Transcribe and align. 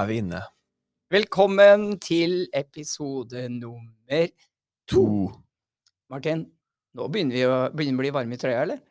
er 0.00 0.10
vi 0.10 0.18
inne. 0.22 0.40
Velkommen 1.14 1.94
til 2.02 2.44
episode 2.56 3.46
nummer 3.52 4.32
To. 4.90 5.04
Martin, 6.12 6.44
nå 6.96 7.06
begynner 7.12 7.36
vi 7.36 7.44
å 7.46 7.60
begynner 7.72 7.98
å 7.98 8.02
bli 8.02 8.12
varme 8.16 8.36
i 8.36 8.40
trøya, 8.40 8.64
eller? 8.66 8.82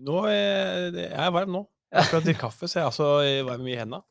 Nå 0.00 0.24
er 0.30 0.96
jeg 0.96 1.12
er 1.12 1.36
varm 1.36 1.54
nå. 1.58 1.62
Jeg 1.90 1.98
har 1.98 2.06
akkurat 2.06 2.26
drukket 2.26 2.42
kaffe, 2.44 2.70
så 2.70 2.78
jeg 2.78 2.84
er 2.84 2.90
altså 2.90 3.10
varm 3.50 3.68
i 3.68 3.78
hendene. 3.78 4.02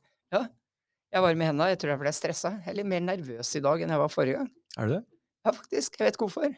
Jeg 1.09 1.17
er 1.17 1.25
varm 1.25 1.41
i 1.41 1.47
hendene. 1.47 1.71
Jeg 1.73 1.81
tror 1.81 1.95
jeg 1.95 2.03
ble 2.03 2.11
stressa. 2.13 2.55
Jeg 2.61 2.73
er 2.73 2.81
litt 2.83 2.89
mer 2.91 3.01
nervøs 3.01 3.55
i 3.57 3.61
dag 3.65 3.81
enn 3.81 3.93
jeg 3.95 4.01
var 4.03 4.11
forrige 4.13 4.41
gang. 4.41 4.49
Er 4.77 4.89
du 4.89 4.97
det? 4.99 5.03
Ja, 5.41 5.53
faktisk. 5.55 5.95
Jeg 5.97 6.05
vet 6.05 6.19
ikke 6.19 6.27
hvorfor. 6.27 6.51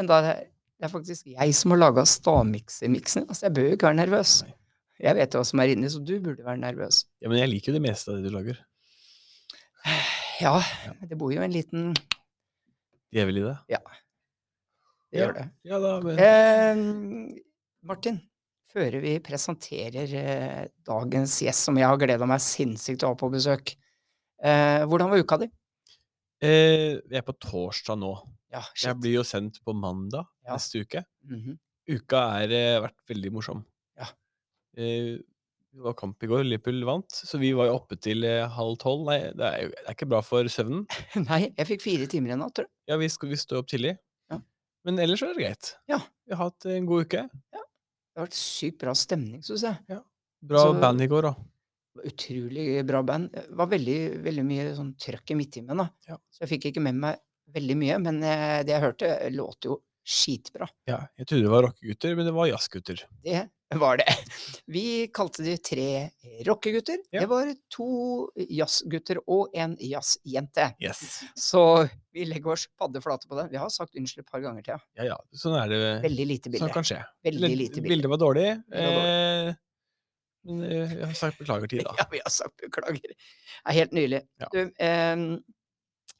Enda 0.00 0.18
det 0.26 0.34
det 0.80 0.86
er 0.88 0.92
faktisk 0.94 1.26
jeg 1.28 1.52
som 1.52 1.74
har 1.74 1.80
laga 1.82 2.06
stavmiksemiksen. 2.08 3.26
Altså, 3.28 3.42
jeg 3.46 3.52
bør 3.56 3.66
jo 3.66 3.76
ikke 3.76 3.88
være 3.90 3.98
nervøs. 3.98 4.30
Nei. 4.46 4.54
Jeg 5.00 5.16
vet 5.18 5.34
jo 5.34 5.40
hva 5.40 5.48
som 5.48 5.60
er 5.60 5.72
inni, 5.74 5.90
så 5.92 6.00
du 6.00 6.14
burde 6.24 6.44
være 6.44 6.60
nervøs. 6.60 7.02
Ja, 7.20 7.28
men 7.28 7.40
jeg 7.40 7.50
liker 7.52 7.68
jo 7.72 7.74
det 7.76 7.82
meste 7.84 8.08
av 8.08 8.16
det 8.16 8.30
du 8.30 8.32
lager. 8.32 8.62
Ja, 10.40 10.56
det 11.04 11.16
bor 11.20 11.32
jo 11.34 11.42
en 11.44 11.52
liten 11.52 11.90
Djevel 13.12 13.40
i 13.40 13.44
det. 13.44 13.56
Det 13.68 13.74
Ja. 13.76 13.80
gjør 15.26 15.32
det. 15.34 15.46
Ja 15.66 15.78
da, 15.82 15.92
men 16.04 16.18
Eh, 16.22 17.40
Martin, 17.82 18.20
før 18.70 19.00
vi 19.02 19.16
presenterer 19.24 20.12
eh, 20.14 20.68
dagens 20.86 21.40
gjest, 21.42 21.66
som 21.66 21.76
jeg 21.80 21.88
har 21.90 21.98
gleda 21.98 22.26
meg 22.30 22.40
sinnssykt 22.44 23.00
til 23.02 23.08
å 23.08 23.12
ha 23.14 23.18
på 23.18 23.30
besøk, 23.32 23.74
eh, 24.42 24.84
hvordan 24.86 25.10
var 25.10 25.18
uka 25.24 25.38
di? 25.42 25.50
eh, 26.40 27.00
Vi 27.08 27.16
er 27.18 27.22
på 27.26 27.34
torsdag 27.38 27.98
nå. 27.98 28.14
Ja, 28.52 28.62
Jeg 28.82 28.96
blir 28.98 29.12
jo 29.20 29.22
sendt 29.26 29.60
på 29.64 29.74
mandag 29.74 30.26
Ja. 30.46 30.54
neste 30.54 30.80
uke. 30.86 31.04
Mhm. 31.26 31.58
Uka 31.88 32.16
har 32.30 32.48
eh, 32.54 32.80
vært 32.80 32.96
veldig 33.08 33.32
morsom. 33.32 33.64
Ja. 33.98 34.06
Det 35.70 35.84
var 35.84 35.94
kamp 35.94 36.22
i 36.22 36.26
går, 36.26 36.42
Liverpool 36.48 36.80
vant, 36.84 37.14
så 37.14 37.38
vi 37.38 37.52
var 37.54 37.68
jo 37.68 37.76
oppe 37.78 37.94
til 38.02 38.24
eh, 38.26 38.42
halv 38.56 38.74
tolv. 38.82 39.04
Nei, 39.06 39.20
det 39.38 39.44
er, 39.46 39.58
jo, 39.62 39.70
det 39.76 39.84
er 39.86 39.94
ikke 39.94 40.08
bra 40.10 40.18
for 40.26 40.48
søvnen. 40.50 40.82
Nei, 41.28 41.44
jeg 41.54 41.68
fikk 41.68 41.84
fire 41.84 42.08
timer 42.10 42.34
i 42.34 42.38
natt, 42.40 42.56
tror 42.58 42.66
du. 42.66 42.72
Ja, 42.90 42.98
vi, 42.98 43.06
skal, 43.12 43.30
vi 43.30 43.38
står 43.38 43.60
opp 43.62 43.68
tidlig. 43.70 43.92
Ja. 44.32 44.40
Men 44.88 44.98
ellers 45.04 45.22
er 45.22 45.30
det 45.36 45.44
greit. 45.44 45.70
Ja. 45.92 46.00
Vi 46.26 46.34
har 46.34 46.50
hatt 46.50 46.66
en 46.74 46.88
god 46.90 47.06
uke. 47.06 47.22
Det 47.54 48.18
har 48.18 48.26
vært 48.26 48.38
sykt 48.40 48.80
bra 48.82 48.96
stemning, 48.98 49.44
syns 49.46 49.62
jeg. 49.68 50.00
Bra 50.50 50.64
Så- 50.66 50.74
band 50.82 51.06
i 51.06 51.08
går, 51.12 51.30
da. 51.30 51.34
Utrolig 52.06 52.66
bra 52.86 53.02
band. 53.06 53.30
Det 53.34 53.46
var 53.58 53.70
veldig, 53.70 53.98
veldig 54.24 54.44
mye 54.46 54.66
sånn 54.76 54.92
trøkk 54.98 55.32
i 55.34 55.38
midttimen, 55.38 55.78
da. 55.84 55.86
Ja. 56.08 56.18
Så 56.34 56.44
jeg 56.44 56.52
fikk 56.56 56.68
ikke 56.70 56.82
med 56.84 56.98
meg 57.02 57.22
veldig 57.54 57.76
mye, 57.78 57.96
men 58.02 58.20
eh, 58.26 58.58
det 58.66 58.74
jeg 58.74 58.84
hørte, 58.84 59.08
låter 59.34 59.72
jo 59.72 59.78
skitbra. 60.06 60.66
Ja, 60.88 61.00
jeg 61.18 61.26
trodde 61.30 61.46
det 61.46 61.52
var 61.54 61.66
rockegutter, 61.66 62.14
men 62.18 62.26
det 62.26 62.34
var 62.34 62.50
jazzgutter. 62.50 63.02
Det 63.26 63.40
var 63.78 63.96
det. 63.96 64.06
Vi 64.66 65.06
kalte 65.14 65.42
de 65.42 65.56
tre 65.62 66.10
rockegutter. 66.46 66.98
Ja. 67.10 67.20
Det 67.20 67.28
var 67.30 67.52
to 67.70 67.86
jazzgutter 68.34 69.20
og 69.30 69.54
en 69.54 69.76
jazzjente. 69.80 70.72
Yes. 70.82 71.20
Så 71.38 71.62
vi 72.12 72.24
legger 72.26 72.56
oss 72.56 72.66
paddeflate 72.78 73.30
på 73.30 73.38
den. 73.38 73.50
Vi 73.52 73.60
har 73.62 73.70
sagt 73.70 73.94
unnskyld 73.94 74.24
et 74.24 74.32
par 74.32 74.42
ganger 74.42 74.66
til. 74.66 74.82
Ja. 74.98 75.10
Ja. 75.12 75.18
Sånn 75.36 75.54
er 75.60 75.70
det. 75.70 75.80
Veldig 76.08 76.26
lite 76.32 76.50
bilde. 76.50 76.64
Sånn 76.66 76.74
kan 76.74 76.86
skje. 76.86 76.98
Veldig 77.26 77.52
lite 77.54 77.78
bilde. 77.78 77.94
Bildet 77.94 78.14
var 78.14 78.22
dårlig. 78.24 78.48
Bildet 78.66 78.96
var 78.98 79.10
Eh, 79.50 79.54
men 80.48 80.60
vi 80.64 80.76
jeg 80.80 81.04
har 81.04 81.16
sagt 81.18 81.38
beklager 81.38 81.68
til, 81.68 81.82
da. 81.84 81.94
Ja, 82.00 82.06
vi 82.10 82.20
har 82.24 82.32
sagt 82.32 82.56
beklager. 82.62 83.00
Det 83.02 83.16
er 83.68 83.76
helt 83.76 83.92
nylig. 83.96 84.22
Ja. 84.40 84.48
Du, 84.54 84.60
eh, 84.80 85.24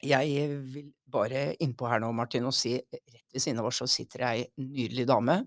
jeg 0.01 0.49
vil 0.73 0.91
bare 1.11 1.51
innpå 1.61 1.89
her 1.89 2.01
nå, 2.01 2.11
Martin, 2.15 2.45
og 2.49 2.55
si 2.55 2.75
rett 2.77 3.33
ved 3.33 3.43
siden 3.43 3.59
av 3.61 3.69
oss 3.69 3.81
så 3.81 3.87
sitter 3.89 4.23
ei 4.29 4.45
nydelig 4.61 5.05
dame 5.09 5.41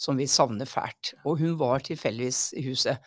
som 0.00 0.16
vi 0.16 0.24
savner 0.30 0.68
fælt. 0.68 1.12
Og 1.28 1.38
hun 1.42 1.58
var 1.60 1.82
tilfeldigvis 1.84 2.54
i 2.56 2.64
huset. 2.70 2.98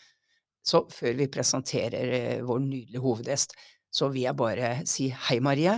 Så 0.63 0.84
før 0.94 1.18
vi 1.19 1.25
presenterer 1.34 2.13
eh, 2.19 2.44
vår 2.45 2.62
nydelige 2.68 3.01
hovedgjest, 3.03 3.56
så 3.94 4.07
vil 4.13 4.28
jeg 4.28 4.38
bare 4.40 4.69
si 4.90 5.09
hei, 5.28 5.40
Marie. 5.44 5.73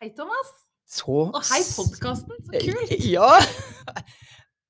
Hei, 0.00 0.12
Thomas. 0.16 0.54
Så 0.86 1.10
Og 1.34 1.42
hei, 1.50 1.58
podkasten. 1.74 2.38
Så 2.46 2.62
kult. 2.68 2.94
Ja! 3.10 3.32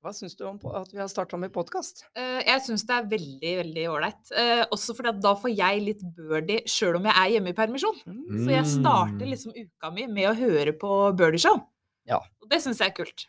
Hva 0.03 0.11
syns 0.13 0.35
du 0.37 0.43
om 0.47 0.57
at 0.77 0.91
vi 0.93 0.99
har 1.01 1.07
starta 1.11 1.37
med 1.41 1.51
podkast? 1.55 2.03
Eh, 2.15 2.41
jeg 2.45 2.61
syns 2.67 2.83
det 2.87 2.95
er 2.95 3.07
veldig, 3.11 3.53
veldig 3.61 3.85
ålreit. 3.91 4.29
Eh, 4.39 4.61
også 4.73 4.93
fordi 4.97 5.11
at 5.11 5.21
da 5.23 5.33
får 5.39 5.51
jeg 5.57 5.81
litt 5.83 6.03
birdie 6.15 6.61
sjøl 6.69 6.99
om 6.99 7.07
jeg 7.09 7.17
er 7.17 7.31
hjemme 7.35 7.51
i 7.53 7.57
permisjon. 7.57 7.97
Så 8.05 8.51
jeg 8.53 8.69
starter 8.71 9.25
Mm. 9.25 9.31
liksom 9.33 9.55
uka 9.57 9.91
mi 9.95 10.05
med 10.07 10.29
å 10.29 10.35
høre 10.37 10.73
på 10.79 10.91
Birdie 11.17 11.41
Show. 11.43 11.59
Ja. 12.07 12.21
Og 12.41 12.49
det 12.51 12.61
syns 12.63 12.79
jeg 12.79 12.93
er 12.93 12.97
kult. 13.01 13.25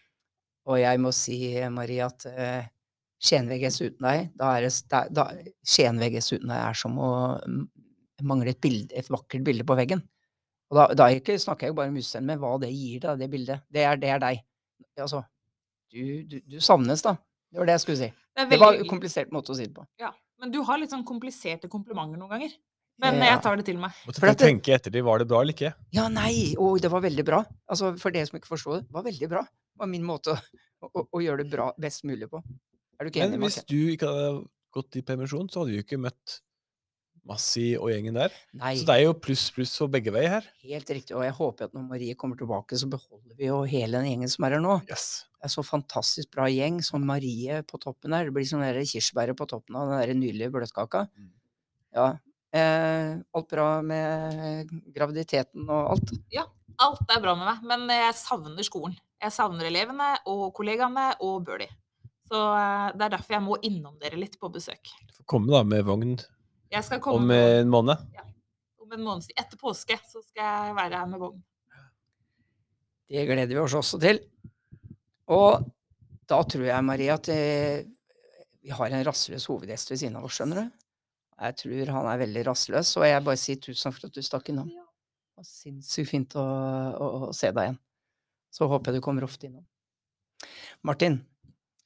Og 0.69 0.77
jeg 0.83 1.01
må 1.01 1.13
si, 1.17 1.39
Marie, 1.73 2.05
at 2.05 2.27
uh, 2.29 2.67
Skien-VGS 3.25 3.81
uten 3.87 4.05
deg, 4.05 4.29
da 4.39 4.53
er 4.57 4.67
det, 4.69 5.03
da, 5.17 5.25
Skien-VGS 5.67 6.35
uten 6.37 6.53
deg 6.53 6.61
er 6.61 6.79
som 6.79 6.99
å 7.01 7.11
mangle 8.29 8.53
et, 8.53 8.61
bilde, 8.63 8.93
et 8.99 9.09
vakkert 9.11 9.47
bilde 9.47 9.67
på 9.67 9.77
veggen. 9.79 10.03
Og 10.69 10.77
da, 10.77 10.87
da 10.99 11.09
ikke, 11.15 11.39
snakker 11.41 11.67
jeg 11.67 11.73
jo 11.73 11.79
bare 11.81 11.93
om 11.93 11.99
utseendet, 11.99 12.29
men 12.29 12.41
hva 12.43 12.53
det 12.61 12.71
gir 12.75 13.01
deg, 13.05 13.23
det 13.23 13.31
bildet. 13.33 13.65
Det 13.73 13.85
er, 13.89 13.99
det 14.01 14.13
er 14.13 14.23
deg. 14.23 14.43
Altså, 15.01 15.23
du, 15.89 16.03
du, 16.29 16.39
du 16.45 16.59
savnes, 16.61 17.03
da. 17.05 17.17
Det 17.49 17.63
var 17.63 17.71
det 17.71 17.77
jeg 17.79 17.85
skulle 17.87 18.01
si. 18.03 18.09
Det 18.13 18.45
veldig... 18.45 18.53
Det 18.53 18.65
var 18.65 18.81
en 18.83 18.91
komplisert 18.91 19.31
måte 19.35 19.55
å 19.55 19.57
si 19.57 19.69
det 19.69 19.75
på. 19.79 19.87
Ja. 20.03 20.13
Men 20.39 20.53
du 20.55 20.61
har 20.67 20.79
litt 20.79 20.93
sånn 20.93 21.07
kompliserte 21.07 21.71
komplimenter 21.73 22.21
noen 22.21 22.35
ganger. 22.37 22.53
Men 23.03 23.17
Ja. 23.19 23.31
jeg 23.33 23.43
tar 23.47 23.57
det 23.59 23.65
til 23.67 23.79
meg. 23.79 23.95
Måtte 24.07 24.21
For 24.21 24.31
at 24.31 24.41
tenke 24.43 24.75
etter 24.75 24.93
det, 24.93 25.05
var 25.07 25.23
det 25.23 25.29
bra 25.31 25.41
eller 25.43 25.55
ikke? 25.55 25.71
Ja, 25.95 26.09
nei! 26.11 26.53
Å, 26.59 26.71
det 26.83 26.91
var 26.91 27.03
veldig 27.05 27.25
bra. 27.27 27.45
Altså, 27.71 27.93
for 28.03 28.15
dere 28.15 28.27
som 28.27 28.39
ikke 28.39 28.51
forstår 28.51 28.81
det, 28.81 28.89
det 28.89 28.97
var 28.99 29.07
veldig 29.07 29.29
bra. 29.31 29.45
Var 29.79 29.91
min 29.91 30.05
måte 30.07 30.35
å, 30.35 30.91
å, 30.91 31.07
å 31.15 31.23
gjøre 31.23 31.45
det 31.45 31.53
bra, 31.53 31.71
best 31.81 32.05
mulig 32.09 32.31
på. 32.31 32.43
Er 32.99 33.07
du 33.07 33.13
ikke 33.13 33.25
enig, 33.25 33.39
Men 33.39 33.47
hvis 33.47 33.63
du 33.69 33.79
ikke 33.95 34.11
hadde 34.11 34.45
gått 34.75 34.99
i 34.99 35.05
permisjon, 35.07 35.49
så 35.51 35.63
hadde 35.63 35.75
vi 35.75 35.81
jo 35.81 35.87
ikke 35.87 36.01
møtt 36.03 36.41
Massi 37.29 37.75
og 37.77 37.91
gjengen 37.93 38.17
der. 38.17 38.33
Nei. 38.57 38.73
Så 38.81 38.87
det 38.89 38.95
er 38.97 39.05
jo 39.05 39.17
pluss 39.21 39.49
pluss 39.53 39.75
for 39.77 39.93
begge 39.93 40.13
veier 40.15 40.39
her. 40.39 40.47
Helt 40.65 40.93
riktig, 40.97 41.13
og 41.17 41.25
jeg 41.27 41.35
håper 41.37 41.69
at 41.69 41.75
når 41.77 41.85
Marie 41.91 42.17
kommer 42.17 42.39
tilbake, 42.41 42.79
så 42.81 42.89
beholder 42.89 43.35
vi 43.37 43.51
jo 43.51 43.59
hele 43.69 44.01
den 44.01 44.09
gjengen 44.09 44.33
som 44.33 44.47
er 44.49 44.57
her 44.57 44.63
nå. 44.65 44.79
Yes. 44.89 45.09
Det 45.37 45.51
er 45.51 45.53
så 45.53 45.65
fantastisk 45.67 46.31
bra 46.35 46.49
gjeng, 46.51 46.81
som 46.85 47.05
Marie 47.07 47.61
på 47.69 47.81
toppen 47.83 48.17
her. 48.17 48.29
Det 48.31 48.35
blir 48.37 48.49
sånn 48.49 48.65
der 48.65 48.81
kirsebæret 48.81 49.37
på 49.39 49.47
toppen 49.51 49.77
av 49.77 49.93
den 49.93 50.01
der 50.01 50.15
nydelige 50.17 50.55
bløtkaka. 50.57 51.05
Mm. 51.13 51.29
Ja. 51.99 52.07
Eh, 52.57 53.11
alt 53.37 53.53
bra 53.53 53.69
med 53.85 54.73
graviditeten 54.97 55.69
og 55.69 55.93
alt? 55.93 56.15
Ja. 56.33 56.49
Alt 56.81 57.11
er 57.11 57.21
bra 57.21 57.35
med 57.37 57.51
meg, 57.51 57.63
men 57.67 57.93
jeg 57.93 58.17
savner 58.17 58.67
skolen. 58.67 58.97
Jeg 59.19 59.35
savner 59.35 59.67
elevene 59.67 60.13
og 60.31 60.49
kollegaene 60.55 61.11
og 61.27 61.41
Birdie. 61.47 61.73
Så 62.29 62.39
eh, 62.39 62.89
det 62.95 63.07
er 63.07 63.15
derfor 63.17 63.39
jeg 63.39 63.45
må 63.47 63.59
innom 63.67 63.97
dere 64.01 64.21
litt 64.21 64.37
på 64.41 64.51
besøk. 64.53 64.91
Du 65.09 65.21
får 65.21 65.29
komme 65.35 65.53
da 65.53 65.63
med 65.67 65.87
vogn 65.89 66.17
Jeg 66.71 66.85
skal 66.87 67.01
komme 67.03 67.25
om 67.25 67.33
en 67.35 67.73
måned. 67.73 68.05
om 68.85 68.93
en 68.95 69.05
måned 69.05 69.33
etter 69.37 69.59
påske, 69.61 69.97
så 70.09 70.23
skal 70.23 70.45
jeg 70.45 70.77
være 70.77 71.01
her 71.01 71.09
med 71.11 71.23
vogn. 71.25 71.41
Det 73.09 73.25
gleder 73.25 73.49
vi 73.55 73.61
oss 73.63 73.77
også 73.77 74.01
til. 74.03 74.21
Og 75.33 75.65
da 76.29 76.43
tror 76.45 76.67
jeg, 76.69 76.85
Marie, 76.85 77.13
at 77.13 77.31
eh, 77.33 77.87
vi 78.61 78.73
har 78.77 78.93
en 78.93 79.07
rastløs 79.09 79.49
hovedgjest 79.49 79.95
ved 79.95 80.03
siden 80.03 80.21
av 80.21 80.29
oss, 80.29 80.37
skjønner 80.37 80.63
du? 80.63 80.85
Jeg 81.39 81.57
tror 81.63 81.93
han 81.95 82.09
er 82.11 82.21
veldig 82.21 82.45
rastløs, 82.49 82.93
og 82.99 83.07
jeg 83.07 83.25
bare 83.25 83.41
sier 83.41 83.61
tusen 83.63 83.89
takk 83.89 83.97
for 83.97 84.11
at 84.11 84.17
du 84.17 84.27
stakk 84.27 84.51
innom. 84.53 84.69
Det 84.69 85.41
var 85.41 85.47
sinnssykt 85.49 86.11
fint 86.11 86.37
å, 86.37 86.45
å, 86.45 87.11
å 87.29 87.37
se 87.37 87.53
deg 87.55 87.69
igjen. 87.71 87.79
Så 88.51 88.69
håper 88.71 88.93
jeg 88.93 89.01
du 89.01 89.05
kommer 89.05 89.27
ofte 89.27 89.47
innom. 89.49 89.65
Martin, 90.87 91.19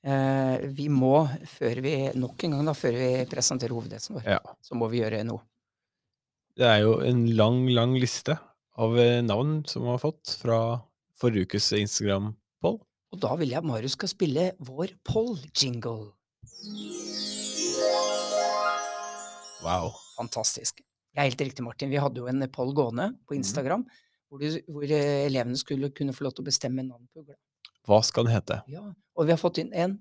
eh, 0.04 0.58
vi 0.76 0.88
må, 0.92 1.24
før 1.48 1.80
vi, 1.84 1.94
nok 2.18 2.44
en 2.44 2.56
gang 2.58 2.68
da, 2.68 2.74
før 2.76 2.92
vi 2.98 3.10
presenterer 3.30 3.74
hovedhetsen 3.74 4.18
vår, 4.18 4.28
Ja. 4.36 4.38
så 4.62 4.74
må 4.78 4.88
vi 4.92 5.00
gjøre 5.00 5.24
noe. 5.24 5.42
Det 6.56 6.66
er 6.68 6.82
jo 6.84 6.98
en 7.00 7.26
lang, 7.36 7.66
lang 7.72 7.94
liste 7.96 8.36
av 8.76 8.96
eh, 8.98 9.22
navn 9.24 9.62
som 9.66 9.82
vi 9.86 9.88
har 9.88 9.98
fått 10.02 10.36
fra 10.42 10.58
forrige 11.18 11.48
ukes 11.48 11.72
Instagram-poll. 11.80 12.80
Og 13.12 13.20
da 13.20 13.34
vil 13.36 13.50
jeg 13.52 13.58
at 13.60 13.64
Marius 13.68 13.92
skal 13.96 14.08
spille 14.08 14.50
vår 14.60 14.94
poll-jingle. 15.04 16.12
Wow. 19.62 19.92
Fantastisk. 20.16 20.80
Det 21.12 21.20
er 21.20 21.28
helt 21.28 21.40
riktig, 21.44 21.64
Martin. 21.64 21.90
Vi 21.92 22.00
hadde 22.00 22.22
jo 22.22 22.28
en 22.30 22.42
poll 22.52 22.72
gående 22.76 23.10
på 23.28 23.36
Instagram, 23.36 23.84
hvor, 24.32 24.40
du, 24.40 24.62
hvor 24.72 24.86
eh, 24.88 25.26
elevene 25.26 25.58
skulle 25.60 25.90
kunne 25.92 26.14
få 26.16 26.24
lov 26.24 26.32
til 26.36 26.46
å 26.46 26.48
bestemme 26.48 26.84
navn 26.86 27.04
på 27.12 27.20
ugla. 27.20 27.36
Hva 27.84 27.98
skal 28.06 28.24
den 28.24 28.32
hete? 28.36 28.62
Ja, 28.72 28.80
og 28.88 29.28
vi 29.28 29.34
har 29.34 29.40
fått 29.40 29.60
inn 29.60 29.72
en 29.76 29.98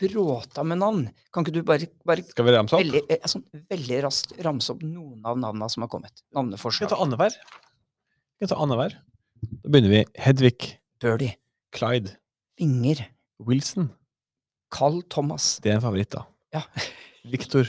bråta 0.00 0.64
med 0.66 0.80
navn. 0.80 1.04
Kan 1.34 1.44
ikke 1.44 1.54
du 1.54 1.60
bare, 1.66 1.88
bare 2.08 2.24
Skal 2.26 2.46
vi 2.48 2.54
ramse 2.54 2.74
opp? 2.74 2.82
veldig, 2.82 3.18
sånn, 3.30 3.44
veldig 3.70 3.98
raskt 4.06 4.34
ramse 4.46 4.72
opp 4.72 4.82
noen 4.86 5.20
av 5.28 5.36
navnene 5.38 5.68
som 5.70 5.84
har 5.84 5.90
kommet? 5.92 6.24
Navneforslag. 6.34 6.86
vi 6.88 6.90
kan 6.90 6.96
ta 6.96 7.02
annenhver? 7.04 7.36
Vi 8.40 8.50
ta 8.50 8.58
annenhver? 8.64 8.96
Da 9.52 9.70
begynner 9.74 9.92
vi. 9.92 10.02
Hedvig, 10.24 10.70
Birdie. 11.02 11.36
Clyde, 11.74 12.16
Inger. 12.62 13.04
Wilson. 13.44 13.90
Carl 14.72 15.02
Thomas. 15.10 15.58
Det 15.62 15.72
er 15.72 15.78
en 15.78 15.84
favoritt, 15.84 16.14
da. 16.14 16.24
Ja. 16.54 16.62
Victor, 17.28 17.68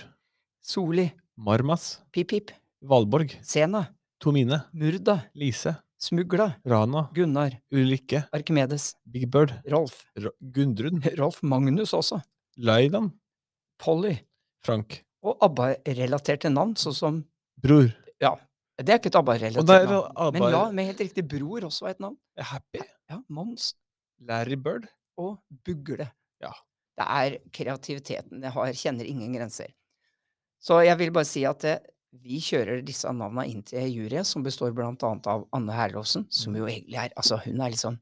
Soli. 0.64 1.10
Marmas, 1.36 2.00
Pip 2.16 2.30
Pip. 2.32 2.54
Valborg, 2.86 3.34
Sena. 3.44 3.88
Tomine, 4.20 4.62
Murda. 4.74 5.20
Lise, 5.36 5.76
Smugla. 6.00 6.56
Rana, 6.66 7.10
Gunnar. 7.14 7.58
Ulrikke, 7.74 8.26
Arkimedes. 8.34 8.96
Big 9.06 9.28
Bird, 9.32 9.54
Rolf. 9.72 10.06
R 10.18 10.32
Gundrun, 10.42 11.02
Rolf 11.20 11.42
Magnus 11.44 11.94
også. 11.94 12.22
Laidan, 12.58 13.12
Polly. 13.80 14.16
Frank, 14.66 15.02
Og 15.22 15.38
ABBA-relaterte 15.46 16.50
navn, 16.50 16.74
sånn 16.80 16.96
som 16.98 17.24
Bror, 17.62 17.92
Ja. 18.22 18.32
Det 18.78 18.92
er 18.92 18.98
ikke 19.00 19.08
et 19.14 19.16
ABBA-relatert 19.16 19.86
navn. 19.88 20.10
navn. 20.18 20.34
Men 20.36 20.52
ja, 20.52 20.62
med 20.76 20.86
helt 20.90 21.00
riktig. 21.06 21.24
Bror 21.32 21.64
også 21.70 21.86
var 21.86 21.94
et 21.94 22.02
navn. 22.04 22.18
Happy. 22.38 22.82
Ja, 23.10 23.20
Mons 23.30 23.74
Larry 24.20 24.56
Bird. 24.60 24.88
og 25.18 25.38
Bugle. 25.64 26.10
Ja. 26.44 26.50
Det 26.98 27.06
er 27.08 27.38
kreativiteten. 27.56 28.42
Det 28.44 28.52
har, 28.52 28.74
kjenner 28.76 29.08
ingen 29.08 29.32
grenser. 29.38 29.70
Så 30.60 30.82
jeg 30.84 30.98
vil 31.00 31.12
bare 31.16 31.28
si 31.30 31.46
at 31.48 31.64
eh, 31.64 31.80
vi 32.24 32.40
kjører 32.44 32.84
disse 32.86 33.12
navnene 33.12 33.48
inn 33.52 33.64
til 33.66 33.88
juryet, 33.90 34.28
som 34.28 34.44
består 34.46 34.74
blant 34.76 35.04
annet 35.08 35.28
av 35.32 35.48
Anne 35.56 35.76
Herlovsen, 35.76 36.28
som 36.30 36.56
jo 36.58 36.68
egentlig 36.70 37.00
er 37.02 37.16
Altså, 37.16 37.40
hun 37.46 37.62
er 37.62 37.74
liksom 37.74 37.98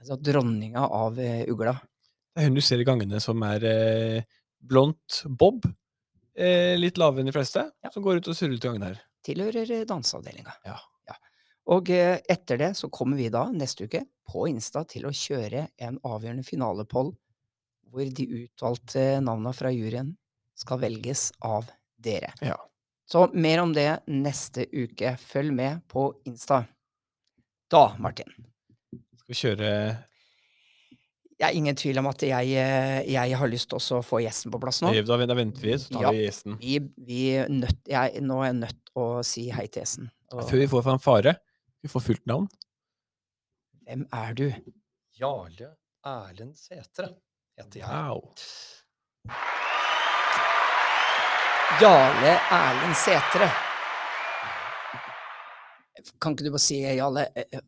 altså, 0.00 0.18
dronninga 0.18 0.86
av 0.86 1.18
uh, 1.18 1.42
ugla. 1.50 1.76
Det 2.32 2.42
er 2.42 2.48
hun 2.48 2.56
du 2.56 2.64
ser 2.64 2.80
i 2.80 2.88
gangene 2.88 3.20
som 3.20 3.42
er 3.44 3.64
eh, 3.68 4.30
blondt 4.56 5.24
bob. 5.28 5.66
Eh, 6.32 6.78
litt 6.78 6.96
lavere 6.96 7.20
enn 7.20 7.28
de 7.28 7.34
fleste. 7.34 7.66
Ja. 7.84 7.90
Som 7.92 8.06
går 8.06 8.22
ut 8.22 8.30
og 8.32 8.38
surrer 8.38 8.56
ut 8.56 8.64
i 8.64 8.70
gangene 8.70 8.88
her. 8.88 9.02
Tilhører 9.26 9.74
eh, 9.76 9.84
danseavdelinga. 9.88 10.54
Ja. 10.64 10.78
Og 11.70 11.92
eh, 11.94 12.18
etter 12.30 12.58
det 12.58 12.72
så 12.78 12.90
kommer 12.90 13.20
vi 13.20 13.28
da 13.30 13.44
neste 13.54 13.86
uke 13.86 14.02
på 14.26 14.48
Insta 14.50 14.82
til 14.88 15.06
å 15.06 15.14
kjøre 15.14 15.68
en 15.84 16.00
avgjørende 16.02 16.46
finalepoll 16.46 17.12
hvor 17.92 18.08
de 18.16 18.26
utvalgte 18.40 19.04
navnene 19.20 19.52
fra 19.54 19.70
juryen 19.70 20.14
skal 20.58 20.80
velges 20.82 21.28
av 21.44 21.68
dere. 22.02 22.32
Ja. 22.42 22.56
Så 23.10 23.26
mer 23.34 23.60
om 23.62 23.72
det 23.74 23.88
neste 24.08 24.66
uke. 24.72 25.16
Følg 25.20 25.52
med 25.52 25.82
på 25.90 26.06
Insta. 26.28 26.62
Da, 27.72 27.94
Martin. 28.00 28.28
Skal 29.22 29.32
vi 29.32 29.38
kjøre 29.38 29.68
Det 31.38 31.48
er 31.48 31.56
ingen 31.58 31.74
tvil 31.76 31.98
om 31.98 32.06
at 32.06 32.22
jeg, 32.22 32.50
jeg 33.10 33.36
har 33.40 33.48
lyst 33.50 33.68
til 33.72 33.80
å 33.80 34.00
få 34.06 34.20
gjesten 34.22 34.52
på 34.54 34.60
plass 34.62 34.78
nå. 34.84 34.92
Da, 34.94 35.16
da 35.26 35.34
venter 35.34 35.64
vi, 35.64 35.72
så 35.80 35.90
tar 35.96 36.04
Ja. 36.04 36.10
vi 36.14 36.22
gjesten. 36.26 36.58
Vi, 36.60 36.76
vi 37.08 37.22
nødt, 37.50 37.80
jeg, 37.90 38.22
nå 38.22 38.36
er 38.42 38.52
jeg 38.52 38.58
nødt 38.60 38.92
å 38.94 39.06
si 39.26 39.48
hei 39.50 39.66
til 39.66 39.82
gjesten. 39.82 40.10
Og 40.32 40.44
Før 40.48 40.62
vi 40.62 40.68
får 40.70 40.84
fanfare, 40.86 41.34
vi 41.82 41.90
får 41.90 42.04
fullt 42.06 42.26
navn. 42.30 42.46
hvem 43.82 44.06
er 44.12 44.34
du? 44.38 44.46
Jarle 45.18 45.72
Erlend 46.06 46.54
Sætre 46.56 47.10
heter 47.58 47.82
jeg. 47.82 47.88
Wow. 47.90 48.32
Jarle 51.80 52.32
Erlend 52.52 52.96
Sætre. 53.00 53.46
Kan 56.20 56.34
ikke 56.34 56.44
du 56.44 56.50
bare 56.52 56.60
si, 56.60 56.76
Jarle, 56.84 57.24
eh, 57.32 57.46
eh, 57.56 57.62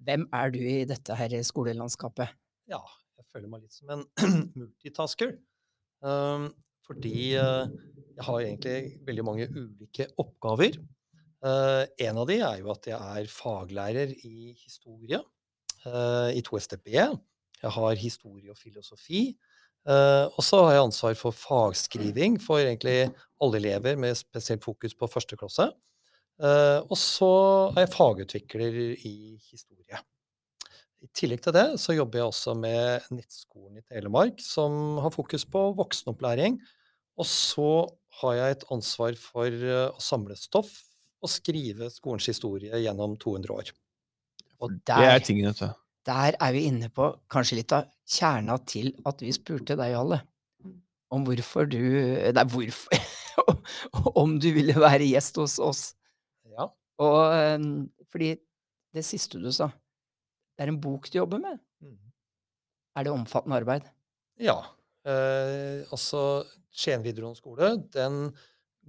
hvem 0.00 0.24
er 0.32 0.54
du 0.54 0.56
i 0.56 0.86
dette 0.88 1.16
her 1.18 1.34
skolelandskapet? 1.44 2.32
Ja, 2.72 2.80
jeg 3.18 3.26
føler 3.28 3.50
meg 3.52 3.66
litt 3.66 3.76
som 3.76 3.92
en 3.92 4.06
multitasker. 4.62 5.34
Um, 6.00 6.48
fordi 6.88 7.34
uh, 7.36 7.68
jeg 8.16 8.24
har 8.30 8.40
egentlig 8.40 8.78
veldig 9.04 9.26
mange 9.28 9.50
ulike 9.52 10.08
oppgaver. 10.16 10.80
Uh, 11.44 11.84
en 12.00 12.22
av 12.24 12.32
de 12.32 12.40
er 12.40 12.62
jo 12.62 12.72
at 12.72 12.88
jeg 12.88 13.20
er 13.20 13.30
faglærer 13.36 14.16
i 14.16 14.56
historie 14.64 15.20
uh, 15.84 16.32
i 16.32 16.40
2STB. 16.40 16.88
Jeg 16.96 17.76
har 17.76 18.00
historie 18.00 18.50
og 18.50 18.56
filosofi. 18.56 19.26
Uh, 19.82 20.30
og 20.30 20.44
så 20.46 20.60
har 20.62 20.76
jeg 20.76 20.84
ansvar 20.86 21.16
for 21.18 21.34
fagskriving 21.34 22.38
for 22.42 22.62
egentlig 22.62 23.10
alle 23.42 23.58
elever, 23.58 23.96
med 23.98 24.14
spesielt 24.18 24.62
fokus 24.62 24.94
på 24.94 25.10
første 25.10 25.38
klasse. 25.38 25.66
Uh, 26.42 26.80
og 26.86 26.96
så 26.98 27.32
er 27.74 27.84
jeg 27.84 27.94
fagutvikler 27.96 28.78
i 28.94 29.16
historie. 29.50 29.98
I 31.02 31.08
tillegg 31.18 31.42
til 31.42 31.54
det 31.56 31.66
så 31.82 31.96
jobber 31.96 32.20
jeg 32.20 32.30
også 32.30 32.54
med 32.54 33.10
Nettskolen 33.10 33.80
i 33.80 33.84
Telemark, 33.90 34.38
som 34.42 35.00
har 35.02 35.10
fokus 35.14 35.44
på 35.50 35.64
voksenopplæring. 35.78 36.60
Og 37.18 37.26
så 37.26 37.72
har 38.22 38.38
jeg 38.38 38.56
et 38.56 38.66
ansvar 38.72 39.18
for 39.18 39.50
eh, 39.50 39.88
å 39.90 40.02
samle 40.02 40.36
stoff 40.38 40.70
og 41.22 41.30
skrive 41.30 41.90
skolens 41.92 42.28
historie 42.30 42.78
gjennom 42.84 43.16
200 43.20 43.54
år. 43.54 43.72
Og 44.62 44.78
Det 44.86 45.10
er 45.10 45.22
tingen, 45.26 45.50
vet 45.50 45.64
du. 45.64 45.81
Der 46.08 46.36
er 46.40 46.52
vi 46.54 46.64
inne 46.68 46.88
på 46.92 47.08
kanskje 47.32 47.60
litt 47.60 47.72
av 47.76 47.88
kjerna 48.08 48.56
til 48.68 48.92
at 49.08 49.22
vi 49.22 49.32
spurte 49.34 49.76
deg, 49.78 49.94
Alle, 49.94 50.20
om 51.12 51.24
hvorfor 51.26 51.68
du 51.70 51.78
Nei, 51.78 52.44
hvorfor 52.48 52.98
Om 54.22 54.34
du 54.42 54.50
ville 54.52 54.74
være 54.76 55.06
gjest 55.08 55.38
hos 55.40 55.58
oss. 55.62 55.82
Ja, 56.52 56.66
Og 57.00 57.18
eh, 57.32 57.62
fordi 58.12 58.34
det 58.92 59.04
siste 59.08 59.40
du 59.40 59.48
sa, 59.54 59.70
det 60.52 60.66
er 60.66 60.72
en 60.72 60.80
bok 60.82 61.08
du 61.08 61.16
jobber 61.16 61.40
med. 61.40 61.60
Er 62.92 63.06
det 63.06 63.14
omfattende 63.14 63.56
arbeid? 63.62 63.88
ja. 64.40 64.58
Eh, 65.02 65.82
altså, 65.90 66.44
Skien 66.70 67.02
videregående 67.02 67.40
skole 67.40 67.72
den 67.90 68.28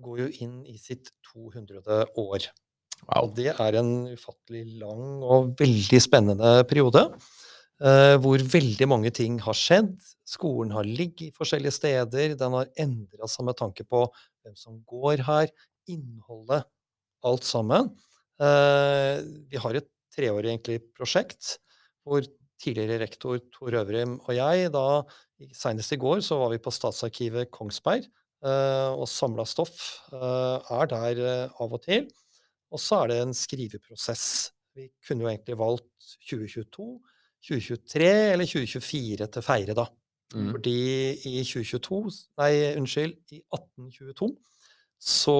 går 0.03 0.19
jo 0.19 0.27
inn 0.45 0.59
i 0.69 0.75
sitt 0.77 1.09
200. 1.31 1.79
år. 2.21 2.45
Wow. 3.03 3.25
Og 3.25 3.33
det 3.37 3.51
er 3.51 3.77
en 3.79 3.93
ufattelig 4.13 4.63
lang 4.79 5.23
og 5.23 5.53
veldig 5.59 5.99
spennende 6.03 6.59
periode. 6.69 7.07
Uh, 7.83 8.15
hvor 8.21 8.39
veldig 8.39 8.85
mange 8.87 9.09
ting 9.11 9.39
har 9.43 9.57
skjedd. 9.57 9.95
Skolen 10.29 10.71
har 10.71 10.87
ligget 10.87 11.35
forskjellige 11.35 11.75
steder. 11.75 12.35
Den 12.39 12.55
har 12.55 12.69
endra 12.79 13.27
seg 13.27 13.47
med 13.49 13.57
tanke 13.59 13.83
på 13.83 14.05
hvem 14.43 14.55
som 14.55 14.77
går 14.87 15.23
her, 15.27 15.49
innholdet, 15.91 16.63
alt 17.27 17.43
sammen. 17.47 17.89
Uh, 18.39 19.19
vi 19.51 19.59
har 19.59 19.75
et 19.75 19.89
treårig 20.13 20.53
egentlig 20.53 20.79
prosjekt 20.93 21.57
hvor 22.05 22.23
tidligere 22.61 23.01
rektor 23.03 23.39
Tor 23.53 23.75
Øvrim 23.81 24.15
og 24.21 24.31
jeg 24.35 24.71
da 24.73 25.03
Senest 25.55 25.93
i 25.95 25.99
går 25.99 26.21
så 26.23 26.37
var 26.39 26.53
vi 26.53 26.61
på 26.63 26.71
Statsarkivet 26.71 27.49
Kongsberg 27.51 28.05
uh, 28.45 28.95
og 28.95 29.07
samla 29.11 29.43
stoff. 29.49 29.99
er 30.13 30.87
der 30.91 31.23
av 31.59 31.73
og 31.73 31.81
til. 31.83 32.07
Og 32.73 32.81
så 32.81 33.03
er 33.03 33.11
det 33.11 33.19
en 33.21 33.35
skriveprosess. 33.37 34.25
Vi 34.73 34.89
kunne 35.05 35.25
jo 35.25 35.29
egentlig 35.29 35.57
valgt 35.59 36.13
2022, 36.29 36.87
2023 37.45 38.09
eller 38.33 38.49
2024 38.49 39.29
til 39.35 39.45
feire, 39.45 39.77
da. 39.77 39.85
Mm. 40.33 40.49
Fordi 40.55 40.77
i 41.29 41.43
2022, 41.45 41.99
nei, 42.41 42.51
unnskyld, 42.79 43.17
i 43.35 43.41
1822 43.53 44.31
så 45.03 45.37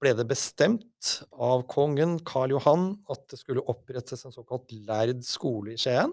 ble 0.00 0.12
det 0.16 0.26
bestemt 0.28 1.14
av 1.32 1.64
kongen 1.68 2.18
Karl 2.26 2.54
Johan 2.54 2.92
at 3.12 3.24
det 3.32 3.40
skulle 3.40 3.64
opprettes 3.68 4.24
en 4.24 4.34
såkalt 4.34 4.70
lærd 4.86 5.24
skole 5.26 5.74
i 5.74 5.80
Skien. 5.80 6.12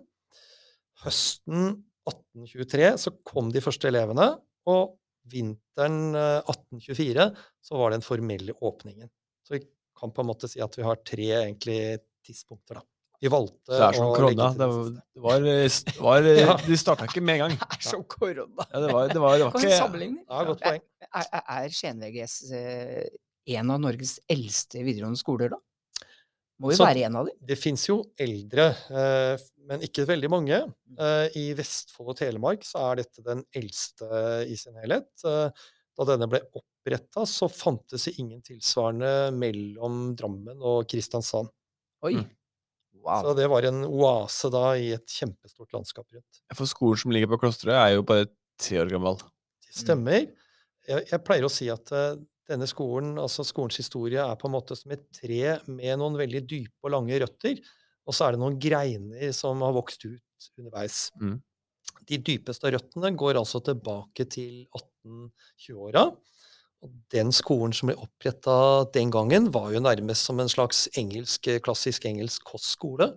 Høsten 1.03 1.84
1823 2.08 2.89
så 3.03 3.13
kom 3.27 3.51
de 3.53 3.63
første 3.63 3.89
elevene, 3.91 4.32
og 4.67 4.98
vinteren 5.27 6.15
eh, 6.15 6.39
1824 6.48 7.29
så 7.70 7.79
var 7.79 7.93
den 7.93 8.05
formelle 8.05 8.55
åpningen. 8.63 9.12
Så 9.46 9.55
vi 9.55 9.63
kan 9.98 10.13
på 10.13 10.24
en 10.24 10.30
måte 10.30 10.50
si 10.51 10.62
at 10.63 10.77
vi 10.77 10.86
har 10.86 11.00
tre 11.08 11.27
egentlig 11.42 11.80
tidspunkter, 12.27 12.80
da. 12.82 12.86
Vi 13.18 13.30
valgte 13.34 13.72
å 13.74 13.77
det 13.80 13.86
er 13.88 13.96
som 13.98 14.12
korona. 14.13 14.48
Det 14.54 14.66
var, 14.70 14.89
det 14.94 15.22
var, 15.25 15.46
det 15.46 15.94
var 16.06 16.27
Ja. 16.38 16.56
De 16.68 16.77
starta 16.77 17.08
ikke 17.10 17.24
med 17.25 17.39
en 17.39 17.48
gang. 17.48 17.56
Det 17.63 17.80
er 17.80 17.88
som 17.88 18.04
korona. 18.06 18.68
Ja, 18.70 18.82
det 18.84 18.92
var, 18.94 19.08
det 19.10 19.22
var, 19.24 19.38
det 19.42 19.48
var 19.48 19.56
ikke. 19.58 20.10
Ja, 20.30 20.42
godt 20.51 20.62
poeng. 20.62 20.84
Er, 21.08 21.24
er, 21.25 21.42
er 21.56 21.74
Skien 21.74 22.04
VGS 22.04 22.36
eh, 22.54 23.08
en 23.58 23.74
av 23.74 23.82
Norges 23.82 24.18
eldste 24.30 24.84
videregående 24.86 25.18
skoler, 25.18 25.56
da? 25.56 25.62
Må 26.62 26.72
jo 26.74 26.77
være 26.82 27.06
en 27.08 27.18
av 27.20 27.27
dem. 27.30 27.38
Det 27.50 27.58
fins 27.62 27.84
jo 27.89 28.00
eldre, 28.22 28.68
eh, 28.89 29.42
men 29.70 29.82
ikke 29.86 30.06
veldig 30.10 30.30
mange. 30.34 30.62
Eh, 30.98 31.38
I 31.42 31.48
Vestfold 31.58 32.13
og 32.13 32.20
Telemark 32.22 32.66
så 32.66 32.86
er 32.92 33.01
dette 33.01 33.25
den 33.25 33.42
eldste 33.58 34.08
i 34.46 34.58
sin 34.62 34.77
helhet. 34.84 35.10
Eh, 35.25 35.50
Da 35.98 36.06
denne 36.06 36.27
ble 36.30 36.44
oppretta, 36.88 37.25
så 37.25 37.50
fantes 37.50 38.06
det 38.06 38.15
ingen 38.22 38.41
tilsvarende 38.41 39.32
mellom 39.36 40.15
Drammen 40.15 40.62
og 40.62 40.88
Kristiansand. 40.89 41.50
Oi. 42.06 42.15
Mm. 42.15 42.27
Wow. 43.03 43.22
Så 43.24 43.34
det 43.38 43.48
var 43.48 43.63
en 43.63 43.84
oase 43.86 44.50
da 44.51 44.63
i 44.75 44.89
et 44.96 45.08
kjempestort 45.08 45.72
landskap 45.74 46.08
rundt. 46.12 46.41
For 46.56 46.67
skolen 46.67 47.00
som 47.00 47.13
ligger 47.13 47.29
på 47.32 47.39
klosteret, 47.39 47.77
er 47.77 47.96
jo 47.96 48.06
bare 48.08 48.27
tre 48.60 48.82
år 48.82 48.91
gammel. 48.91 49.20
Det 49.63 49.75
stemmer. 49.79 50.25
Jeg, 50.88 51.06
jeg 51.12 51.24
pleier 51.24 51.48
å 51.48 51.51
si 51.51 51.70
at 51.72 51.91
eh, 51.96 52.17
denne 52.48 52.67
skolen, 52.67 53.15
altså 53.22 53.46
skolens 53.48 53.79
historie, 53.79 54.24
er 54.24 54.39
på 54.39 54.50
en 54.50 54.56
måte 54.58 54.75
som 54.75 54.91
et 54.96 55.06
tre 55.15 55.58
med 55.67 56.00
noen 56.01 56.17
veldig 56.20 56.44
dype 56.48 56.88
og 56.88 56.96
lange 56.96 57.20
røtter. 57.24 57.62
Og 58.08 58.15
så 58.15 58.27
er 58.27 58.36
det 58.36 58.44
noen 58.44 58.60
greiner 58.60 59.32
som 59.36 59.63
har 59.63 59.75
vokst 59.75 60.03
ut 60.08 60.50
underveis. 60.58 61.08
Mm. 61.22 61.38
De 62.08 62.20
dypeste 62.24 62.72
røttene 62.72 63.12
går 63.20 63.39
altså 63.39 63.62
tilbake 63.63 64.27
til 64.32 64.65
1820-åra. 64.67 66.10
Den 67.13 67.32
skolen 67.36 67.74
som 67.75 67.89
ble 67.89 67.98
oppretta 68.00 68.86
den 68.96 69.12
gangen, 69.13 69.51
var 69.53 69.72
jo 69.74 69.84
nærmest 69.84 70.27
som 70.27 70.41
en 70.44 70.51
slags 70.51 70.86
engelsk, 71.00 71.50
klassisk 71.63 72.08
engelsk 72.10 72.44
kostskole. 72.48 73.13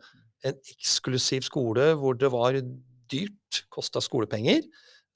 En 0.47 0.57
eksklusiv 0.73 1.45
skole 1.47 1.93
hvor 2.01 2.17
det 2.19 2.31
var 2.33 2.59
dyrt, 3.11 3.65
kosta 3.73 4.03
skolepenger, 4.05 4.63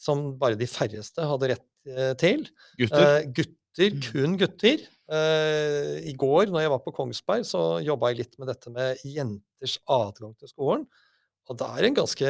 som 0.00 0.32
bare 0.40 0.58
de 0.58 0.68
færreste 0.68 1.24
hadde 1.24 1.52
rett 1.54 1.68
eh, 1.88 2.12
til. 2.20 2.44
Gutter. 2.80 3.06
Eh, 3.06 3.30
gutter, 3.36 3.96
kun 4.08 4.36
gutter. 4.40 4.84
Eh, 5.04 5.96
I 6.10 6.14
går 6.18 6.50
når 6.50 6.64
jeg 6.64 6.74
var 6.74 6.82
på 6.84 6.94
Kongsberg, 6.96 7.46
så 7.48 7.64
jobba 7.84 8.12
jeg 8.12 8.22
litt 8.22 8.38
med 8.40 8.50
dette 8.50 8.72
med 8.74 9.02
jenters 9.06 9.78
adgang 9.90 10.34
til 10.40 10.50
skolen. 10.50 10.86
Og 11.44 11.58
det 11.60 11.66
er 11.68 11.86
en 11.86 11.96
ganske 11.98 12.28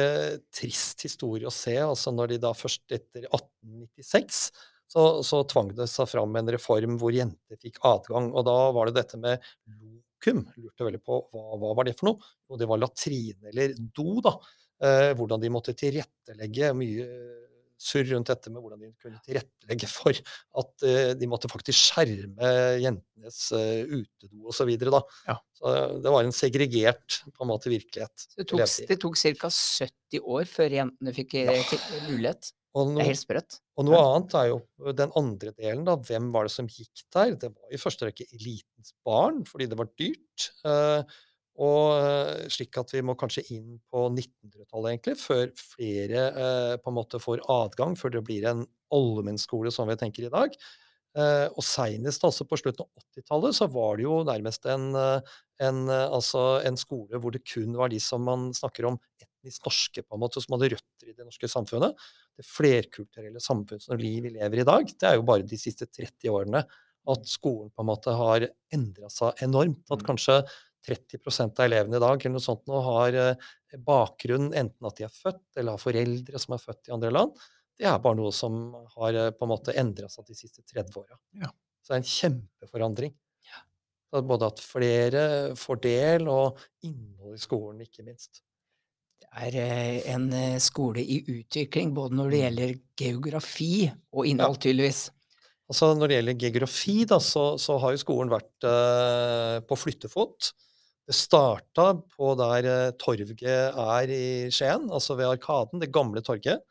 trist 0.53 1.05
historie 1.07 1.47
å 1.47 1.53
se. 1.53 1.75
altså 1.79 2.11
Når 2.11 2.33
de 2.33 2.39
da 2.43 2.51
først 2.55 2.83
etter 2.91 3.29
1896 3.29 4.49
så, 4.95 5.05
så 5.27 5.43
tvang 5.51 5.73
det 5.75 5.89
seg 5.91 6.07
fram 6.07 6.35
en 6.39 6.51
reform 6.55 6.95
hvor 7.01 7.11
jenter 7.15 7.59
fikk 7.59 7.81
adgang. 7.83 8.31
Og 8.31 8.45
da 8.47 8.57
var 8.75 8.87
det 8.89 9.01
dette 9.01 9.19
med 9.19 9.43
lokum. 9.67 10.45
lurte 10.55 10.87
veldig 10.87 11.01
på 11.03 11.19
hva, 11.33 11.57
hva 11.59 11.73
var 11.75 11.89
det 11.89 11.97
for 11.99 12.13
noe. 12.13 12.29
Og 12.49 12.61
det 12.61 12.69
var 12.71 12.79
latrine 12.79 13.51
eller 13.51 13.75
do, 13.95 14.21
da. 14.23 14.37
Eh, 14.85 15.11
hvordan 15.19 15.43
de 15.43 15.51
måtte 15.51 15.75
tilrettelegge. 15.77 16.71
Mye 16.79 17.09
surr 17.85 18.07
rundt 18.13 18.29
dette 18.31 18.49
med 18.53 18.63
hvordan 18.63 18.79
de 18.85 18.89
kunne 19.03 19.19
tilrettelegge 19.25 19.87
for 19.91 20.15
at 20.15 20.85
eh, 20.87 21.09
de 21.19 21.27
måtte 21.27 21.49
faktisk 21.51 21.89
skjerme 21.91 22.51
jentenes 22.79 23.39
eh, 23.57 23.83
utedo 23.91 24.47
osv. 24.47 24.71
Så, 24.79 25.01
Ja. 25.27 25.35
så 25.59 25.73
det 25.99 26.13
var 26.15 26.23
en 26.23 26.35
segregert 26.35 27.19
på 27.35 27.43
en 27.43 27.51
måte 27.51 27.71
virkelighet. 27.73 28.29
Det 28.37 28.47
tok, 28.47 28.63
det 28.87 28.99
tok 29.03 29.19
ca. 29.19 29.51
70 29.51 30.23
år 30.23 30.47
før 30.47 30.77
jentene 30.79 31.13
fikk 31.19 31.35
eh, 31.43 31.51
Ja. 31.51 32.05
mulighet. 32.07 32.53
Og 32.75 32.89
Det 32.89 32.95
noe, 32.97 33.03
er 33.05 33.11
helt 33.13 33.21
sprøtt. 33.21 33.59
og 33.79 33.87
noe 33.87 33.99
annet 34.03 34.33
er 34.35 34.49
jo 34.49 34.57
den 34.99 35.13
andre 35.15 35.53
delen, 35.55 35.85
da. 35.87 35.95
Hvem 35.95 36.27
var 36.33 36.47
det 36.47 36.51
som 36.51 36.67
gikk 36.67 37.05
der? 37.15 37.37
Det 37.39 37.53
var 37.53 37.71
i 37.71 37.79
første 37.79 38.09
rekke 38.09 38.27
elitens 38.35 38.91
barn, 39.07 39.45
fordi 39.47 39.69
det 39.71 39.77
var 39.79 39.91
dyrt. 39.95 40.47
Eh, 40.67 41.19
og 41.63 41.83
eh, 41.95 42.49
slik 42.51 42.75
at 42.81 42.91
vi 42.91 43.03
må 43.07 43.15
kanskje 43.15 43.45
inn 43.55 43.77
på 43.87 44.09
1900-tallet, 44.09 44.89
egentlig, 44.91 45.15
før 45.21 45.53
flere 45.55 46.25
eh, 46.31 46.73
på 46.81 46.91
en 46.91 46.97
måte 46.97 47.21
får 47.23 47.45
adgang, 47.53 47.95
før 47.99 48.17
det 48.17 48.25
blir 48.27 48.49
en 48.51 48.65
allmennskole 48.95 49.71
som 49.71 49.87
vi 49.87 49.95
tenker 49.99 50.27
i 50.27 50.33
dag. 50.33 50.59
Og 51.15 51.63
seinest 51.63 52.25
altså 52.27 52.43
på 52.43 52.57
slutten 52.59 52.83
av 52.83 53.03
80-tallet 53.15 53.55
så 53.55 53.69
var 53.71 53.95
det 53.95 54.03
jo 54.03 54.17
nærmest 54.27 54.65
en, 54.67 54.89
en, 55.63 55.77
altså 55.87 56.41
en 56.67 56.75
skole 56.75 57.21
hvor 57.23 57.31
det 57.31 57.39
kun 57.47 57.71
var 57.79 57.93
de 57.93 58.01
som 58.03 58.27
man 58.27 58.49
snakker 58.51 58.89
om 58.89 58.97
etnisk 59.45 59.65
norske, 59.67 60.01
på 60.01 60.15
en 60.17 60.21
måte, 60.23 60.41
som 60.41 60.55
hadde 60.57 60.71
røtter 60.73 61.09
i 61.11 61.13
det 61.13 61.25
norske 61.25 61.49
samfunnet. 61.51 61.95
Det 62.35 62.45
flerkulturelle 62.49 63.39
samfunnet 63.43 63.85
som 63.85 63.97
vi 64.01 64.15
lever 64.25 64.57
i 64.57 64.63
i 64.65 64.67
dag, 64.67 64.85
det 64.89 65.07
er 65.09 65.15
jo 65.19 65.25
bare 65.27 65.45
de 65.45 65.57
siste 65.59 65.85
30 65.85 66.31
årene 66.33 66.63
at 67.07 67.27
skolen 67.29 67.69
på 67.69 67.83
en 67.83 67.89
måte 67.91 68.13
har 68.17 68.47
endra 68.73 69.09
seg 69.13 69.43
enormt. 69.45 69.83
At 69.91 70.01
Mm. 70.01 70.07
kanskje 70.07 70.39
30% 70.85 71.59
av 71.59 71.65
elevene 71.65 71.97
i 71.97 71.99
dag 71.99 72.17
eller 72.25 72.33
noe 72.33 72.41
sånt 72.41 72.65
nå 72.69 72.81
har 72.81 73.13
eh, 73.13 73.35
bakgrunn 73.77 74.53
enten 74.53 74.85
at 74.87 74.95
de 74.97 75.03
er 75.05 75.13
født, 75.13 75.43
eller 75.57 75.71
har 75.75 75.81
foreldre 75.81 76.39
som 76.41 76.53
er 76.55 76.63
født 76.63 76.89
i 76.89 76.93
andre 76.95 77.11
land. 77.11 77.37
Det 77.77 77.85
er 77.85 77.99
bare 77.99 78.15
noe 78.15 78.31
som 78.33 78.73
har 78.97 79.13
eh, 79.13 79.31
på 79.31 79.45
en 79.45 79.49
måte 79.53 79.75
endra 79.77 80.09
seg 80.09 80.25
de 80.25 80.33
siste 80.37 80.63
30 80.65 80.97
åra. 80.97 81.17
Ja. 81.41 81.51
Så 81.81 81.93
det 81.93 81.95
er 81.95 82.01
en 82.01 82.09
kjempeforandring. 82.15 83.13
Så 84.13 84.21
både 84.23 84.47
at 84.47 84.59
flere 84.61 85.21
får 85.59 85.79
del, 85.81 86.27
og 86.29 86.59
innhold 86.85 87.35
i 87.35 87.41
skolen, 87.41 87.81
ikke 87.83 88.05
minst. 88.05 88.43
Det 89.21 89.29
er 89.47 89.55
eh, 89.61 90.13
en 90.13 90.27
eh, 90.33 90.57
skole 90.63 91.01
i 91.03 91.21
utvikling, 91.27 91.93
både 91.95 92.15
når 92.15 92.29
det 92.31 92.39
Mm. 92.39 92.43
gjelder 92.45 92.73
geografi 93.01 93.91
og 94.13 94.27
innhold, 94.27 94.57
tydeligvis. 94.63 95.09
Altså 95.69 95.95
Når 95.97 96.07
det 96.07 96.17
gjelder 96.19 96.39
geografi, 96.43 96.95
da, 97.09 97.17
så, 97.19 97.57
så 97.57 97.79
har 97.81 97.91
jo 97.95 97.97
skolen 98.03 98.29
vært 98.29 98.67
eh, 98.69 99.59
på 99.65 99.77
flyttefot. 99.81 100.51
Det 101.05 101.13
starta 101.17 101.87
på 102.15 102.31
der 102.37 102.65
eh, 102.69 102.91
torget 103.01 103.41
er 103.45 104.09
i 104.13 104.25
Skien, 104.53 104.87
altså 104.93 105.17
ved 105.17 105.31
Arkaden, 105.35 105.81
det 105.81 105.91
gamle 105.93 106.21
torget. 106.25 106.61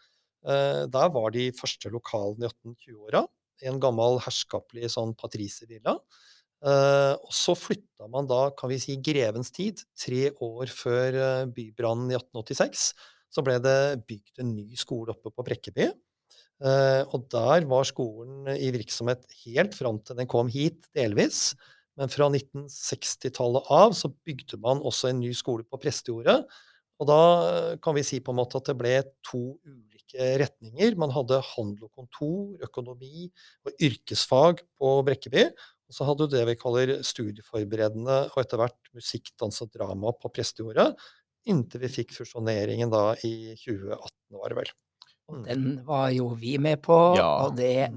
Eh, 0.46 0.84
der 0.90 1.10
var 1.14 1.30
de 1.34 1.48
første 1.56 1.90
lokalene 1.90 2.46
i 2.46 2.52
1820-åra. 2.52 3.24
I 3.62 3.68
en 3.70 3.80
gammel 3.82 4.18
herskapelig 4.24 4.90
sånn 4.94 5.14
patriservilla. 5.18 5.94
Eh, 5.98 6.33
og 6.64 7.32
så 7.34 7.52
flytta 7.58 8.08
man 8.08 8.28
da, 8.30 8.46
kan 8.56 8.70
vi 8.72 8.78
si, 8.80 8.96
grevens 9.04 9.52
tid. 9.52 9.82
Tre 10.00 10.30
år 10.44 10.72
før 10.72 11.18
eh, 11.18 11.50
bybrannen 11.52 12.12
i 12.12 12.16
1886 12.16 12.88
så 13.34 13.42
ble 13.42 13.58
det 13.62 14.04
bygd 14.06 14.42
en 14.42 14.52
ny 14.54 14.78
skole 14.78 15.14
oppe 15.14 15.32
på 15.34 15.44
Brekkeby. 15.46 15.88
Eh, 16.64 17.02
og 17.10 17.26
der 17.34 17.66
var 17.68 17.86
skolen 17.88 18.46
i 18.54 18.70
virksomhet 18.74 19.24
helt 19.42 19.74
fram 19.74 19.98
til 20.06 20.20
den 20.20 20.30
kom 20.30 20.50
hit, 20.52 20.86
delvis. 20.94 21.52
Men 21.98 22.10
fra 22.10 22.28
1960-tallet 22.30 23.70
av 23.74 23.94
så 23.98 24.10
bygde 24.26 24.58
man 24.62 24.82
også 24.82 25.10
en 25.10 25.20
ny 25.22 25.32
skole 25.36 25.66
på 25.66 25.80
Prestejordet. 25.82 26.40
Og 27.02 27.10
da 27.10 27.20
eh, 27.48 27.72
kan 27.82 27.96
vi 27.98 28.06
si 28.06 28.22
på 28.22 28.34
en 28.34 28.40
måte 28.40 28.60
at 28.60 28.70
det 28.70 28.78
ble 28.78 28.96
to 29.26 29.58
ulike 29.66 30.30
retninger. 30.44 30.94
Man 31.00 31.14
hadde 31.14 31.42
handel 31.56 31.88
og 31.88 32.02
kontor, 32.02 32.54
økonomi 32.62 33.28
og 33.66 33.74
yrkesfag 33.82 34.62
på 34.78 34.96
Brekkeby. 35.06 35.48
Og 35.94 35.98
så 36.00 36.06
hadde 36.08 36.26
du 36.26 36.32
det 36.34 36.40
vi 36.48 36.56
kaller 36.58 36.90
studieforberedende 37.06 38.16
og 38.32 38.38
etter 38.42 38.58
hvert 38.58 38.88
musikk, 38.96 39.28
dans 39.38 39.60
og 39.62 39.68
drama 39.70 40.10
på 40.18 40.30
Prestejordet. 40.34 40.88
Inntil 41.46 41.84
vi 41.84 41.90
fikk 42.00 42.16
fusjoneringen 42.16 42.90
da 42.90 43.12
i 43.22 43.54
2018, 43.60 44.08
var 44.40 44.50
det 44.50 44.58
vel. 44.58 44.72
Mm. 45.30 45.44
Den 45.46 45.68
var 45.86 46.08
jo 46.10 46.32
vi 46.40 46.56
med 46.58 46.82
på, 46.82 46.96
Ja. 47.14 47.28
og 47.46 47.54
det, 47.56 47.92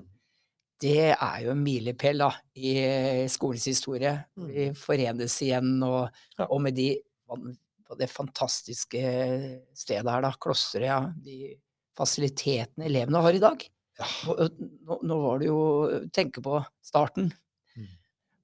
det 0.79 1.09
er 1.15 1.39
jo 1.41 1.55
en 1.55 1.63
milepæl 1.63 2.21
i 2.53 2.75
eh, 2.83 3.23
skolens 3.33 3.65
historie. 3.65 4.13
Mm. 4.37 4.47
Vi 4.51 4.67
forenes 4.77 5.39
igjen, 5.41 5.73
og, 5.81 6.13
Ja. 6.37 6.45
og 6.51 6.61
med 6.61 6.77
de, 6.77 6.91
på 7.25 7.97
det 7.97 8.11
fantastiske 8.13 9.01
stedet 9.73 10.05
her, 10.11 10.21
da, 10.21 10.31
klosteret, 10.37 10.85
ja, 10.85 11.01
de 11.17 11.55
fasilitetene 11.97 12.85
elevene 12.91 13.25
har 13.25 13.33
i 13.33 13.41
dag. 13.41 13.65
Ja. 13.97 14.05
Og, 14.29 14.39
og, 14.45 14.63
Nå, 14.87 14.99
nå 15.09 15.15
var 15.23 15.39
det 15.41 15.47
jo 15.49 15.59
Tenke 16.13 16.43
på 16.45 16.59
starten. 16.85 17.31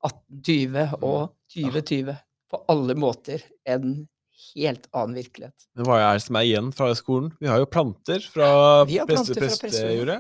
Mm. 0.04 0.10
1820 0.10 0.98
og 1.02 1.34
2020. 1.54 2.18
På 2.54 2.60
alle 2.70 2.96
måter 3.00 3.44
en 3.70 4.08
helt 4.54 4.88
annen 4.94 5.18
virkelighet. 5.18 5.68
Men 5.78 5.88
hva 5.88 6.00
er 6.02 6.18
det 6.18 6.26
som 6.26 6.38
er 6.38 6.48
igjen 6.48 6.72
fra 6.76 6.90
skolen? 6.98 7.32
Vi 7.42 7.50
har 7.50 7.62
jo 7.62 7.70
planter 7.70 8.26
fra 8.34 8.50
prestejordet. 8.86 10.20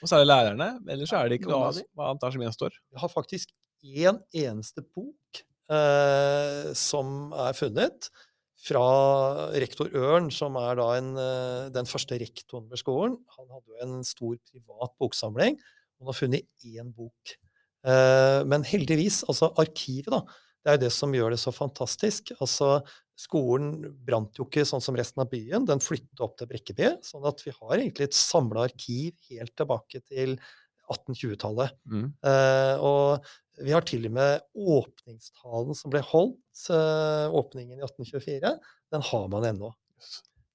og 0.00 0.08
så 0.08 0.16
er 0.16 0.24
det 0.24 0.30
lærerne. 0.30 0.70
Ellers 0.92 1.12
er 1.12 1.28
det 1.28 1.40
ikke 1.40 1.50
noe 1.50 1.70
annet 1.70 1.90
hva 1.96 2.12
annet 2.12 2.28
er 2.28 2.36
som 2.36 2.46
gjenstår. 2.46 2.78
Vi 2.92 3.02
har 3.02 3.12
faktisk 3.12 3.52
én 3.86 4.20
eneste 4.34 4.84
bok 4.86 5.42
eh, 5.72 6.72
som 6.78 7.34
er 7.46 7.56
funnet 7.58 8.08
fra 8.66 8.86
rektor 9.54 9.92
Ørn, 9.94 10.30
som 10.34 10.56
er 10.58 10.78
da 10.78 10.86
en, 10.96 11.10
eh, 11.20 11.68
den 11.74 11.88
første 11.88 12.18
rektoren 12.18 12.70
ved 12.70 12.80
skolen. 12.80 13.18
Han 13.36 13.50
hadde 13.52 13.74
jo 13.74 13.82
en 13.84 14.06
stor 14.06 14.36
privat 14.48 14.94
boksamling. 14.98 15.58
og 15.60 16.06
Han 16.06 16.12
har 16.12 16.18
funnet 16.20 16.48
én 16.64 16.94
bok. 16.94 17.36
Eh, 17.86 18.40
men 18.50 18.66
heldigvis, 18.66 19.22
altså 19.30 19.52
arkivet, 19.62 20.12
da. 20.12 20.22
Det 20.62 20.72
er 20.72 20.78
jo 20.78 20.84
det 20.86 20.94
som 20.96 21.12
gjør 21.14 21.34
det 21.34 21.38
så 21.38 21.52
fantastisk. 21.54 22.32
Altså, 22.40 22.80
Skolen 23.16 23.70
brant 24.04 24.36
jo 24.36 24.44
ikke 24.44 24.66
sånn 24.68 24.82
som 24.84 24.96
resten 24.98 25.22
av 25.22 25.30
byen, 25.30 25.64
den 25.64 25.80
flyttet 25.80 26.20
opp 26.20 26.34
til 26.36 26.50
Brekkeby. 26.50 26.90
Sånn 27.06 27.24
at 27.28 27.40
vi 27.46 27.54
har 27.54 27.78
egentlig 27.78 28.10
et 28.10 28.18
samla 28.18 28.66
arkiv 28.68 29.14
helt 29.30 29.54
tilbake 29.56 30.02
til 30.04 30.34
1820-tallet. 30.92 31.72
Mm. 31.88 32.10
Eh, 32.28 32.84
og 32.84 33.64
vi 33.64 33.72
har 33.72 33.86
til 33.88 34.04
og 34.10 34.16
med 34.18 34.44
åpningstalen 34.52 35.78
som 35.78 35.94
ble 35.94 36.02
holdt, 36.04 36.66
eh, 36.68 37.32
åpningen 37.40 37.80
i 37.80 37.86
1824, 37.86 38.52
den 38.92 39.06
har 39.08 39.28
man 39.32 39.48
ennå. 39.48 39.72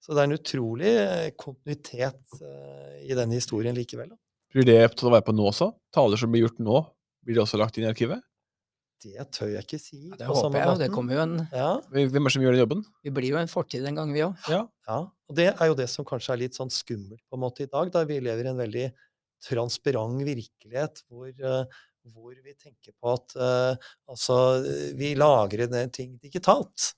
Så 0.02 0.14
det 0.14 0.22
er 0.22 0.30
en 0.30 0.38
utrolig 0.38 0.94
eh, 1.02 1.28
kontinuitet 1.38 2.42
eh, 2.46 3.02
i 3.10 3.18
denne 3.18 3.38
historien 3.38 3.78
likevel. 3.78 4.14
Da. 4.14 4.22
Blir 4.54 4.70
det 4.70 4.80
til 5.00 5.10
å 5.10 5.16
være 5.16 5.26
på 5.26 5.34
nå 5.34 5.50
også? 5.50 5.72
Taler 5.96 6.22
som 6.22 6.30
blir 6.34 6.46
gjort 6.46 6.62
nå, 6.62 6.86
blir 7.26 7.38
det 7.38 7.44
også 7.46 7.60
lagt 7.62 7.78
inn 7.78 7.88
i 7.88 7.92
arkivet? 7.92 8.22
Det 9.02 9.24
tør 9.34 9.50
jeg 9.50 9.66
ikke 9.66 9.80
si. 9.82 10.00
Ja, 10.12 10.18
det 10.20 10.28
på 10.28 10.36
håper 10.36 10.44
samme 10.46 10.60
jeg 10.60 10.70
jo. 10.70 10.80
Det 10.82 10.90
kommer 10.94 11.18
jo 11.18 11.22
en 11.24 11.36
Ja, 11.50 11.70
Hvem 11.90 12.20
er 12.20 12.30
det 12.30 12.34
som 12.36 12.44
gjør 12.46 12.56
den 12.56 12.62
jobben? 12.62 12.84
Vi 13.02 13.14
blir 13.18 13.34
jo 13.34 13.40
en 13.40 13.50
fortid 13.50 13.86
en 13.90 13.98
gang, 13.98 14.12
vi 14.14 14.22
òg. 14.28 14.50
Ja. 14.52 14.62
ja. 14.88 15.00
Og 15.30 15.38
det 15.38 15.48
er 15.56 15.72
jo 15.72 15.78
det 15.80 15.88
som 15.90 16.06
kanskje 16.06 16.36
er 16.36 16.44
litt 16.44 16.58
sånn 16.58 16.70
skummelt 16.74 17.24
på 17.26 17.40
en 17.40 17.42
måte 17.42 17.66
i 17.66 17.72
dag, 17.72 17.90
da 17.94 18.04
vi 18.06 18.20
lever 18.22 18.46
i 18.46 18.52
en 18.52 18.62
veldig 18.62 18.86
transparent 19.42 20.22
virkelighet 20.22 21.02
hvor, 21.10 21.32
eh, 21.34 21.80
hvor 22.14 22.36
vi 22.36 22.54
tenker 22.54 22.94
på 22.94 23.14
at 23.16 23.34
uh, 23.42 23.90
altså, 24.12 24.36
vi 24.98 25.16
lagrer 25.18 25.72
ned 25.72 25.94
ting 25.98 26.14
digitalt. 26.22 26.92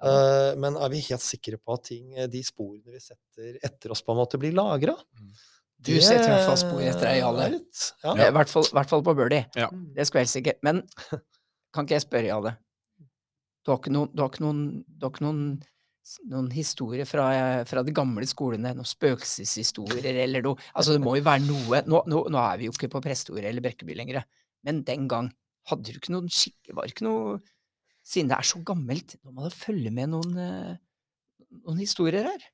Eh, 0.00 0.50
men 0.56 0.78
er 0.80 0.92
vi 0.92 1.02
helt 1.10 1.24
sikre 1.24 1.58
på 1.60 1.76
at 1.76 1.88
ting, 1.90 2.14
de 2.32 2.40
sporene 2.44 2.94
vi 2.94 3.02
setter 3.04 3.58
etter 3.60 3.92
oss, 3.92 4.00
på 4.04 4.14
en 4.14 4.20
måte 4.22 4.40
blir 4.40 4.56
lagra? 4.56 4.96
Mm. 5.20 5.34
Du 5.80 5.94
setter 6.04 6.26
i 6.26 6.32
hvert 6.34 6.48
fall 6.48 6.58
spor 6.60 6.82
etter 6.84 7.06
deg, 7.08 7.18
Jarle. 7.22 7.46
Ja. 8.04 8.12
I 8.28 8.32
hvert 8.36 8.52
fall, 8.52 8.66
hvert 8.76 8.90
fall 8.90 9.04
på 9.04 9.14
Birdie. 9.16 9.46
Ja. 9.56 9.70
Det 9.96 10.04
skulle 10.06 10.24
jeg 10.24 10.28
helst 10.28 10.40
ikke. 10.42 10.56
Men 10.66 10.82
kan 11.74 11.86
ikke 11.86 11.96
jeg 11.96 12.04
spørre, 12.04 12.28
Jarle? 12.28 12.54
Du 13.64 13.72
har 13.72 13.80
ikke 13.80 13.92
noen, 13.92 14.10
du 14.12 14.22
har 14.22 14.32
ikke 14.32 14.44
noen, 14.44 14.64
du 14.84 15.06
har 15.06 15.14
ikke 15.14 15.24
noen, 15.24 15.44
noen 16.32 16.50
historier 16.52 17.08
fra, 17.08 17.26
fra 17.68 17.84
de 17.86 17.94
gamle 17.96 18.28
skolene? 18.28 18.74
Noen 18.76 18.88
spøkelseshistorier 18.88 20.20
eller 20.24 20.44
noe? 20.44 20.60
Altså, 20.74 20.96
det 20.96 21.04
må 21.04 21.16
jo 21.18 21.24
være 21.26 21.44
noe 21.46 21.82
Nå, 21.88 22.02
nå, 22.08 22.22
nå 22.32 22.42
er 22.44 22.60
vi 22.60 22.68
jo 22.68 22.76
ikke 22.76 22.90
på 22.96 23.02
Prestejordet 23.04 23.48
eller 23.52 23.64
Brekkeby 23.64 23.96
lenger, 23.98 24.24
men 24.66 24.82
den 24.88 25.08
gang 25.12 25.32
hadde 25.70 25.88
du 25.88 26.00
ikke 26.00 26.14
noen 26.16 26.30
skikk... 26.32 26.72
Var 26.76 26.92
ikke 26.92 27.06
noe 27.08 27.40
Siden 28.06 28.30
det 28.30 28.38
er 28.40 28.48
så 28.48 28.62
gammelt, 28.64 29.18
nå 29.20 29.34
må 29.36 29.44
det 29.44 29.52
følge 29.54 29.90
med 29.92 30.08
noen, 30.14 30.32
eh, 30.40 31.50
noen 31.60 31.82
historier 31.82 32.24
her. 32.30 32.46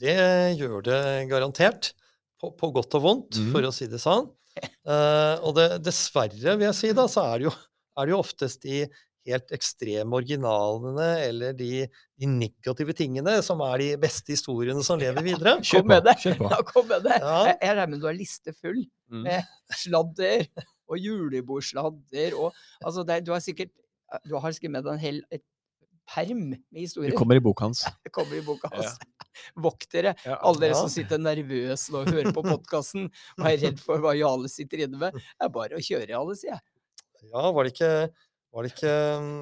Det 0.00 0.16
gjør 0.60 0.84
det 0.86 1.00
garantert. 1.30 1.90
På, 2.40 2.52
på 2.56 2.70
godt 2.72 2.96
og 2.98 3.04
vondt, 3.04 3.36
mm. 3.36 3.50
for 3.52 3.68
å 3.68 3.72
si 3.74 3.88
det 3.90 4.00
sånn. 4.00 4.30
Uh, 4.88 5.36
og 5.46 5.54
det, 5.58 5.68
dessverre, 5.86 6.56
vil 6.56 6.66
jeg 6.70 6.76
si, 6.78 6.90
da, 6.96 7.04
så 7.10 7.26
er 7.28 7.42
det 7.42 7.48
jo, 7.50 7.54
er 8.00 8.08
det 8.08 8.14
jo 8.14 8.20
oftest 8.24 8.64
de 8.64 8.82
helt 9.28 9.52
ekstreme 9.52 10.16
originalene 10.16 11.08
eller 11.26 11.52
de, 11.54 11.84
de 12.18 12.28
negative 12.30 12.94
tingene 12.96 13.34
som 13.44 13.60
er 13.66 13.82
de 13.82 13.88
beste 14.00 14.32
historiene 14.32 14.80
som 14.86 14.98
lever 14.98 15.26
videre. 15.26 15.58
Ja, 15.60 15.76
Kom 15.76 15.90
med 15.92 16.06
det! 16.08 16.16
kjør 16.22 16.38
på. 16.40 16.48
Ja, 16.54 16.60
kom 16.66 16.88
med 16.88 17.04
det! 17.04 17.18
Ja. 17.20 17.36
Jeg 17.52 17.74
regner 17.76 17.92
med 17.92 18.00
du 18.02 18.08
har 18.08 18.16
liste 18.16 18.56
full 18.56 18.82
Mm. 19.10 19.24
med 19.26 19.42
sladder 19.74 20.44
og 20.86 21.00
julebordsladder 21.02 22.36
og 22.38 22.52
Altså, 22.78 23.02
det, 23.02 23.16
du 23.26 23.32
har 23.34 23.40
sikkert 23.42 23.72
Du 24.22 24.36
har 24.38 24.54
skrevet 24.54 24.76
med 24.76 24.84
deg 24.86 24.92
en 24.92 25.02
hel 25.02 25.18
et 25.34 25.42
perm 26.10 26.48
med 26.50 26.80
historier. 26.82 27.12
Det 27.14 27.18
kommer 27.18 27.38
i 27.38 27.42
boka 27.44 27.64
hans. 27.68 27.84
Det 28.04 28.12
kommer 28.14 28.36
i 28.38 28.42
boka 28.46 28.70
Ja. 28.72 28.82
hans. 28.82 28.98
Vokt 29.56 29.86
dere, 29.94 30.14
Ja. 30.26 30.36
alle 30.42 30.60
dere 30.66 30.74
Ja. 30.74 30.80
som 30.82 30.90
sitter 30.92 31.18
nervøse 31.22 31.94
og 31.96 32.10
hører 32.10 32.32
på 32.34 32.42
podkasten 32.44 33.06
og 33.38 33.46
er 33.46 33.60
redd 33.62 33.78
for 33.80 34.02
hva 34.02 34.12
Jale 34.18 34.50
sitter 34.52 34.82
inne 34.86 34.98
med. 35.00 35.14
Det 35.14 35.46
er 35.46 35.54
bare 35.54 35.78
å 35.78 35.84
kjøre, 35.86 36.10
Jale, 36.10 36.34
sier 36.36 36.56
jeg. 36.56 36.60
Ja, 37.30 37.46
var 37.52 37.64
det 37.68 37.74
ikke 37.76 37.92
var 38.50 38.66
det 38.66 38.72
ikke, 38.72 38.90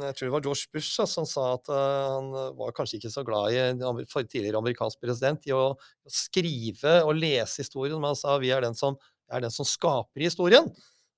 Jeg 0.05 0.15
tror 0.19 0.27
det 0.27 0.33
var 0.35 0.43
George 0.45 0.67
Bush 0.75 0.99
da, 1.01 1.07
som 1.09 1.25
sa 1.25 1.55
at 1.55 1.69
uh, 1.73 2.19
han 2.19 2.27
var 2.59 2.75
kanskje 2.77 2.99
ikke 2.99 3.09
så 3.15 3.23
glad 3.25 3.55
i 3.57 4.05
for- 4.13 4.27
tidligere 4.29 4.61
amerikansk 4.61 5.01
president 5.01 5.47
i 5.49 5.55
å, 5.57 5.63
å 5.73 6.13
skrive 6.13 6.99
og 7.07 7.15
lese 7.17 7.63
historien, 7.65 7.97
men 7.97 8.11
han 8.13 8.19
sa 8.21 8.35
vi 8.43 8.51
er 8.53 8.67
den 8.67 8.77
som, 8.77 8.99
er 9.33 9.41
den 9.47 9.55
som 9.55 9.65
skaper 9.65 10.27
historien. 10.27 10.69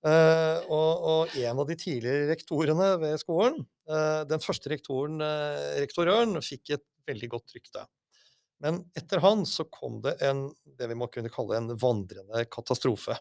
Eh, 0.00 0.58
og, 0.72 1.02
og 1.04 1.34
en 1.36 1.58
av 1.60 1.66
de 1.68 1.76
tidligere 1.76 2.30
rektorene 2.30 2.94
ved 3.02 3.18
skolen, 3.20 3.58
uh, 3.90 4.22
den 4.28 4.40
første 4.40 4.72
rektoren, 4.72 5.18
uh, 5.20 5.76
rektorøren, 5.76 6.38
fikk 6.44 6.72
et 6.78 6.84
veldig 7.10 7.28
godt 7.34 7.56
rykte. 7.56 7.84
Men 8.64 8.80
etter 8.96 9.20
han 9.24 9.44
så 9.48 9.66
kom 9.72 9.98
det 10.04 10.16
en, 10.24 10.46
det 10.64 10.88
vi 10.88 10.96
må 10.96 11.10
kunne 11.12 11.32
kalle 11.32 11.58
en 11.58 11.74
vandrende 11.80 12.46
katastrofe. 12.52 13.16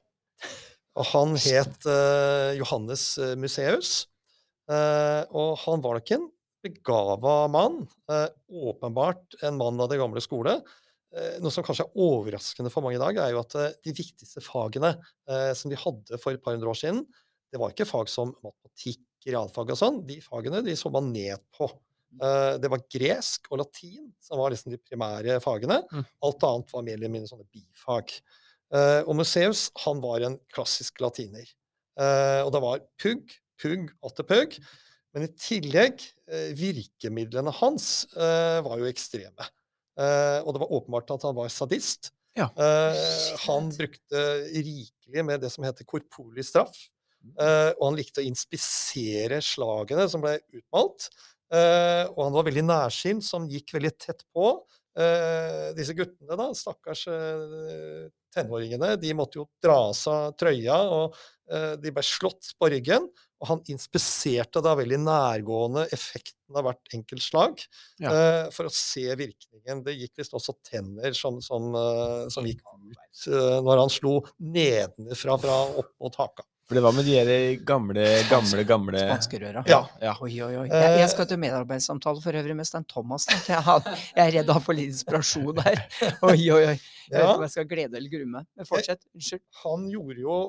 Og 1.00 1.06
han 1.14 1.36
het 1.40 1.86
Johannes 2.58 3.04
Museus. 3.40 3.92
Og 4.68 5.54
han 5.62 5.84
var 5.86 5.96
nok 5.96 6.12
en 6.12 6.26
begava 6.66 7.38
mann. 7.48 7.86
åpenbart 8.52 9.38
en 9.48 9.56
mann 9.62 9.80
av 9.80 9.88
det 9.94 10.02
gamle 10.02 10.20
skole. 10.20 10.58
Eh, 11.16 11.38
noe 11.42 11.54
som 11.54 11.66
kanskje 11.66 11.88
er 11.88 12.01
overraskende 12.06 12.72
for 12.74 12.86
mange 12.86 13.00
i 13.00 13.01
dag, 13.01 13.18
er 13.18 13.34
jo 13.34 13.42
at 13.42 13.56
eh, 13.58 13.75
de 13.88 13.96
viktigste 13.98 14.44
fagene 14.46 14.94
eh, 15.30 15.51
som 15.58 15.72
de 15.72 15.80
hadde 15.80 16.20
for 16.22 16.36
et 16.36 16.44
par 16.44 16.54
hundre 16.54 16.70
år 16.70 16.78
siden, 16.78 17.04
det 17.50 17.62
var 17.62 17.74
ikke 17.74 17.88
fag 17.89 18.10
som 18.12 18.34
matematikk, 18.46 19.06
realfag 19.25 19.74
og 19.74 19.80
sånn. 19.80 20.04
De 20.08 20.20
fagene 20.24 20.62
de 20.63 20.75
så 20.78 20.92
man 20.94 21.10
ned 21.12 21.42
på. 21.56 21.68
Eh, 22.22 22.54
det 22.62 22.70
var 22.72 22.86
gresk 22.94 23.50
og 23.50 23.63
latin 23.63 24.12
som 24.24 24.42
var 24.42 24.54
liksom 24.54 24.74
de 24.74 24.82
primære 24.82 25.39
fagene. 25.44 25.82
Mm. 25.89 26.06
Alt 26.30 26.46
annet 26.48 26.75
var 26.75 26.86
mer 26.86 27.00
eller 27.00 27.13
mindre 27.13 27.32
sånne 27.32 27.50
bifag. 27.50 28.13
Eh, 28.70 29.01
og 29.01 29.18
Museus 29.18 29.68
han 29.84 30.01
var 30.04 30.25
en 30.25 30.38
klassisk 30.54 31.01
latiner. 31.04 31.48
Eh, 32.00 32.42
og 32.46 32.54
det 32.54 32.63
var 32.63 32.86
pugg, 33.01 33.34
pugg, 33.62 33.89
atter 34.06 34.30
pugg. 34.30 34.60
Men 35.16 35.25
i 35.25 35.32
tillegg, 35.42 36.04
virkemidlene 36.54 37.50
hans 37.58 38.06
eh, 38.13 38.60
var 38.62 38.78
jo 38.78 38.86
ekstreme. 38.86 39.48
Eh, 40.00 40.39
og 40.46 40.56
det 40.56 40.62
var 40.63 40.74
åpenbart 40.79 41.12
at 41.15 41.25
han 41.27 41.36
var 41.38 41.51
sadist. 41.53 42.12
Ja. 42.38 42.48
Eh, 42.56 43.01
han 43.46 43.70
brukte 43.74 44.24
rikelig 44.53 45.25
med 45.27 45.44
det 45.44 45.51
som 45.53 45.65
heter 45.68 45.88
korporlig 45.89 46.46
straff. 46.48 46.77
Eh, 47.36 47.72
og 47.75 47.89
han 47.89 48.00
likte 48.00 48.24
å 48.24 48.27
inspisere 48.27 49.41
slagene 49.44 50.08
som 50.12 50.24
ble 50.24 50.38
utmalt. 50.56 51.10
Eh, 51.51 52.06
og 52.13 52.22
han 52.27 52.36
var 52.36 52.48
veldig 52.48 52.65
nærsynt, 52.70 53.25
som 53.25 53.50
gikk 53.50 53.74
veldig 53.75 53.94
tett 54.00 54.24
på. 54.36 54.53
Eh, 55.00 55.70
disse 55.77 55.96
guttene, 55.98 56.38
da, 56.39 56.50
stakkars 56.56 57.06
tenåringene, 58.36 58.94
de 59.02 59.14
måtte 59.18 59.40
jo 59.42 59.48
dra 59.64 59.76
av 59.90 59.96
seg 59.98 60.36
trøya, 60.40 60.78
og 60.92 61.18
eh, 61.52 61.74
de 61.82 61.92
ble 61.96 62.04
slått 62.06 62.54
på 62.60 62.70
ryggen. 62.74 63.08
Og 63.40 63.48
han 63.48 63.62
inspiserte 63.72 64.60
da 64.60 64.74
veldig 64.76 64.98
nærgående 65.00 65.86
effekten 65.96 66.58
av 66.60 66.66
hvert 66.68 66.90
enkelt 66.98 67.24
slag 67.24 67.62
Ja. 68.04 68.12
eh, 68.12 68.50
for 68.52 68.68
å 68.68 68.74
se 68.74 69.06
virkningen. 69.16 69.80
Det 69.86 69.96
gikk 69.96 70.20
visst 70.20 70.36
også 70.36 70.58
tenner 70.68 71.15
som, 71.15 71.39
som, 71.42 71.70
eh, 71.80 72.26
som 72.34 72.44
gikk 72.50 72.60
ut 72.68 73.28
eh, 73.32 73.60
når 73.63 73.80
han 73.86 73.94
slo 73.96 74.18
nedenfra 74.44 75.38
fra 75.39 75.56
opp 75.80 75.94
mot 76.04 76.20
haka. 76.20 76.44
For 76.69 76.77
det 76.77 76.84
var 76.86 76.93
med 76.93 77.08
de 77.08 77.15
der 77.25 77.55
gamle, 77.65 78.03
gamle, 78.29 78.63
gamle 78.69 78.99
Spanskerøra. 79.01 79.63
Ja. 79.65 79.79
Ja. 80.03 80.12
Oi, 80.21 80.36
oi, 80.45 80.51
oi. 80.62 80.67
Jeg, 80.69 80.91
jeg 80.99 81.05
Eh, 81.08 81.10
skal 81.10 81.25
til 81.32 81.39
medarbeidssamtale 81.41 82.21
for 82.21 82.38
øvrig 82.38 82.55
med 82.60 82.67
Stein 82.69 82.86
Thomas. 82.86 83.25
Jeg, 83.49 83.58
har, 83.65 83.82
jeg 83.89 84.21
er 84.27 84.36
redd 84.38 84.51
han 84.53 84.62
får 84.67 84.77
litt 84.77 84.91
inspirasjon 84.93 85.55
der. 85.58 85.82
Oi, 86.29 86.36
oi, 86.53 86.60
oi. 86.69 86.75
Jeg 87.10 87.15
vet 87.15 87.23
ikke 87.25 87.39
om 87.39 87.45
jeg 87.47 87.53
skal 87.55 87.67
glede 87.71 87.97
eller 87.97 88.13
grue 88.13 88.29
meg. 88.36 88.45
Men 88.53 88.69
fortsett. 88.69 89.01
Unnskyld. 89.17 89.41
han 89.63 89.88
gjorde 89.95 90.21
jo 90.27 90.39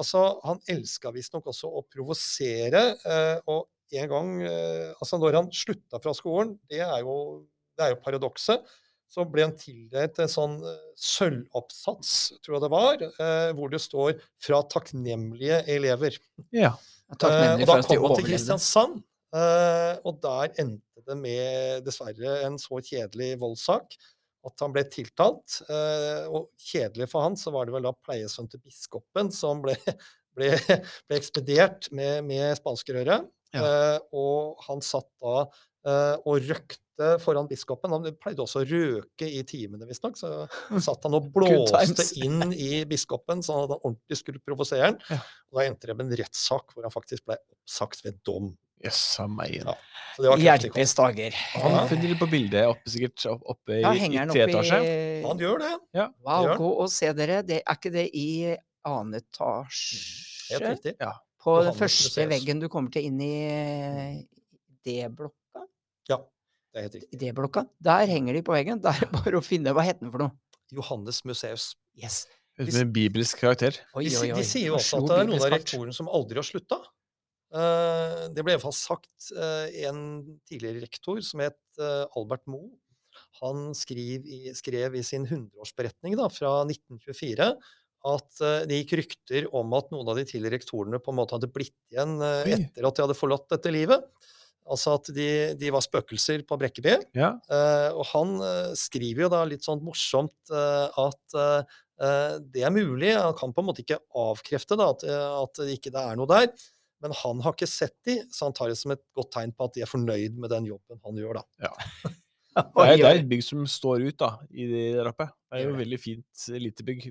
Altså, 0.00 0.20
han 0.46 0.60
elska 0.70 1.10
visstnok 1.14 1.48
også 1.50 1.66
å 1.70 1.80
provosere. 1.90 2.82
Eh, 3.06 3.38
og 3.50 3.66
en 3.98 4.10
gang 4.10 4.28
eh, 4.46 4.90
Altså, 5.02 5.18
når 5.22 5.38
han 5.38 5.48
slutta 5.54 5.98
fra 6.02 6.14
skolen, 6.14 6.56
det 6.70 6.78
er 6.82 7.00
jo, 7.06 7.16
det 7.78 7.86
er 7.86 7.94
jo 7.94 7.98
paradokset, 8.04 8.66
så 9.10 9.24
ble 9.26 9.48
han 9.48 9.56
tildelt 9.58 10.20
en 10.22 10.30
sånn 10.30 10.56
eh, 10.62 10.78
sølvoppsats, 10.98 12.14
tror 12.44 12.56
jeg 12.56 12.64
det 12.64 12.72
var, 12.72 13.04
eh, 13.08 13.50
hvor 13.58 13.72
det 13.72 13.82
står 13.82 14.14
'fra 14.38 14.62
takknemlige 14.70 15.64
elever'. 15.66 16.20
ja. 16.54 16.76
takknemlig 17.18 17.66
for 17.66 17.82
at 17.82 17.90
de 17.90 17.98
overlevde. 17.98 18.04
og 18.04 18.06
da 18.06 18.06
kom 18.06 18.14
han 18.14 18.22
til. 18.22 18.30
Kristiansand, 18.30 19.02
eh, 19.34 19.94
og 20.06 20.22
der 20.22 20.62
endte 20.62 21.06
det 21.06 21.18
med 21.18 21.84
dessverre 21.84 22.38
en 22.46 22.58
så 22.60 22.78
kjedelig 22.78 23.34
voldssak 23.40 23.98
at 24.46 24.62
han 24.64 24.72
ble 24.74 24.84
tiltalt. 24.88 25.60
eh, 25.68 26.24
og 26.30 26.50
kjedelig 26.56 27.10
for 27.12 27.26
han 27.26 27.36
så 27.36 27.52
var 27.54 27.66
det 27.66 27.74
vel 27.76 27.88
da 27.88 27.92
pleiesønnen 28.06 28.50
til 28.52 28.62
biskopen 28.64 29.32
som 29.34 29.60
ble, 29.64 29.76
ble, 30.36 30.54
ble 30.60 31.18
ekspedert 31.18 31.90
med, 31.92 32.24
med 32.28 32.56
spanskerøret. 32.60 33.28
Ja. 33.54 33.64
Eh, 33.64 33.98
og 34.14 34.62
han 34.68 34.82
satt 34.84 35.08
da 35.22 35.42
eh, 35.42 36.16
og 36.22 36.46
røkte 36.46 36.78
foran 37.22 37.48
biskopen. 37.50 37.92
Han 37.94 38.08
pleide 38.20 38.44
også 38.44 38.62
å 38.62 38.66
røke 38.68 39.28
i 39.28 39.42
timene, 39.48 39.88
visstnok. 39.88 40.18
Så 40.20 40.30
satt 40.86 41.06
han 41.06 41.18
og 41.18 41.30
blåste 41.34 42.06
inn 42.22 42.54
i 42.54 42.82
biskopen, 42.88 43.44
sånn 43.46 43.66
at 43.66 43.76
han 43.76 43.84
ordentlig 43.84 44.20
skulle 44.20 44.42
provosere 44.44 44.90
han. 44.90 44.98
Ja. 45.10 45.20
Og 45.50 45.60
da 45.60 45.68
endte 45.68 45.90
det 45.90 45.96
med 45.98 46.10
en 46.10 46.20
rettssak 46.22 46.74
hvor 46.74 46.86
han 46.86 46.94
faktisk 46.94 47.26
ble 47.28 47.38
oppsagt 47.40 48.04
ved 48.06 48.20
dom. 48.26 48.52
Jøss 48.80 49.20
meg. 49.28 49.58
Ja. 49.60 49.74
Det 50.16 50.36
Hjelpes 50.40 50.94
dager. 50.96 51.34
Han 51.60 51.74
Ja. 51.74 51.86
funnet 51.88 52.08
litt 52.14 52.20
på 52.20 52.28
bildet 52.30 52.64
oppe, 52.64 52.88
sikkert 52.88 53.26
oppe 53.28 53.76
i, 53.76 53.82
ja, 53.82 53.92
i 53.92 54.08
tre 54.30 54.46
etasje. 54.46 54.78
i 54.80 55.22
Han 55.26 55.38
gjør 55.38 55.58
det. 55.60 55.72
Wow, 56.24 56.46
gjør 56.46 56.56
gå 56.62 56.70
og 56.80 56.88
se 56.88 57.12
dere. 57.12 57.42
Det, 57.44 57.60
er 57.60 57.76
ikke 57.76 57.92
det 57.92 58.06
i 58.16 58.56
annen 58.88 59.20
Helt 59.20 60.64
etasje? 60.64 60.96
Ja. 60.98 61.12
På 61.40 61.62
den 61.64 61.76
første 61.76 62.26
veggen 62.28 62.60
du 62.60 62.68
kommer 62.72 62.92
til 62.92 63.08
inn 63.08 63.20
i 63.20 64.26
D-blokka? 64.84 65.64
Ja, 66.08 66.18
det 66.70 66.78
er 66.78 66.86
helt 66.86 66.98
riktig. 67.00 67.10
I 67.16 67.20
D-blokka. 67.24 67.64
Der 67.82 68.10
henger 68.10 68.36
de 68.38 68.44
på 68.46 68.54
veggen. 68.54 68.80
Det 68.82 68.92
er 68.94 69.10
bare 69.14 69.40
å 69.40 69.44
finne 69.44 69.74
Hva 69.74 69.84
heter 69.86 70.06
den 70.06 70.12
for 70.14 70.26
noe? 70.26 70.34
Johannes 70.70 71.24
Museus. 71.26 71.72
Yes. 71.98 72.22
Ut 72.60 72.70
en 72.76 72.92
bibelsk 72.94 73.40
karakter. 73.40 73.78
Oi, 73.96 74.04
De, 74.06 74.16
oi, 74.20 74.30
oi. 74.30 74.38
de 74.38 74.46
sier 74.46 74.68
jo 74.68 74.76
også 74.78 75.00
at 75.00 75.08
det 75.08 75.16
er 75.16 75.30
noen 75.30 75.42
av 75.42 75.52
rektorene 75.54 75.96
som 75.96 76.10
aldri 76.12 76.38
har 76.38 76.46
slutta. 76.46 76.78
Eh, 77.50 78.28
det 78.30 78.44
ble 78.46 78.54
iallfall 78.54 78.74
sagt 78.76 79.32
eh, 79.34 79.82
en 79.88 79.98
tidligere 80.46 80.84
rektor 80.84 81.18
som 81.26 81.42
het 81.42 81.58
eh, 81.82 82.04
Albert 82.18 82.46
Moe. 82.50 82.70
Han 83.40 83.72
skrev 83.74 84.26
i, 84.28 84.52
skrev 84.54 84.94
i 84.94 85.02
sin 85.06 85.26
100-årsberetning 85.26 86.14
da, 86.18 86.28
fra 86.30 86.60
1924 86.68 87.50
at 88.10 88.40
det 88.64 88.78
gikk 88.78 88.94
rykter 88.96 89.46
om 89.56 89.74
at 89.76 89.90
noen 89.92 90.08
av 90.08 90.16
de 90.16 90.22
tidligere 90.24 90.56
rektorene 90.56 91.00
på 91.04 91.12
en 91.12 91.18
måte 91.18 91.34
hadde 91.36 91.50
blitt 91.52 91.74
igjen 91.92 92.14
etter 92.22 92.86
at 92.88 92.96
de 92.96 93.04
hadde 93.04 93.16
forlatt 93.18 93.44
dette 93.52 93.72
livet. 93.74 94.06
Altså 94.70 94.94
at 94.98 95.10
de, 95.14 95.28
de 95.58 95.70
var 95.74 95.82
spøkelser 95.84 96.44
på 96.46 96.58
Brekkeby. 96.60 96.96
Ja. 97.18 97.34
Eh, 97.50 97.88
og 97.90 98.04
han 98.12 98.36
eh, 98.46 98.72
skriver 98.78 99.26
jo 99.26 99.30
da 99.32 99.44
litt 99.48 99.66
sånn 99.66 99.82
morsomt 99.84 100.54
eh, 100.54 101.00
at 101.06 101.40
det 102.00 102.62
er 102.64 102.72
mulig. 102.72 103.10
Han 103.12 103.34
kan 103.36 103.50
på 103.52 103.60
en 103.60 103.66
måte 103.68 103.82
ikke 103.82 103.98
avkrefte 104.16 104.78
da, 104.80 104.86
at, 104.94 105.02
at 105.04 105.58
ikke 105.66 105.90
det 105.92 106.00
ikke 106.00 106.04
er 106.14 106.16
noe 106.16 106.30
der. 106.30 106.46
Men 107.04 107.12
han 107.16 107.42
har 107.44 107.52
ikke 107.52 107.68
sett 107.68 107.92
de, 108.08 108.14
så 108.32 108.46
han 108.48 108.56
tar 108.56 108.72
det 108.72 108.78
som 108.80 108.94
et 108.94 109.02
godt 109.16 109.28
tegn 109.34 109.52
på 109.52 109.68
at 109.68 109.76
de 109.76 109.84
er 109.84 109.90
fornøyd 109.90 110.38
med 110.40 110.48
den 110.52 110.70
jobben 110.70 111.00
han 111.04 111.20
gjør. 111.20 111.42
da. 111.42 111.44
Det 112.50 112.82
er, 112.82 112.96
det 112.98 113.06
er 113.06 113.18
et 113.20 113.28
bygg 113.30 113.44
som 113.46 113.60
står 113.70 114.02
ut 114.08 114.16
da, 114.18 114.32
i 114.50 114.64
det 114.66 115.04
rappet. 115.06 115.30
Det 115.52 115.60
er 115.60 115.68
jo 115.68 115.76
veldig 115.78 115.98
fint 116.02 116.46
lite 116.58 116.86
bygg. 116.88 117.04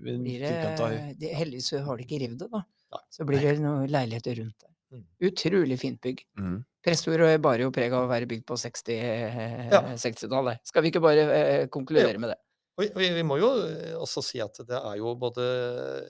heldigvis 1.40 1.70
har 1.86 1.96
de 1.96 2.04
ikke 2.04 2.20
revet 2.26 2.42
det, 2.42 2.50
da. 2.52 3.00
Så 3.14 3.28
blir 3.30 3.46
det 3.46 3.54
noen 3.64 3.88
leiligheter 3.88 4.36
rundt 4.42 4.66
der. 4.66 4.74
Mm. 4.90 5.06
Utrolig 5.30 5.78
fint 5.80 6.02
bygg. 6.04 6.26
Mhm. 6.38 6.58
Prestordet 6.86 7.42
bar 7.44 7.60
jo 7.60 7.72
preg 7.76 7.92
av 7.92 8.06
å 8.06 8.10
være 8.12 8.28
bygd 8.30 8.46
på 8.48 8.56
60-tallet. 8.56 9.72
Ja. 9.74 9.82
60-tallet. 10.00 10.62
Skal 10.70 10.86
vi 10.86 10.92
ikke 10.94 11.02
bare 11.04 11.26
eh, 11.36 11.66
konkludere 11.74 12.20
med 12.22 12.32
det? 12.34 12.38
Vi, 12.80 12.88
vi- 12.96 13.10
vi 13.18 13.24
må 13.28 13.36
jo 13.42 13.50
eh, 13.66 13.96
også 14.00 14.22
si 14.24 14.40
at 14.40 14.56
det 14.70 14.78
er 14.80 15.00
jo 15.02 15.12
både 15.20 15.44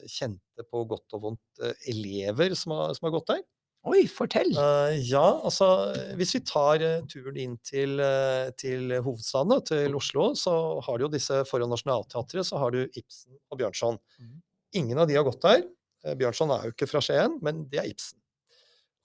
kjente 0.05 0.65
på 0.69 0.83
godt 0.91 1.15
og 1.17 1.23
vondt 1.23 1.63
eh, 1.65 1.73
elever 1.89 2.53
som 2.59 2.75
har, 2.77 2.93
som 2.93 3.07
har 3.09 3.15
gått 3.17 3.31
der. 3.33 3.41
Oi, 3.89 4.03
fortell! 4.11 4.49
Uh, 4.59 4.91
ja, 5.07 5.23
altså 5.47 5.69
eh, 5.95 6.09
hvis 6.19 6.33
vi 6.35 6.41
tar 6.45 6.83
eh, 6.83 6.99
turen 7.09 7.37
inn 7.39 7.53
til, 7.65 7.95
eh, 8.03 8.49
til 8.59 8.91
hovedstaden, 8.99 9.55
til 9.69 9.95
Oslo, 9.97 10.33
så 10.37 10.53
har 10.85 10.99
du 10.99 11.05
jo 11.07 11.11
disse 11.13 11.41
foran 11.49 11.71
Nationaltheatret, 11.71 12.45
så 12.45 12.59
har 12.61 12.75
du 12.75 12.81
Ibsen 12.91 13.37
og 13.49 13.61
Bjørnson. 13.61 13.97
Mm. 14.19 14.35
Ingen 14.83 14.99
av 15.01 15.07
de 15.09 15.15
har 15.17 15.25
gått 15.25 15.41
der. 15.47 15.63
Eh, 16.05 16.13
Bjørnson 16.19 16.51
er 16.53 16.67
jo 16.67 16.75
ikke 16.75 16.89
fra 16.91 17.01
Skien, 17.01 17.39
men 17.41 17.63
det 17.71 17.79
er 17.81 17.87
Ibsen. 17.89 18.19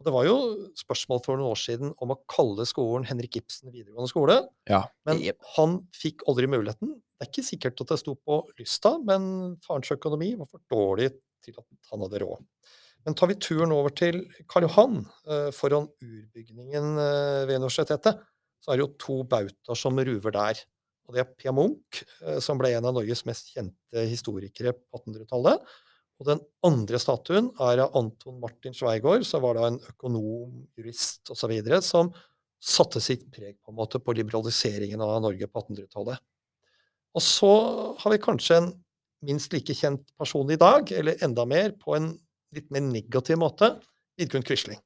Og 0.04 0.10
det 0.10 0.12
var 0.12 0.26
jo 0.28 0.36
spørsmål 0.76 1.20
for 1.24 1.40
noen 1.40 1.48
år 1.54 1.56
siden 1.56 1.92
om 2.04 2.10
å 2.12 2.18
kalle 2.28 2.66
skolen 2.68 3.06
Henrik 3.08 3.38
Ibsen 3.40 3.72
videregående 3.72 4.10
skole, 4.10 4.36
Ja. 4.68 4.82
men 5.08 5.22
han 5.56 5.78
fikk 5.96 6.20
aldri 6.28 6.44
muligheten. 6.46 7.00
Det 7.16 7.24
er 7.24 7.30
ikke 7.30 7.46
sikkert 7.48 7.80
at 7.80 7.88
det 7.88 7.98
sto 8.02 8.14
på 8.14 8.42
lysta, 8.58 8.98
men 9.02 9.56
farens 9.64 9.88
økonomi 9.88 10.34
var 10.36 10.44
for 10.50 10.60
dårlig 10.68 11.08
til 11.42 11.54
at 11.56 11.64
han 11.90 12.00
hadde 12.04 12.20
råd. 12.20 12.44
Men 13.06 13.14
tar 13.14 13.28
vi 13.28 13.34
turen 13.40 13.72
over 13.72 13.88
til 13.96 14.26
Karl 14.46 14.66
Johan, 14.68 15.06
eh, 15.26 15.48
foran 15.56 15.88
urbygningen 16.02 16.98
eh, 17.00 17.46
ved 17.48 17.56
universitetet, 17.62 18.20
så 18.60 18.72
er 18.72 18.76
det 18.76 18.84
jo 18.84 18.94
to 18.98 19.24
bautaer 19.24 19.76
som 19.76 19.96
ruver 19.96 20.32
der. 20.32 20.60
Og 21.08 21.14
det 21.14 21.20
er 21.20 21.32
Pia 21.36 21.52
Munch, 21.52 22.04
eh, 22.20 22.40
som 22.40 22.58
ble 22.58 22.74
en 22.76 22.84
av 22.84 22.92
Norges 22.92 23.24
mest 23.24 23.54
kjente 23.56 24.04
historikere 24.08 24.72
på 24.76 25.00
1800-tallet. 25.00 25.60
Og 26.22 26.28
den 26.28 26.42
andre 26.66 27.00
statuen 27.02 27.48
er 27.62 27.82
av 27.84 27.96
Anton 27.98 28.38
Martin 28.42 28.76
Sveigård, 28.76 29.24
som 29.26 29.42
var 29.42 29.58
da 29.58 29.66
en 29.70 29.80
økonom, 29.82 30.60
jurist 30.78 31.32
osv., 31.34 31.54
som 31.82 32.12
satte 32.64 33.02
sitt 33.02 33.26
preg 33.34 33.58
på 33.60 33.72
en 33.72 33.78
måte 33.80 34.00
på 34.00 34.14
liberaliseringen 34.16 35.02
av 35.04 35.18
Norge 35.24 35.48
på 35.50 35.64
1800-tallet. 35.64 36.22
Og 37.14 37.22
så 37.22 37.50
har 38.00 38.14
vi 38.14 38.22
kanskje 38.22 38.60
en 38.60 38.70
minst 39.24 39.52
like 39.54 39.74
kjent 39.76 40.06
person 40.18 40.50
i 40.50 40.58
dag, 40.60 40.90
eller 40.92 41.20
enda 41.24 41.44
mer, 41.48 41.74
på 41.80 41.96
en 41.98 42.12
litt 42.54 42.70
mer 42.74 42.84
negativ 42.86 43.38
måte, 43.42 43.74
Vidkun 44.20 44.46
Quisling. 44.46 44.80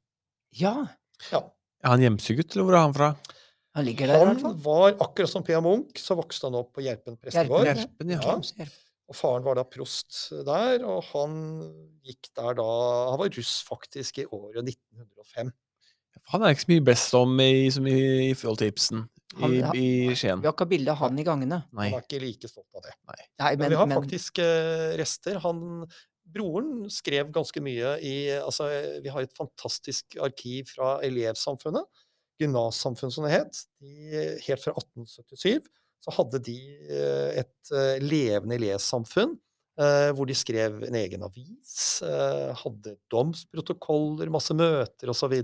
Ja, 0.57 0.89
Ja. 1.33 1.43
Er 1.85 1.93
han 1.95 2.03
hjemsegutt, 2.03 2.55
eller 2.55 2.67
hvor 2.67 2.75
er 2.75 2.87
han 2.87 2.95
fra? 2.97 3.09
han 3.79 3.87
ligger 3.87 4.11
der 4.11 4.19
i 4.19 4.25
hvert 4.27 4.43
Han 4.43 4.59
var, 4.63 4.95
akkurat 5.05 5.31
som 5.31 5.45
Pia 5.47 5.61
Munch, 5.63 6.01
så 6.03 6.17
vokste 6.19 6.49
han 6.49 6.57
opp 6.59 6.73
på 6.75 6.83
Gjerpen 6.83 7.19
prestegård. 7.21 7.69
Gjerpen, 7.69 8.11
Gjerpen, 8.11 8.59
ja. 8.59 8.65
Ja. 8.65 8.88
Og 9.09 9.17
faren 9.17 9.45
var 9.47 9.57
da 9.57 9.65
prost 9.65 10.29
der, 10.45 10.83
og 10.85 11.03
han 11.15 11.37
gikk 12.05 12.29
der 12.37 12.59
da 12.59 12.67
Han 13.15 13.21
var 13.23 13.31
russ 13.39 13.55
faktisk 13.65 14.19
i 14.21 14.27
året 14.29 14.61
1905. 14.69 15.53
Han 16.35 16.43
er 16.45 16.53
ikke 16.53 16.65
så 16.67 16.73
mye 16.75 16.85
best 16.85 17.15
om 17.17 17.39
i, 17.41 17.71
som 17.73 17.87
i, 17.89 17.95
i 18.29 18.35
forhold 18.37 18.59
til 18.61 18.69
Ibsen 18.73 19.07
i, 19.07 19.41
Han- 19.41 19.55
han- 19.71 19.79
i 19.79 19.87
Skien. 20.19 20.43
Vi 20.43 20.49
har 20.49 20.53
ikke 20.57 20.67
bilde 20.69 20.93
av 20.93 20.99
han 21.01 21.19
i 21.21 21.25
gangene. 21.25 21.63
Nei. 21.73 21.89
Han 21.93 22.01
er 22.03 22.05
ikke 22.05 22.21
like 22.21 22.51
stolt 22.51 22.69
av 22.77 22.85
det. 22.85 22.93
Nei, 23.09 23.23
Men, 23.39 23.59
men, 23.63 23.71
vi 23.73 23.79
har 23.81 23.87
men 23.89 24.01
faktisk 24.03 24.41
eh, 24.45 24.93
rester. 25.01 25.39
Han, 25.45 25.87
broren 26.29 26.89
skrev 26.93 27.31
ganske 27.33 27.63
mye 27.65 27.95
i 28.05 28.15
altså, 28.37 28.67
Vi 29.05 29.09
har 29.15 29.25
et 29.25 29.33
fantastisk 29.37 30.19
arkiv 30.21 30.69
fra 30.75 30.99
elevsamfunnet. 31.07 31.87
Gymnassamfunnet 32.43 33.15
som 33.17 33.25
det 33.25 33.33
het. 33.39 33.63
Helt 34.45 34.63
fra 34.67 34.75
1877 34.77 35.65
så 36.05 36.15
hadde 36.15 36.41
de 36.47 36.57
eh, 36.89 37.43
et 37.43 37.73
eh, 37.75 37.99
levende 38.05 38.61
les 38.61 38.91
samfunn 38.95 39.37
hvor 39.79 40.27
de 40.27 40.35
skrev 40.35 40.81
en 40.89 40.97
egen 40.99 41.23
avis, 41.23 42.01
eh, 42.03 42.49
hadde 42.65 42.97
domsprotokoller, 43.15 44.27
masse 44.35 44.51
møter 44.59 45.13
osv. 45.13 45.37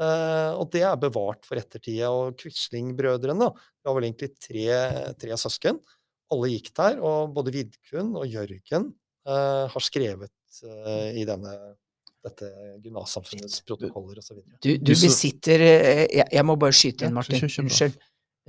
Uh, 0.00 0.56
og 0.56 0.72
det 0.74 0.82
er 0.88 0.96
bevart 0.98 1.46
for 1.46 1.60
ettertida. 1.60 2.08
Og 2.10 2.34
Quisling-brødrene 2.40 3.46
det 3.52 3.86
var 3.86 3.94
vel 3.94 4.08
egentlig 4.08 4.32
tre, 4.42 4.64
tre 5.22 5.38
søsken. 5.38 5.78
Alle 6.34 6.50
gikk 6.52 6.72
der, 6.76 6.98
og 6.98 7.32
både 7.34 7.54
Vidkun 7.54 8.12
og 8.18 8.26
Jørgen 8.30 8.90
eh, 9.26 9.64
har 9.72 9.82
skrevet 9.82 10.60
eh, 10.62 11.16
i 11.18 11.24
denne, 11.26 11.54
dette 12.22 12.50
gymnassamfunnets 12.84 13.64
protokoller 13.66 14.20
osv. 14.22 14.38
du, 14.60 14.70
du 14.76 14.92
Du 14.92 14.92
besitter 14.92 15.64
eh, 15.64 16.04
jeg, 16.06 16.28
jeg 16.30 16.46
må 16.46 16.54
bare 16.60 16.76
skyte 16.76 17.08
inn, 17.08 17.16
Martin. 17.16 17.48
Unnskyld. 17.64 17.98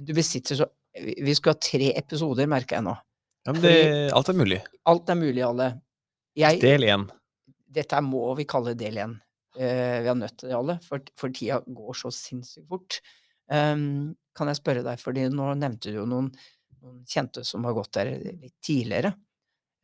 Du 0.01 0.13
besitter 0.17 0.61
så 0.61 0.69
Vi 0.95 1.33
skulle 1.37 1.55
ha 1.55 1.61
tre 1.63 1.89
episoder, 1.97 2.47
merker 2.51 2.77
jeg 2.79 2.85
nå. 2.89 2.93
Ja, 3.47 3.53
men 3.55 3.61
det, 3.63 3.73
alt 4.13 4.29
er 4.29 4.37
mulig. 4.37 4.59
Alt 4.91 5.09
er 5.09 5.17
mulig, 5.17 5.41
alle. 5.45 5.67
Jeg, 6.37 6.59
Del 6.61 6.83
én. 6.87 7.07
dette 7.71 8.01
må 8.05 8.25
vi 8.37 8.45
kalle 8.49 8.73
del 8.77 8.99
én. 9.01 9.15
Uh, 9.57 9.97
vi 10.03 10.11
er 10.11 10.15
nødt 10.15 10.37
til 10.39 10.51
det, 10.51 10.55
alle, 10.55 10.77
for, 10.85 11.01
for 11.19 11.33
tida 11.35 11.57
går 11.67 11.97
så 11.99 12.11
sinnssykt 12.15 12.67
fort. 12.71 12.99
Um, 13.51 14.13
kan 14.37 14.47
jeg 14.47 14.59
spørre 14.61 14.83
deg, 14.85 14.99
fordi 15.01 15.25
nå 15.33 15.49
nevnte 15.59 15.91
du 15.91 15.97
jo 16.01 16.05
noen, 16.07 16.29
noen 16.83 17.01
kjente 17.09 17.43
som 17.47 17.65
har 17.67 17.75
gått 17.75 17.91
der 17.97 18.13
litt 18.21 18.55
tidligere. 18.63 19.11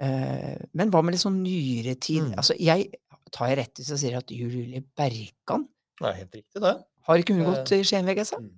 Uh, 0.03 0.55
men 0.77 0.91
hva 0.93 1.01
med 1.03 1.15
litt 1.17 1.23
sånn 1.25 1.41
nyere 1.43 1.97
tid? 1.97 2.29
Mm. 2.29 2.37
Altså, 2.39 2.55
jeg 2.61 2.91
tar 3.33 3.49
jeg 3.51 3.57
rett 3.63 3.79
hvis 3.81 3.89
jeg 3.95 4.03
sier 4.05 4.19
at 4.21 4.31
Julie 4.31 4.83
Berkan 4.95 5.65
er 6.05 6.13
helt 6.21 6.35
riktig, 6.37 6.61
det. 6.63 6.75
Har 7.07 7.19
ikke 7.23 7.33
hun 7.35 7.43
Eh, 7.47 7.49
gått 7.49 7.71
i 7.75 7.81
Skien 7.87 8.05
VGS? 8.07 8.35
Mm. 8.37 8.51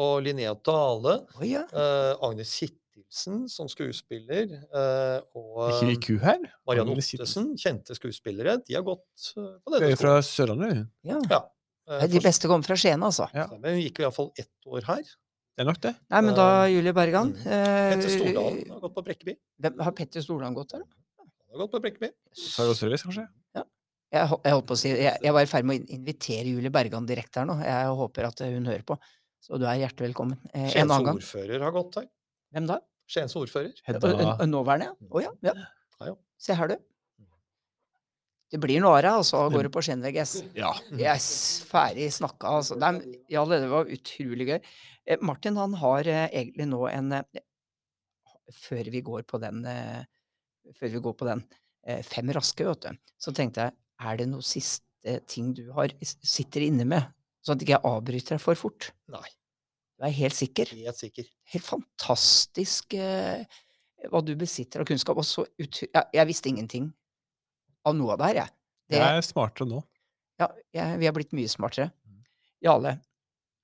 Og 0.00 0.22
Linnea 0.24 0.54
Dale. 0.64 1.18
Oh, 1.36 1.42
ja. 1.44 1.64
eh, 1.68 2.12
Agnes 2.24 2.52
Kittelsen 2.58 3.42
som 3.52 3.68
skuespiller. 3.68 4.52
eh, 4.72 5.18
og 5.36 5.90
Ikke 5.92 6.14
vi 6.14 6.18
her? 6.24 6.46
Marianne. 6.68 6.94
Ottesen, 6.96 7.50
kjente 7.60 7.96
skuespillere. 7.98 8.58
De 8.64 8.74
har 8.78 8.82
gått 8.86 9.32
eh, 9.36 9.50
på 9.60 9.74
denne 9.74 9.90
jo 9.92 9.98
fra 10.00 10.14
skolen. 10.22 10.30
Sørlandet. 10.56 10.86
ja. 11.04 11.18
Ja. 11.30 11.42
eh, 11.90 12.06
De 12.08 12.22
beste 12.24 12.48
kommer 12.48 12.64
fra 12.64 12.76
Skien, 12.80 13.02
altså. 13.02 13.28
Ja. 13.36 13.48
Men 13.58 13.76
hun 13.76 13.82
gikk 13.84 14.00
iallfall 14.00 14.32
ett 14.40 14.52
år 14.66 14.88
her. 14.88 15.02
Det 15.52 15.60
er 15.60 15.68
nok 15.68 15.82
det. 15.84 15.92
Nei, 16.08 16.20
men 16.24 16.34
da 16.34 16.48
Eh, 16.64 16.70
Julie 16.72 16.94
Bergan 16.96 17.34
mm. 17.36 17.44
eh, 17.44 17.90
Petter 17.92 18.08
Stordalen 18.14 18.70
har 18.72 18.80
gått 18.80 18.94
på 18.96 19.02
Brekkeby. 19.04 19.34
hvem, 19.60 19.80
Har 19.84 19.92
Petter 19.92 20.24
Stordalen 20.24 20.54
gått 20.56 20.72
der? 20.72 20.86
Han 21.20 21.52
har 21.52 21.66
gått 21.66 21.74
på 21.74 21.80
Brekkeby. 21.84 22.08
Sarah 22.32 22.72
Service, 22.78 23.04
kanskje? 23.04 23.26
Jeg, 24.12 24.28
jeg 24.28 24.52
holdt 24.52 24.66
på 24.68 24.74
å 24.76 24.76
si, 24.76 24.90
jeg, 24.92 25.12
jeg 25.24 25.32
var 25.32 25.44
i 25.44 25.48
ferd 25.48 25.64
med 25.68 25.84
å 25.86 25.92
invitere 25.96 26.50
Julie 26.50 26.68
Bergan 26.72 27.06
direkte 27.08 27.40
her 27.40 27.46
nå. 27.48 27.54
Jeg 27.64 27.92
håper 27.96 28.26
at 28.28 28.42
hun 28.44 28.66
hører 28.68 28.82
på. 28.84 28.96
Så 29.42 29.58
du 29.58 29.66
er 29.66 29.80
hjertelig 29.80 30.12
velkommen. 30.12 30.38
Eh, 30.52 30.68
en 30.68 30.70
Skiens 30.70 30.86
annen 30.86 31.08
gang. 31.08 31.18
ordfører 31.18 31.66
har 31.66 31.74
gått 31.74 31.98
her. 31.98 32.08
Hvem 32.54 32.68
da? 32.70 32.78
Skiens 33.10 33.34
ordfører. 33.38 33.74
Hedda 33.88 34.46
Nåværende, 34.46 34.92
ja. 34.92 35.10
Å 35.10 35.22
ja. 35.24 35.32
ja. 35.48 35.54
Ja, 35.98 36.12
ja. 36.12 36.16
Se 36.42 36.56
her, 36.58 36.70
du. 36.70 36.76
Det 38.52 38.60
blir 38.60 38.82
noe 38.84 38.98
av 38.98 39.02
det, 39.06 39.12
og 39.16 39.24
så 39.24 39.38
går 39.48 39.66
det 39.66 39.72
på 39.72 39.80
Skien 39.82 40.02
VGS. 40.04 40.34
Ja. 40.58 40.70
Yes, 40.92 41.26
ferdig 41.64 42.10
snakka, 42.12 42.50
altså. 42.58 42.76
Det, 42.76 42.90
er, 42.90 43.14
ja, 43.32 43.44
det 43.48 43.60
var 43.70 43.88
utrolig 43.96 44.46
gøy. 44.50 44.58
Eh, 45.08 45.22
Martin, 45.24 45.56
han 45.56 45.74
har 45.80 46.10
eh, 46.12 46.26
egentlig 46.28 46.68
nå 46.68 46.82
en 46.90 47.16
eh, 47.16 47.42
Før 48.52 48.90
vi 48.92 49.00
går 49.00 49.24
på 49.24 49.40
den 49.40 49.64
eh, 49.66 50.02
Før 50.76 50.92
vi 50.92 51.00
går 51.06 51.16
på 51.16 51.26
den 51.30 51.40
eh, 51.88 52.02
fem 52.04 52.28
raske, 52.36 52.66
vet 52.68 52.84
du, 52.84 53.00
så 53.18 53.32
tenkte 53.34 53.64
jeg, 53.64 53.76
er 54.04 54.20
det 54.20 54.28
noe 54.30 54.44
siste 54.44 55.16
ting 55.26 55.50
du 55.56 55.64
har 55.74 55.90
sitter 56.04 56.68
inne 56.68 56.84
med, 56.86 57.08
sånn 57.42 57.56
at 57.58 57.62
jeg 57.64 57.72
ikke 57.72 57.88
avbryter 57.90 58.36
deg 58.36 58.42
for 58.44 58.58
fort? 58.58 58.90
Nei, 59.12 59.28
Du 59.98 60.06
er 60.08 60.14
helt 60.16 60.34
sikker? 60.38 60.70
helt 60.74 60.98
sikker. 60.98 61.26
Helt 61.52 61.64
fantastisk 61.66 62.94
eh, 62.98 63.44
hva 64.10 64.20
du 64.24 64.32
besitter 64.38 64.82
av 64.82 64.88
kunnskap. 64.88 65.18
Og 65.20 65.26
så 65.26 65.44
ut, 65.58 65.82
jeg, 65.84 66.04
jeg 66.14 66.26
visste 66.30 66.50
ingenting 66.50 66.88
av 67.86 67.94
noe 67.98 68.14
av 68.14 68.18
det 68.22 68.28
her, 68.32 68.40
jeg. 68.44 68.54
Det, 68.92 68.98
Jeg 68.98 69.18
er 69.18 69.26
smartere 69.26 69.66
nå. 69.70 69.80
ja, 70.42 70.48
jeg, 70.74 70.98
vi 71.02 71.06
er 71.08 71.14
blitt 71.16 71.32
mye 71.38 71.50
smartere. 71.50 71.90
Jarle, 72.62 72.96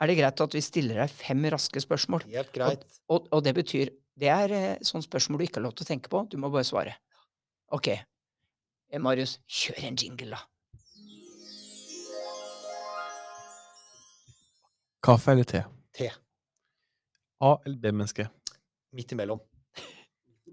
er 0.02 0.10
det 0.10 0.16
greit 0.18 0.40
at 0.42 0.54
vi 0.54 0.62
stiller 0.62 0.98
deg 1.02 1.10
fem 1.14 1.42
raske 1.54 1.82
spørsmål? 1.82 2.24
Helt 2.34 2.52
greit. 2.54 2.82
Og, 3.10 3.26
og 3.34 3.42
det 3.46 3.52
betyr 3.58 3.90
Det 4.18 4.26
er 4.34 4.50
eh, 4.54 4.78
sånne 4.82 5.06
spørsmål 5.06 5.38
du 5.38 5.44
ikke 5.46 5.60
har 5.60 5.66
lov 5.68 5.74
til 5.78 5.86
å 5.86 5.90
tenke 5.92 6.10
på. 6.10 6.24
Du 6.30 6.34
må 6.42 6.48
bare 6.50 6.66
svare. 6.66 6.96
OK. 7.74 7.88
Eh, 7.94 8.98
Marius, 8.98 9.36
kjør 9.46 9.84
en 9.86 9.98
jingle, 10.00 10.32
da. 10.34 10.40
Kaffe 15.04 15.32
eller 15.34 15.44
te? 15.48 15.62
Te. 15.94 16.08
A- 17.40 17.58
eller 17.64 17.78
B-menneske? 17.78 18.26
Midt 18.96 19.12
imellom. 19.14 19.40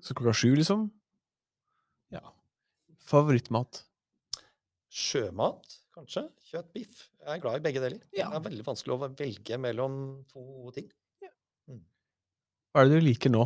Så 0.04 0.14
klokka 0.14 0.34
sju, 0.38 0.52
liksom? 0.60 0.86
Ja. 2.14 2.22
Favorittmat? 3.10 3.82
Sjømat, 4.96 5.80
kanskje. 5.96 6.28
Kjøtt, 6.52 6.70
biff. 6.76 7.08
Jeg 7.26 7.40
er 7.40 7.42
glad 7.42 7.58
i 7.60 7.64
begge 7.66 7.82
deler. 7.84 8.04
Ja. 8.14 8.30
Det 8.30 8.38
er 8.38 8.46
veldig 8.52 8.66
vanskelig 8.68 8.96
å 8.96 9.10
velge 9.18 9.58
mellom 9.62 9.98
to 10.30 10.46
ting. 10.76 10.92
Hva 12.76 12.84
er 12.84 12.90
det 12.92 13.00
du 13.00 13.06
liker 13.08 13.32
nå? 13.34 13.46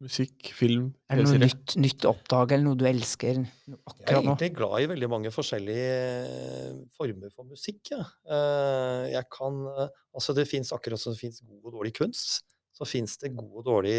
Musikk, 0.00 0.54
film, 0.56 0.86
Er 1.12 1.18
det 1.20 1.26
noe 1.26 1.38
nytt, 1.42 1.74
nytt 1.76 2.04
å 2.08 2.14
oppdage, 2.14 2.54
eller 2.56 2.64
noe 2.70 2.78
du 2.80 2.86
elsker 2.88 3.36
noe 3.42 3.76
Jeg 4.00 4.14
er 4.14 4.20
egentlig 4.22 4.48
glad 4.56 4.80
i 4.80 4.86
veldig 4.88 5.08
mange 5.12 5.32
forskjellige 5.34 5.90
eh, 6.30 6.78
former 6.96 7.28
for 7.34 7.44
musikk. 7.44 7.82
Ja. 7.92 8.06
Eh, 8.24 9.10
Jeg 9.12 9.28
kan 9.34 9.58
eh, 9.68 9.90
Altså, 10.16 10.32
det 10.34 10.46
fins 10.48 10.72
akkurat 10.72 11.02
som 11.02 11.12
det 11.12 11.20
fins 11.20 11.42
god 11.44 11.68
og 11.68 11.76
dårlig 11.76 11.92
kunst, 12.00 12.46
så 12.72 12.88
fins 12.88 13.18
det 13.20 13.34
god 13.36 13.60
og 13.60 13.66
dårlig 13.68 13.98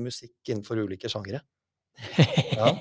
musikk 0.00 0.34
innenfor 0.48 0.80
ulike 0.86 1.12
sjangere. 1.12 1.44
Ja. 2.56 2.72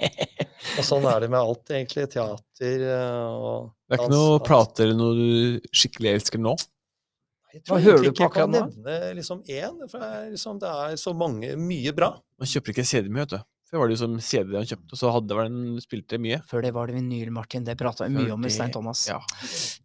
Og 0.77 0.85
sånn 0.87 1.05
er 1.09 1.23
det 1.23 1.27
med 1.31 1.41
alt, 1.41 1.67
egentlig. 1.73 2.07
Teater 2.13 2.83
og 2.87 3.67
dans. 3.67 3.71
Det 3.89 3.97
er 3.97 3.99
ikke 3.99 4.13
noe 4.13 4.41
plater 4.45 4.85
eller 4.85 4.97
noe 4.99 5.15
du 5.17 5.71
skikkelig 5.75 6.13
elsker 6.15 6.39
nå? 6.39 6.55
Jeg 7.51 7.63
Hva 7.67 7.77
tror 7.77 7.81
hører 7.83 8.03
du 8.03 8.09
på 8.09 8.13
ikke 8.13 8.27
jeg 8.27 8.33
kan 8.35 8.53
nevne 8.53 8.97
liksom 9.17 9.41
én, 9.43 9.79
for 9.91 10.03
det 10.03 10.09
er, 10.17 10.27
liksom, 10.31 10.59
det 10.61 10.69
er 10.83 10.99
så 11.01 11.13
mange 11.17 11.55
Mye 11.59 11.91
bra. 11.95 12.13
Man 12.39 12.49
kjøper 12.49 12.73
ikke 12.73 12.85
CD 12.87 13.09
mye, 13.11 13.25
vet 13.25 13.33
du. 13.35 13.41
Før 13.71 13.79
var 13.79 13.91
det 13.91 13.95
jo 14.01 14.07
CD 14.19 14.55
han 14.57 14.67
kjøpte, 14.67 14.91
og 14.91 14.99
så 14.99 15.11
hadde 15.15 15.35
vel 15.37 15.47
den 15.47 15.79
spilte 15.79 16.17
mye. 16.19 16.41
Før 16.47 16.63
det 16.65 16.73
var 16.75 16.91
det 16.91 16.97
vinyl, 16.97 17.29
Martin. 17.31 17.63
Det 17.63 17.77
prata 17.79 18.07
vi 18.09 18.17
mye 18.17 18.33
om 18.35 18.41
med 18.43 18.51
Stein 18.51 18.73
Thomas. 18.75 19.05
Ja. 19.07 19.19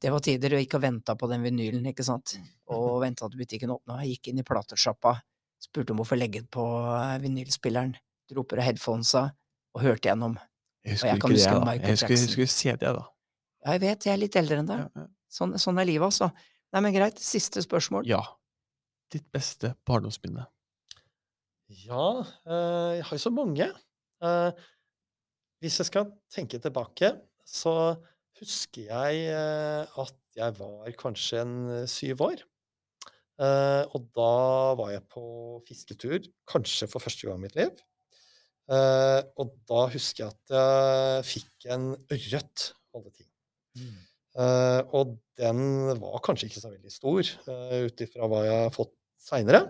Det 0.02 0.11
var 0.11 0.24
tider 0.26 0.50
du 0.50 0.59
gikk 0.59 0.74
og 0.74 0.83
venta 0.83 1.14
på 1.14 1.29
den 1.31 1.44
vinylen, 1.46 1.87
ikke 1.92 2.07
sant. 2.07 2.35
Og 2.74 2.96
venta 3.05 3.29
til 3.31 3.44
butikken 3.44 3.70
åpna. 3.76 4.00
Jeg 4.02 4.16
gikk 4.16 4.33
inn 4.33 4.42
i 4.42 4.46
platesjappa, 4.46 5.14
spurte 5.62 5.94
om 5.94 6.02
å 6.02 6.09
få 6.09 6.18
legge 6.18 6.42
på 6.50 6.64
eh, 6.96 7.14
vinylspilleren. 7.22 7.94
Dro 8.26 8.42
på 8.42 8.59
headphonesa 8.59 9.29
og 9.76 9.85
hørte 9.85 10.11
gjennom. 10.11 10.35
Jeg 10.83 10.96
jeg 10.96 10.96
husker 10.96 11.09
kan 11.09 11.16
ikke 11.16 11.37
det, 11.37 11.44
jeg, 11.46 11.62
da. 11.62 11.76
Jeg 11.76 11.94
husker, 11.94 12.16
jeg 12.16 12.26
husker 12.26 12.50
CD, 12.57 12.90
da. 12.98 13.07
Ja, 13.62 13.76
jeg 13.76 13.85
vet, 13.87 14.07
jeg 14.09 14.16
er 14.16 14.22
litt 14.22 14.42
eldre 14.42 14.59
enn 14.62 14.68
deg. 14.72 14.83
Ja, 14.83 15.05
ja. 15.05 15.09
Sånn, 15.37 15.55
sånn 15.62 15.79
er 15.79 15.87
livet, 15.87 16.11
altså. 16.11 16.33
Nei, 16.74 16.83
men 16.83 16.94
greit. 16.96 17.20
Siste 17.22 17.62
spørsmål. 17.64 18.07
ja. 18.09 18.22
Ditt 19.12 19.29
beste 19.31 19.76
barndomsminne? 19.87 20.48
Ja, 21.70 22.24
eh, 22.46 22.96
jeg 22.98 23.05
har 23.07 23.14
jo 23.14 23.22
så 23.22 23.31
mange. 23.31 23.68
Eh, 24.22 24.64
hvis 25.62 25.79
jeg 25.79 25.87
skal 25.87 26.09
tenke 26.33 26.59
tilbake, 26.59 27.12
så 27.46 27.94
husker 28.40 28.88
jeg 28.90 29.20
eh, 29.31 29.87
at 30.02 30.18
jeg 30.37 30.57
var 30.59 30.90
kanskje 30.98 31.44
en 31.44 31.57
syv 31.87 32.24
år. 32.26 32.42
Eh, 33.37 33.85
og 33.94 34.11
da 34.16 34.33
var 34.83 34.90
jeg 34.90 35.05
på 35.12 35.24
fisketur, 35.68 36.18
kanskje 36.50 36.90
for 36.90 37.05
første 37.05 37.29
gang 37.29 37.38
i 37.38 37.44
mitt 37.46 37.57
liv. 37.59 37.79
Eh, 38.66 39.22
og 39.38 39.55
da 39.70 39.87
husker 39.94 40.24
jeg 40.26 40.35
at 40.35 40.57
jeg 40.57 41.31
fikk 41.31 41.70
en 41.76 41.92
ørret, 41.94 42.70
alle 42.96 43.14
ting. 43.14 43.31
Eh, 44.37 44.81
og 44.96 45.16
den 45.40 45.61
var 46.01 46.22
kanskje 46.25 46.51
ikke 46.51 46.62
så 46.62 46.70
veldig 46.70 46.92
stor, 46.92 47.33
uh, 47.49 47.83
ut 47.88 48.05
ifra 48.05 48.29
hva 48.31 48.44
jeg 48.44 48.62
har 48.66 48.72
fått 48.72 48.94
seinere. 49.20 49.66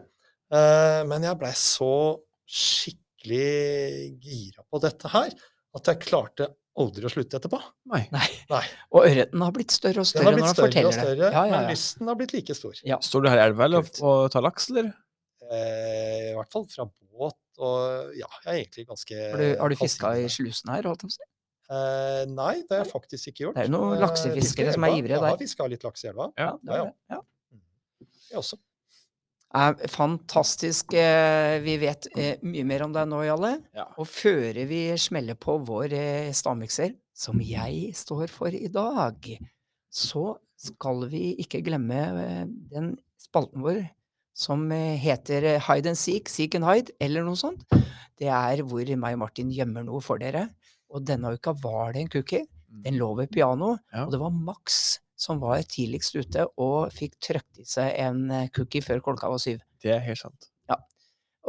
men 1.11 1.25
jeg 1.27 1.39
blei 1.41 1.51
så 1.59 2.21
skikkelig 2.47 4.13
gira 4.23 4.63
på 4.71 4.79
dette 4.79 5.11
her 5.11 5.33
at 5.75 5.91
jeg 5.91 6.03
klarte 6.05 6.47
aldri 6.77 7.09
å 7.09 7.11
slutte 7.11 7.39
etterpå. 7.41 7.59
Nei. 7.93 8.03
Nei. 8.13 8.27
Nei. 8.53 8.63
Og 8.93 9.09
ørreten 9.09 9.43
har 9.43 9.55
blitt 9.57 9.75
større 9.75 10.03
og 10.03 10.05
Den 10.05 10.11
større 10.13 10.29
har 10.29 10.37
blitt 10.37 10.47
når 10.47 10.57
større 10.59 10.85
og 10.91 10.97
større, 10.97 11.17
det. 11.23 11.31
Ja, 11.33 11.45
ja, 11.49 11.57
men 11.57 11.73
lysten 11.73 12.11
har 12.11 12.19
blitt 12.21 12.35
like 12.37 12.57
stor. 12.57 12.79
Står 13.09 13.25
du 13.25 13.31
her 13.33 13.41
i 13.41 13.45
elva 13.47 13.69
og 13.81 14.29
tar 14.35 14.45
laks, 14.45 14.69
eller? 14.73 14.93
Eh, 15.47 16.33
I 16.33 16.37
hvert 16.37 16.53
fall 16.53 16.67
fra 16.71 16.87
båt, 16.87 17.39
og 17.63 18.13
ja, 18.19 18.29
jeg 18.45 18.51
er 18.51 18.59
egentlig 18.59 18.87
ganske 18.91 19.23
Har 19.23 19.41
du, 19.41 19.49
har 19.63 19.73
du 19.73 19.79
fiska 19.81 20.13
i 20.21 20.29
slusen 20.33 20.75
her? 20.75 20.89
holdt 20.91 21.07
jeg 21.07 21.11
på 21.11 21.15
å 21.15 21.17
si? 21.17 21.29
Eh, 21.67 22.23
nei, 22.31 22.53
det 22.63 22.77
har 22.77 22.85
jeg 22.85 22.93
faktisk 22.93 23.33
ikke 23.33 23.45
gjort. 23.47 23.57
Det 23.59 23.65
er 23.67 23.73
noen 23.75 23.97
Eh, 23.97 24.03
laksefiskere 24.05 24.73
som 24.77 24.85
er 24.87 24.95
ivrige 25.01 25.17
der. 25.19 25.27
Jeg 25.33 25.35
har 25.37 25.41
fiska 25.41 25.67
litt 25.73 25.83
laks 25.87 26.05
i 26.05 26.09
elva. 26.13 26.29
Ja. 26.39 26.53
det 26.63 26.77
er 26.77 26.83
ja. 26.85 26.93
ja. 27.17 27.21
Jeg 28.31 28.39
også. 28.43 28.59
er 29.57 29.75
fantastisk. 29.91 30.95
eh, 30.95 31.59
Vi 31.65 31.77
vet 31.83 32.07
eh, 32.17 32.37
mye 32.43 32.65
mer 32.69 32.85
om 32.87 32.93
deg 32.95 33.09
nå, 33.11 33.23
Jalle. 33.27 33.53
Ja. 33.75 33.89
Og 33.99 34.07
før 34.07 34.61
vi 34.69 34.81
smeller 35.01 35.35
på 35.35 35.59
vår 35.67 35.93
eh, 35.97 36.31
stavmikser, 36.37 36.95
som 37.17 37.41
jeg 37.41 37.93
står 37.97 38.29
for 38.31 38.49
i 38.55 38.69
dag, 38.69 39.17
så 39.91 40.37
skal 40.57 41.07
vi 41.11 41.35
ikke 41.43 41.63
glemme 41.67 42.03
eh, 42.23 42.45
den 42.73 42.95
spalten 43.21 43.63
vår 43.65 43.83
som 44.37 44.67
eh, 44.73 44.99
heter 45.01 45.43
eh, 45.55 45.63
Hide 45.67 45.89
and 45.95 45.99
Seek, 45.99 46.29
Seek 46.29 46.55
and 46.59 46.67
Hide, 46.69 46.93
eller 47.01 47.25
noe 47.25 47.39
sånt. 47.41 47.65
Det 48.17 48.29
er 48.29 48.63
hvor 48.65 48.85
meg 48.97 49.17
og 49.17 49.23
Martin 49.25 49.51
gjemmer 49.53 49.85
noe 49.85 50.01
for 50.05 50.21
dere. 50.21 50.47
Og 50.93 51.05
denne 51.07 51.33
uka 51.35 51.53
var 51.63 51.93
det 51.97 52.05
en 52.05 52.13
cookie. 52.13 52.47
Den 52.85 52.99
lå 53.01 53.09
ved 53.17 53.31
piano, 53.33 53.77
Ja. 53.93 54.05
og 54.05 54.13
det 54.13 54.21
var 54.21 54.31
Max 54.31 54.99
som 55.17 55.39
var 55.41 55.63
tidligst 55.65 56.15
ute 56.19 56.45
og 56.61 56.91
fikk 56.93 57.15
trøkt 57.25 57.59
i 57.63 57.65
seg 57.65 57.95
en 58.03 58.31
eh, 58.31 58.49
cookie 58.53 58.83
før 58.85 59.01
klokka 59.01 59.31
var 59.33 59.41
syv. 59.41 59.63
Det 59.81 59.95
er 59.95 60.03
helt 60.05 60.19
sant. 60.21 60.51
Ja. 60.69 60.77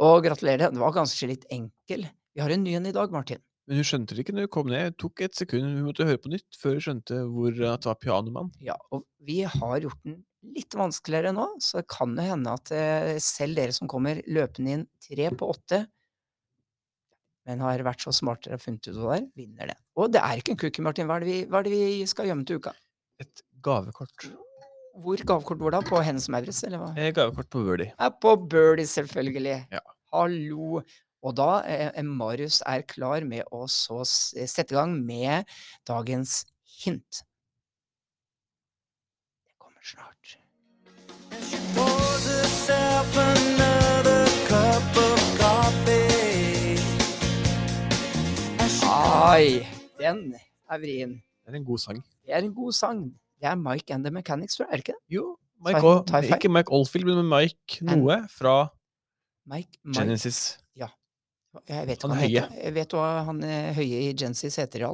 Og 0.00 0.22
gratulerer, 0.24 0.70
den 0.70 0.80
var 0.80 0.94
kanskje 0.96 1.28
litt 1.28 1.44
enkel. 1.52 2.06
Vi 2.34 2.40
har 2.40 2.50
en 2.54 2.64
ny 2.64 2.72
en 2.78 2.86
i 2.88 2.94
dag, 2.96 3.12
Martin. 3.12 3.42
Men 3.68 3.76
hun 3.82 3.84
skjønte 3.84 4.14
det 4.16 4.24
ikke 4.24 4.32
når 4.32 4.46
hun 4.46 4.54
kom 4.54 4.70
ned. 4.72 4.94
Det 4.94 4.98
tok 5.02 5.20
et 5.26 5.34
sekund. 5.36 5.66
Hun 5.68 5.84
måtte 5.90 6.06
høre 6.08 6.16
på 6.22 6.30
nytt 6.32 6.56
før 6.56 6.78
hun 6.78 6.80
skjønte 6.86 7.18
hvor 7.28 7.50
at 7.74 7.82
det 7.84 7.90
var 7.90 7.98
pianomann. 8.00 8.48
Ja, 8.64 8.78
og 8.90 9.04
vi 9.20 9.42
har 9.44 9.76
gjort 9.84 10.00
den 10.08 10.22
litt 10.54 10.72
vanskeligere 10.78 11.34
nå, 11.36 11.44
så 11.60 11.82
det 11.82 11.88
kan 11.92 12.14
jo 12.16 12.24
hende 12.24 12.54
at 12.56 12.70
eh, 12.72 13.18
selv 13.20 13.58
dere 13.58 13.74
som 13.76 13.90
kommer 13.90 14.22
løpende 14.24 14.72
inn 14.78 14.86
tre 15.04 15.28
på 15.36 15.50
åtte, 15.52 15.82
men 17.48 17.64
har 17.64 17.80
vært 17.86 18.04
så 18.04 18.12
smartere 18.12 18.58
og 18.58 18.62
funnet 18.62 18.90
ut 18.90 18.98
hva 18.98 19.14
det 19.16 19.22
er, 19.22 19.28
vinner 19.40 19.70
det. 19.72 19.78
Og 19.96 20.12
det 20.12 20.20
er 20.20 20.40
ikke 20.42 20.52
en 20.54 20.60
cookie, 20.60 20.84
Martin. 20.84 21.08
Hva 21.08 21.16
er 21.16 21.24
det 21.24 21.30
vi, 21.30 21.38
hva 21.48 21.62
er 21.62 21.68
det 21.68 21.72
vi 21.72 22.06
skal 22.10 22.28
gjemme 22.28 22.44
til 22.48 22.60
uka? 22.60 22.74
Et 23.24 23.42
gavekort. 23.64 24.28
Hvor 24.98 25.22
gavekort 25.30 25.60
var 25.62 25.76
det? 25.78 25.82
På 25.88 26.02
Hennes 26.04 26.28
Maurits, 26.30 26.60
eller 26.66 26.82
hva? 26.82 26.90
Eh, 26.98 27.12
Gavekort 27.14 27.48
på 27.54 27.62
Birdie. 27.64 27.92
Ja, 27.94 28.10
på 28.10 28.34
Birdie, 28.50 28.86
selvfølgelig. 28.90 29.56
Ja. 29.72 29.80
Hallo. 30.12 30.82
Og 31.22 31.34
da 31.38 31.48
eh, 31.66 32.02
Marius 32.06 32.60
er 32.66 32.84
klar 32.86 33.24
med 33.26 33.48
å 33.54 33.64
så 33.70 34.04
sette 34.06 34.74
i 34.74 34.78
gang 34.78 34.94
med 35.06 35.48
dagens 35.88 36.44
hint. 36.82 37.24
Det 39.48 39.56
kommer 39.58 39.82
snart. 39.82 40.36
Ai, 49.28 49.66
den 50.00 50.22
er 50.34 50.78
vrien. 50.80 51.18
Det 51.44 51.52
er 51.52 51.58
en 51.58 51.66
god 51.66 51.82
sang. 51.82 51.98
Det 52.24 52.32
er 52.34 52.44
en 52.44 52.54
god 52.54 52.72
sang. 52.72 53.02
Det 53.38 53.48
er 53.50 53.58
Mike 53.60 53.94
and 53.94 54.04
the 54.04 54.12
Mechanics, 54.14 54.56
tror 54.56 54.66
jeg, 54.66 54.72
er 54.72 54.76
det 54.80 54.86
ikke 54.88 54.96
det? 54.96 55.14
Jo, 55.16 55.24
Mike 55.66 55.82
feil? 56.10 56.32
Ikke 56.34 56.48
Mike 56.52 56.72
Oldfield, 56.72 57.06
men 57.10 57.28
Mike 57.28 57.84
noe 57.86 58.22
fra 58.32 58.54
Mike, 59.48 59.78
Mike 59.84 60.00
Genesis. 60.00 60.40
Jeg 61.68 61.88
vet, 61.88 62.02
Han 62.04 62.12
hva 62.12 62.18
høye. 62.20 62.28
heter. 62.28 62.56
Jeg 62.62 62.74
vet 62.76 62.94
hva 62.94 63.06
han 63.26 63.38
eh, 63.44 63.70
høye 63.76 64.02
i 64.06 64.10
Genesis 64.16 64.58
heter, 64.60 64.84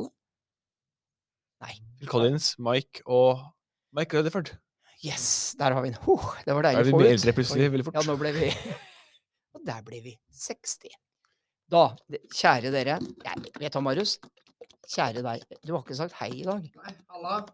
Nei. 1.64 1.75
Phil 1.99 2.09
Collins, 2.09 2.55
Mike 2.59 3.03
og 3.07 3.42
Mike 3.94 4.16
Rutherford. 4.16 4.55
Yes, 5.05 5.55
der 5.59 5.75
har 5.77 5.83
vi 5.85 5.90
den. 5.92 5.99
Huh, 6.07 6.31
det 6.47 6.55
var 6.55 6.64
Da 6.64 6.73
deilig 6.73 6.87
vi 6.87 6.92
å 6.92 6.97
få 6.97 7.03
vi 7.03 7.09
ut. 7.09 7.12
eldre 7.12 7.35
plutselig, 7.37 7.70
veldig 7.75 7.87
fort. 7.88 7.99
Ja, 7.99 8.05
nå 8.09 8.16
ble 8.20 8.33
vi 8.37 8.51
Og 9.55 9.66
der 9.66 9.83
ble 9.87 10.01
vi 10.05 10.14
60. 10.33 10.94
Da, 11.72 11.85
kjære 12.35 12.70
dere 12.74 12.98
Jeg 13.00 13.44
vet 13.61 13.72
du, 13.72 13.81
Marius? 13.85 14.18
Kjære 14.85 15.22
deg. 15.24 15.44
Du 15.64 15.72
har 15.72 15.81
ikke 15.81 15.96
sagt 15.96 16.16
hei 16.18 16.31
i 16.42 16.44
dag. 16.44 16.66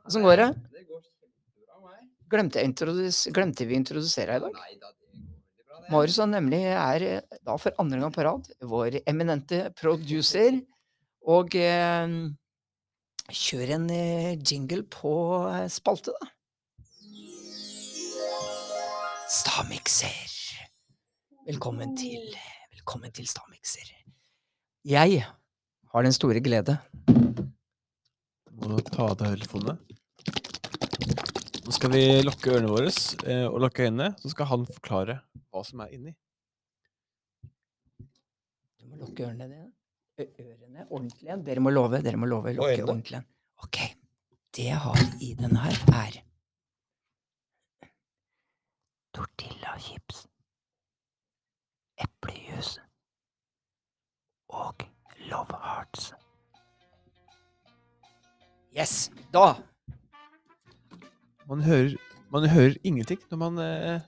Åssen 0.08 0.24
går 0.26 0.40
det? 0.40 0.48
Det 0.74 0.82
går 0.88 1.04
kjempebra 1.04 1.78
meg. 1.84 2.08
Glemte, 2.32 3.68
vi 3.68 3.76
å 3.76 3.80
introdusere 3.80 4.34
deg 4.34 4.40
i 4.40 4.44
dag? 4.48 4.58
Nei 4.58 4.74
da, 4.80 4.90
det 4.90 5.62
bra, 5.62 5.78
det. 5.78 5.92
Marius 5.94 6.18
er 6.18 6.32
nemlig 6.32 6.60
er 6.72 7.06
da 7.46 7.56
for 7.62 7.78
andre 7.82 8.02
gang 8.02 8.16
på 8.16 8.26
rad 8.26 8.50
vår 8.72 8.98
eminente 9.04 9.62
producer. 9.78 10.58
Og 11.30 11.54
eh, 11.54 12.18
kjør 13.30 13.74
en 13.76 13.88
eh, 13.94 14.34
jingle 14.42 14.82
på 14.90 15.14
eh, 15.52 15.66
spalte, 15.70 16.16
da. 16.18 16.34
Stamikser. 19.30 20.38
Velkommen 21.46 21.94
til 21.94 22.32
Velkommen 22.80 23.12
til 23.14 23.28
Stavmikser. 23.28 23.99
Jeg 24.88 25.26
har 25.92 26.02
den 26.06 26.14
store 26.16 26.40
glede 26.40 26.78
Må 28.56 28.78
ta 28.86 29.10
av 29.10 29.18
deg 29.20 29.34
telefonene. 29.34 29.74
Nå 31.66 31.74
skal 31.76 31.92
vi 31.92 32.00
lukke 32.24 32.54
ørene 32.54 32.70
våre 32.72 32.88
eh, 32.88 33.44
og 33.44 33.60
lukke 33.60 33.84
øynene, 33.86 34.08
så 34.22 34.32
skal 34.32 34.48
han 34.48 34.64
forklare 34.68 35.18
hva 35.52 35.62
som 35.68 35.84
er 35.84 35.92
inni. 35.98 36.14
Du 38.80 38.88
må 38.88 39.02
lukke 39.04 39.28
ørene 39.28 39.50
dine. 39.52 39.68
Ørene 40.20 40.88
ordentlig 40.88 41.28
igjen. 41.28 41.44
Dere 41.44 41.60
må 41.64 41.72
love. 41.76 42.00
Dere 42.04 42.20
må 42.20 42.28
love. 42.32 42.56
Lukke 42.56 42.72
øynene. 42.72 42.88
ordentlig 42.88 43.18
igjen. 43.18 43.30
Ok. 43.60 43.80
Det 44.56 44.68
jeg 44.70 44.80
har 44.82 45.06
i 45.20 45.34
denne 45.38 45.60
her, 45.62 45.80
er 45.94 46.20
tortillachips, 49.14 50.24
eplejus 52.00 52.78
og 54.50 54.84
love 55.30 55.56
hearts. 55.62 56.12
Yes! 58.76 59.10
Da 59.34 59.54
Man 61.50 61.62
hører, 61.66 61.96
man 62.30 62.46
hører 62.46 62.76
ingenting 62.86 63.18
når 63.30 63.38
man 63.40 63.58
eh, 63.64 64.02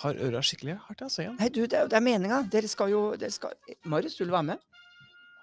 tar 0.00 0.18
øra 0.20 0.42
skikkelig 0.44 0.74
hardt. 0.84 1.00
Altså, 1.06 1.22
igjen. 1.22 1.36
Nei, 1.40 1.48
du, 1.48 1.62
det 1.64 1.78
er, 1.78 1.88
det 1.88 1.96
er 1.96 2.04
meninga. 2.04 2.42
Dere 2.52 2.68
skal 2.68 2.92
jo 2.92 3.04
dere 3.16 3.32
skal, 3.32 3.54
Marius, 3.88 4.18
du 4.18 4.26
vil 4.26 4.34
være 4.34 4.50
med? 4.50 4.66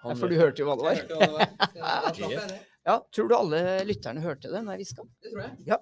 Ja, 0.02 0.14
for 0.18 0.30
du 0.30 0.36
hørte 0.38 0.62
jo 0.62 0.68
hva 0.70 0.76
det 0.78 1.08
var. 1.08 2.58
Ja, 2.82 2.96
Tror 3.14 3.28
du 3.30 3.34
alle 3.36 3.58
lytterne 3.86 4.22
hørte 4.24 4.50
det 4.50 4.58
når 4.66 4.74
jeg 4.74 4.80
hviska? 4.82 5.04
Det 5.22 5.30
tror 5.30 5.42
jeg. 5.44 5.52
Ja. 5.68 5.76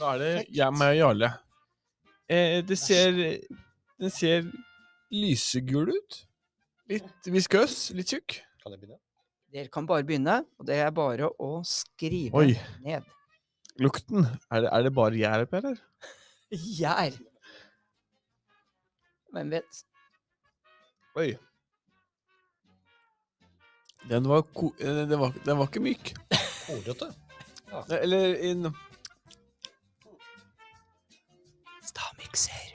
Da 0.00 0.12
er 0.14 0.20
det 0.22 0.30
jeg, 0.48 0.68
og 0.72 0.94
Jarle. 0.96 1.28
Eh, 2.32 2.62
det 2.64 2.78
ser 2.80 3.18
Den 4.00 4.12
ser 4.12 4.46
lysegul 5.12 5.92
ut. 5.92 6.22
Litt 6.90 7.28
viskøs, 7.30 7.76
litt 7.96 8.10
tjukk. 8.10 8.40
Kan 8.62 8.74
jeg 8.74 8.82
begynne? 8.82 8.98
Dere 9.52 9.68
kan 9.72 9.86
bare 9.86 10.04
begynne, 10.08 10.38
og 10.58 10.66
det 10.68 10.78
er 10.80 10.90
bare 10.96 11.28
å 11.40 11.50
skrive 11.68 12.40
Oi, 12.40 12.54
ned. 12.82 13.04
lukten. 13.80 14.24
Er 14.50 14.64
det, 14.64 14.70
er 14.72 14.86
det 14.86 14.92
bare 14.96 15.18
gjær 15.20 15.44
oppi 15.44 15.58
her, 15.58 15.66
eller? 15.68 15.82
Gjær. 16.52 17.18
Hvem 19.32 19.52
vet? 19.54 19.82
Oi. 21.20 21.30
Den 24.10 24.26
var, 24.28 24.42
ko 24.56 24.72
eh, 24.80 25.04
den 25.08 25.20
var, 25.20 25.36
den 25.46 25.60
var 25.60 25.68
ikke 25.70 25.84
myk. 25.84 26.14
Korete. 26.66 27.12
Eller 28.00 28.34
in, 28.48 28.66
Stavmikser. 31.86 32.71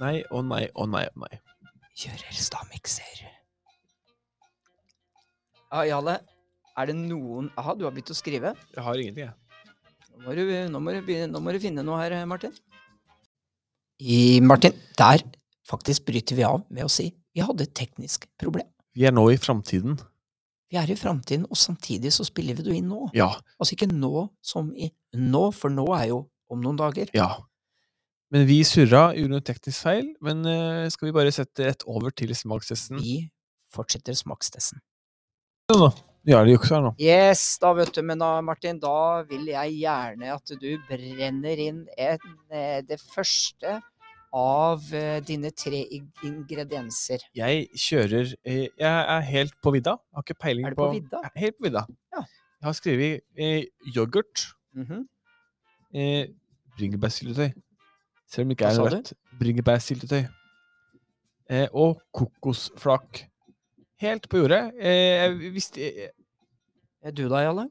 Nei 0.00 0.24
og 0.34 0.44
nei 0.48 0.64
og 0.74 0.88
nei 0.90 1.04
og 1.12 1.24
nei. 1.24 1.38
Kjører 1.94 2.34
stavmikser. 2.34 3.24
Ja, 5.70 5.84
Jale, 5.86 6.20
Er 6.74 6.88
det 6.90 6.94
noen 6.98 7.52
Aha, 7.58 7.74
du 7.78 7.84
har 7.86 7.92
begynt 7.94 8.10
å 8.10 8.16
skrive? 8.18 8.50
Jeg 8.74 8.82
har 8.82 8.98
ingenting, 8.98 9.28
jeg. 9.28 9.34
Nå 10.14 10.24
må 10.24 10.34
du, 10.34 10.42
nå 10.70 10.80
må 10.82 10.94
du, 10.94 11.00
begynne, 11.06 11.30
nå 11.30 11.42
må 11.42 11.54
du 11.54 11.60
finne 11.62 11.84
noe 11.86 12.00
her, 12.00 12.14
Martin. 12.26 12.54
I 14.02 14.40
Martin, 14.42 14.74
der 14.98 15.22
faktisk 15.66 16.06
bryter 16.10 16.38
vi 16.38 16.46
av 16.46 16.64
med 16.70 16.86
å 16.86 16.90
si 16.90 17.12
vi 17.34 17.42
hadde 17.42 17.66
et 17.66 17.74
teknisk 17.74 18.26
problem. 18.38 18.66
Vi 18.94 19.06
er 19.06 19.14
nå 19.14 19.24
i 19.32 19.38
framtiden. 19.38 19.96
Vi 20.70 20.78
er 20.78 20.90
i 20.90 20.98
framtiden, 20.98 21.46
og 21.50 21.58
samtidig 21.58 22.12
så 22.14 22.26
spiller 22.26 22.58
vi 22.58 22.66
det 22.66 22.76
inn 22.78 22.90
nå. 22.90 23.08
Ja. 23.14 23.32
Altså 23.58 23.74
ikke 23.74 23.90
nå 23.90 24.28
som 24.42 24.70
i 24.74 24.90
nå, 25.14 25.48
for 25.54 25.74
nå 25.74 25.86
er 25.98 26.08
jo 26.12 26.20
om 26.50 26.62
noen 26.62 26.78
dager. 26.78 27.10
Ja. 27.14 27.32
Men 28.32 28.46
vi 28.48 28.62
surra, 28.66 29.12
gjorde 29.14 29.30
noe 29.36 29.44
teknisk 29.44 29.84
feil. 29.84 30.08
Men 30.24 30.44
eh, 30.48 30.88
skal 30.90 31.08
vi 31.10 31.14
bare 31.16 31.32
sette 31.34 31.66
rett 31.68 31.84
over 31.86 32.10
til 32.16 32.32
smakstesten? 32.34 32.98
Vi 33.02 33.18
fortsetter 33.74 34.16
smakstesten. 34.16 34.80
Ja, 36.24 36.40
det 36.44 36.54
jukser 36.54 36.80
nå. 36.80 36.94
Yes, 37.00 37.58
da 37.60 37.72
vet 37.76 37.92
du, 37.96 38.00
men 38.06 38.20
da, 38.20 38.38
Martin, 38.44 38.78
da 38.80 39.22
vil 39.28 39.44
jeg 39.52 39.74
gjerne 39.82 40.30
at 40.32 40.52
du 40.60 40.70
brenner 40.88 41.60
inn 41.60 41.82
en, 42.00 42.22
eh, 42.50 42.78
det 42.88 42.96
første 43.02 43.74
av 44.34 44.86
eh, 44.96 45.18
dine 45.24 45.50
tre 45.54 45.82
ingredienser. 46.26 47.22
Jeg 47.36 47.68
kjører 47.78 48.32
Jeg 48.42 48.70
er 48.80 49.26
helt 49.28 49.54
på 49.62 49.72
vidda. 49.76 49.98
Har 50.16 50.24
ikke 50.26 50.38
peiling 50.42 50.64
på 50.64 50.70
Er 50.72 50.74
du 50.74 50.80
på 50.80 50.88
vidda? 50.96 51.20
Jeg 51.26 51.30
er 51.34 51.40
Helt 51.44 51.58
på 51.60 51.66
vidda. 51.68 51.84
Ja. 52.16 52.24
Jeg 52.24 52.66
har 52.70 52.78
skrevet 52.80 53.20
eh, 53.36 53.66
yoghurt, 53.94 54.46
Mhm. 54.74 55.04
eh, 55.94 56.26
bringebærsyltetøy 56.78 57.52
Selv 58.34 58.48
om 58.48 58.50
det 58.50 58.58
ikke 58.58 58.72
er 58.72 58.96
rett. 58.96 59.12
Bringebærsyltetøy. 59.38 60.24
Eh, 61.54 61.68
og 61.72 62.00
kokosflak. 62.14 63.24
Helt 64.02 64.26
på 64.28 64.42
jordet. 64.42 64.72
Eh, 64.80 65.20
jeg 65.22 65.52
visste 65.54 65.84
eh, 65.84 66.10
Er 67.04 67.14
du 67.14 67.28
da, 67.28 67.44
Jalle? 67.44 67.68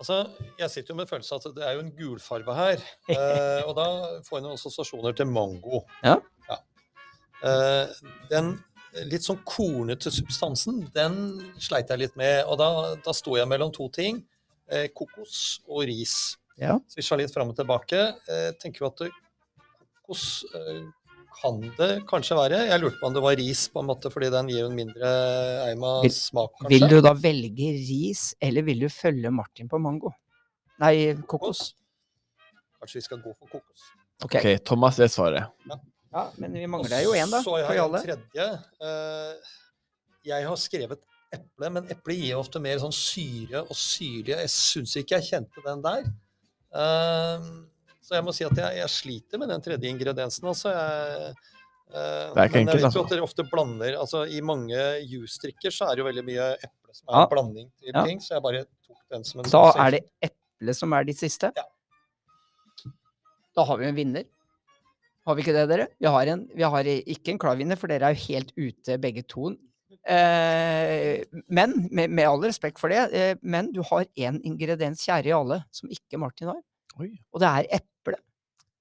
Altså, 0.00 0.22
jeg 0.58 0.70
sitter 0.72 0.94
jo 0.94 0.96
med 1.02 1.08
følelsen 1.10 1.36
at 1.36 1.56
det 1.56 1.66
er 1.66 1.76
jo 1.76 1.84
en 1.84 1.92
gulfarve 1.98 2.54
her. 2.56 2.84
eh, 3.12 3.60
og 3.66 3.74
da 3.76 3.86
får 4.24 4.38
jeg 4.38 4.46
noen 4.46 4.56
assosiasjoner 4.56 5.16
til 5.18 5.28
mango. 5.28 5.82
Ja. 6.06 6.16
Eh, 7.44 8.00
den 8.30 8.54
litt 9.06 9.24
sånn 9.24 9.38
kornete 9.46 10.10
substansen, 10.12 10.82
den 10.94 11.16
sleit 11.62 11.92
jeg 11.92 12.06
litt 12.06 12.16
med. 12.18 12.42
Og 12.48 12.58
da, 12.60 12.70
da 13.04 13.14
sto 13.16 13.36
jeg 13.38 13.48
mellom 13.50 13.72
to 13.74 13.90
ting. 13.92 14.22
Eh, 14.70 14.88
kokos 14.94 15.60
og 15.68 15.84
ris. 15.90 16.14
Ja. 16.60 16.78
Svisja 16.90 17.18
litt 17.18 17.32
fram 17.34 17.52
og 17.52 17.58
tilbake. 17.58 18.00
Eh, 18.30 18.50
tenker 18.60 18.84
jo 18.86 18.90
at 18.90 19.04
eh, 20.10 20.80
kan 21.40 21.60
det 21.78 21.90
kanskje 22.10 22.36
være. 22.36 22.62
Jeg 22.68 22.80
lurte 22.82 22.98
på 23.00 23.08
om 23.08 23.14
det 23.16 23.22
var 23.24 23.36
ris, 23.38 23.66
på 23.72 23.82
en 23.82 23.88
måte, 23.90 24.10
fordi 24.12 24.30
den 24.34 24.50
gir 24.52 24.66
en 24.66 24.76
mindre 24.76 25.10
eim 25.68 25.84
av 25.86 26.02
Vil- 26.04 26.14
smak, 26.16 26.56
kanskje. 26.58 26.72
Vil 26.74 26.88
du 26.90 27.00
da 27.06 27.14
velge 27.14 27.70
ris, 27.76 28.24
eller 28.40 28.66
vil 28.66 28.84
du 28.86 28.88
følge 28.92 29.30
Martin 29.32 29.70
på 29.70 29.80
mango? 29.80 30.12
Nei, 30.80 31.14
kokos. 31.28 31.74
Kanskje 32.80 33.00
vi 33.00 33.06
skal 33.06 33.22
gå 33.22 33.32
for 33.36 33.46
kokos. 33.46 33.86
Ok. 34.24 34.34
okay 34.34 34.58
Thomas, 34.58 34.98
er 35.00 35.08
svaret. 35.12 35.48
Ja, 36.10 36.26
men 36.42 36.52
vi 36.58 36.66
mangler 36.66 37.04
jo 37.04 37.14
én, 37.14 37.30
da. 37.30 37.40
Så 37.44 37.56
jeg 37.60 37.68
har 37.68 37.78
jeg 37.78 37.86
en 37.86 38.04
tredje. 38.04 38.46
Eh, 38.82 39.56
jeg 40.26 40.46
har 40.48 40.56
skrevet 40.56 41.04
eple, 41.32 41.70
men 41.70 41.86
eple 41.92 42.16
gir 42.18 42.40
ofte 42.40 42.60
mer 42.62 42.80
sånn 42.82 42.94
syre 42.94 43.62
og 43.62 43.76
syrlige. 43.78 44.40
Jeg 44.42 44.52
syns 44.52 44.96
ikke 44.98 45.20
jeg 45.20 45.28
kjente 45.30 45.64
den 45.64 45.84
der. 45.84 46.08
Eh, 46.74 47.46
så 48.00 48.16
jeg 48.16 48.24
må 48.24 48.32
si 48.34 48.44
at 48.44 48.56
jeg, 48.56 48.76
jeg 48.80 48.88
sliter 48.88 49.38
med 49.42 49.48
den 49.52 49.60
tredje 49.64 49.90
ingrediensen. 49.92 50.48
Altså. 50.48 50.72
Jeg, 50.72 51.34
eh, 51.90 51.94
Det 51.94 52.40
er 52.40 52.48
ikke 52.48 52.56
men 52.56 52.62
enkelt, 52.62 52.80
jeg 52.80 52.86
vet 52.86 52.94
jo 52.98 53.04
at 53.04 53.10
dere 53.14 53.26
ofte 53.26 53.44
blander 53.50 53.96
altså 54.00 54.22
I 54.30 54.40
mange 54.40 54.78
juice-drikker 55.10 55.74
så 55.74 55.88
er 55.90 55.96
det 55.98 56.04
jo 56.04 56.08
veldig 56.08 56.24
mye 56.26 56.48
eple 56.56 56.94
som 56.96 57.06
er 57.12 57.20
Ja. 57.20 57.26
blanding 57.30 57.70
til 57.78 57.92
Ja. 57.94 58.04
ting, 58.06 58.18
så 58.20 58.34
jeg 58.36 58.42
bare 58.42 58.64
tok 58.86 59.00
den 59.10 59.24
som 59.24 59.40
en 59.40 59.50
Da 59.50 59.64
er 59.86 59.90
det 59.90 60.02
eple 60.22 60.74
som 60.74 60.92
er 60.92 61.04
ditt 61.04 61.18
siste? 61.18 61.52
Ja. 61.56 61.64
Da 63.56 63.64
har 63.66 63.76
vi 63.80 63.86
en 63.86 63.94
vinner. 63.96 64.24
Har 65.26 65.34
vi 65.36 65.42
ikke 65.42 65.52
det, 65.52 65.68
dere? 65.68 65.88
Vi 66.00 66.06
har, 66.06 66.26
en, 66.32 66.48
vi 66.54 66.62
har 66.62 66.84
ikke 66.84 67.28
en 67.34 67.38
klar 67.38 67.56
vinner, 67.58 67.76
for 67.76 67.90
dere 67.90 68.08
er 68.08 68.14
jo 68.14 68.24
helt 68.32 68.52
ute 68.56 68.96
begge 69.02 69.22
to. 69.28 69.50
Eh, 70.08 71.20
men, 71.52 71.74
med, 71.92 72.08
med 72.10 72.24
all 72.26 72.40
respekt 72.40 72.78
for 72.80 72.88
det, 72.88 73.02
eh, 73.12 73.34
men 73.42 73.70
du 73.74 73.82
har 73.82 74.06
én 74.16 74.40
ingrediens, 74.48 75.02
kjære 75.04 75.26
i 75.28 75.34
alle 75.36 75.60
som 75.70 75.90
ikke 75.92 76.18
Martin 76.18 76.48
har. 76.48 76.62
Oi. 76.98 77.12
Og 77.32 77.42
det 77.42 77.50
er 77.50 77.68
eple. 77.80 78.18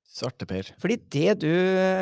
Svarteper. 0.09 0.73
Fordi 0.81 0.97
det 1.13 1.35
du, 1.43 1.51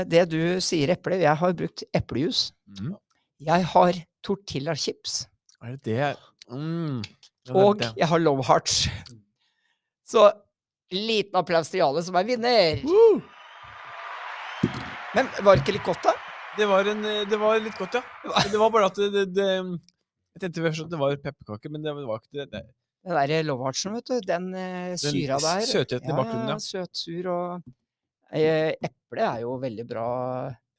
det 0.08 0.24
du 0.32 0.40
sier 0.64 0.94
eple 0.96 1.20
Jeg 1.20 1.36
har 1.42 1.56
brukt 1.60 1.84
eplejus. 1.98 2.52
Mm. 2.80 2.96
Jeg 3.44 3.68
har 3.74 4.00
tortillachips. 4.26 5.26
Er 5.62 5.76
det 5.76 5.84
det 5.86 6.16
mm. 6.50 7.02
Ja, 7.48 7.54
Og 7.54 7.80
det. 7.80 7.92
jeg 7.98 8.08
har 8.08 8.20
low 8.20 8.42
hearts. 8.44 8.88
Så 10.08 10.30
liten 10.92 11.36
applaus 11.36 11.70
til 11.72 11.82
Jale, 11.84 12.04
som 12.04 12.16
er 12.16 12.28
vinner. 12.28 12.82
Woo! 12.88 13.22
Men 15.16 15.30
var 15.44 15.56
det 15.56 15.64
ikke 15.64 15.78
litt 15.78 15.88
godt, 15.88 16.04
da? 16.06 16.14
Det 16.58 16.66
var, 16.70 16.88
en, 16.90 17.04
det 17.30 17.38
var 17.40 17.60
litt 17.62 17.78
godt, 17.78 18.00
ja. 18.00 18.04
Det 18.50 18.60
var 18.60 18.72
bare 18.74 18.90
at 18.90 18.98
det, 18.98 19.12
det, 19.14 19.26
det 19.36 19.48
Jeg 19.48 20.42
tenkte 20.42 20.64
først 20.66 20.86
at 20.86 20.92
det 20.94 21.00
var 21.02 21.16
pepperkaker, 21.22 21.74
men 21.74 21.86
det 21.86 21.94
var 21.98 22.22
ikke 22.22 22.48
det. 22.52 22.64
Det. 23.04 23.12
Den 23.14 23.34
der 23.34 23.44
Lovartsen, 23.48 23.98
vet 23.98 24.08
du. 24.10 24.16
Den 24.26 24.48
eh, 24.56 24.96
syra 25.02 25.42
der. 25.44 25.66
søtheten 25.68 26.10
i 26.10 26.16
bakgrunnen, 26.16 26.56
ja. 26.56 26.60
Søt, 26.62 26.94
sur 26.98 27.30
og 27.34 27.68
eh, 28.32 28.74
Eple 28.78 29.28
er 29.28 29.44
jo 29.46 29.58
veldig 29.62 29.86
bra 29.90 30.08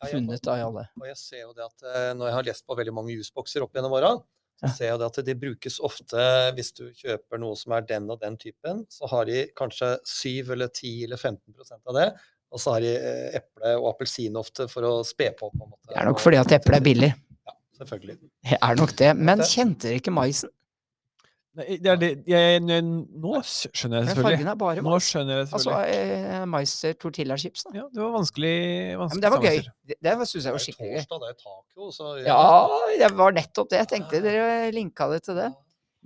funnet 0.07 0.51
av 0.51 0.65
alle. 0.69 0.89
Og 1.01 1.07
jeg 1.11 1.21
ser 1.21 1.45
jo 1.47 1.55
det 1.57 1.67
at 1.67 1.87
eh, 1.91 2.11
når 2.17 2.31
jeg 2.31 2.37
har 2.39 2.51
lest 2.51 2.67
på 2.67 2.77
veldig 2.79 2.95
mange 2.95 3.17
jusbokser 3.17 3.65
opp 3.65 3.75
gjennom 3.77 3.97
åra, 3.99 4.17
så 4.59 4.73
ser 4.75 4.91
jeg 4.91 4.99
det 4.99 5.07
at 5.07 5.21
de 5.23 5.35
brukes 5.39 5.77
ofte 5.87 6.23
hvis 6.57 6.73
du 6.75 6.89
kjøper 6.99 7.39
noe 7.39 7.55
som 7.59 7.77
er 7.77 7.85
den 7.87 8.09
og 8.11 8.19
den 8.23 8.35
typen, 8.41 8.83
så 8.91 9.07
har 9.13 9.29
de 9.29 9.45
kanskje 9.59 9.93
7 10.03 10.51
eller 10.57 10.67
10 10.73 11.05
eller 11.07 11.21
15% 11.21 11.79
av 11.79 11.95
det. 11.99 12.09
Og 12.49 12.63
så 12.63 12.75
har 12.75 12.83
de 12.83 12.91
eh, 12.97 13.39
eple 13.39 13.75
og 13.79 13.91
appelsin 13.93 14.37
ofte 14.41 14.67
for 14.73 14.87
å 14.89 14.93
spe 15.07 15.31
på. 15.37 15.51
på 15.53 15.65
en 15.65 15.71
måte. 15.71 15.91
Det 15.93 15.99
er 16.01 16.09
nok 16.09 16.23
fordi 16.23 16.41
at 16.41 16.55
eple 16.59 16.79
er 16.81 16.85
billig. 16.85 17.11
Ja, 17.47 17.55
selvfølgelig. 17.83 18.19
Det 18.51 18.59
er 18.59 18.81
nok 18.81 18.95
det. 18.99 19.11
Men 19.31 19.45
kjente 19.45 19.91
dere 19.91 20.01
ikke 20.03 20.15
maisen? 20.17 20.53
Nei, 21.59 21.77
det 21.83 21.91
er 21.91 21.99
det 21.99 22.09
jeg, 22.31 22.59
jeg, 22.63 22.83
Nå 22.87 23.33
skjønner 23.43 23.99
jeg 23.99 24.07
det 24.07 24.13
selvfølgelig. 24.13 24.25
fargen 24.29 24.51
er 24.53 24.59
bare 24.61 24.83
Nå 24.85 24.93
mais. 24.95 25.07
skjønner 25.11 25.41
jeg 25.41 25.47
Altså 25.49 25.63
selvfølgelig. 25.75 26.33
eh, 26.39 26.49
mais 26.55 26.75
tortillachips, 27.03 27.65
da. 27.67 27.77
Ja, 27.81 27.87
det 27.93 28.03
var 28.05 28.13
vanskelig, 28.15 28.57
Ja, 28.93 28.99
vanskelig 29.03 29.19
men 29.19 29.25
det 29.27 29.33
var 29.35 29.47
gøy. 29.49 29.63
Det, 29.89 29.97
det 30.07 30.17
syns 30.31 30.49
jeg 30.49 30.57
var 30.59 30.65
skikkelig 30.67 30.91
gøy. 30.93 30.99
torsdag, 31.03 31.25
det 31.25 31.31
er 31.33 31.41
taco, 31.47 31.89
så 31.97 32.13
Ja, 32.23 32.43
det 33.03 33.11
var 33.19 33.35
nettopp 33.41 33.73
det 33.73 33.83
jeg 33.83 33.91
tenkte. 33.97 34.23
Dere 34.23 34.53
linka 34.77 35.11
det 35.11 35.25
til 35.27 35.41
det. 35.41 35.49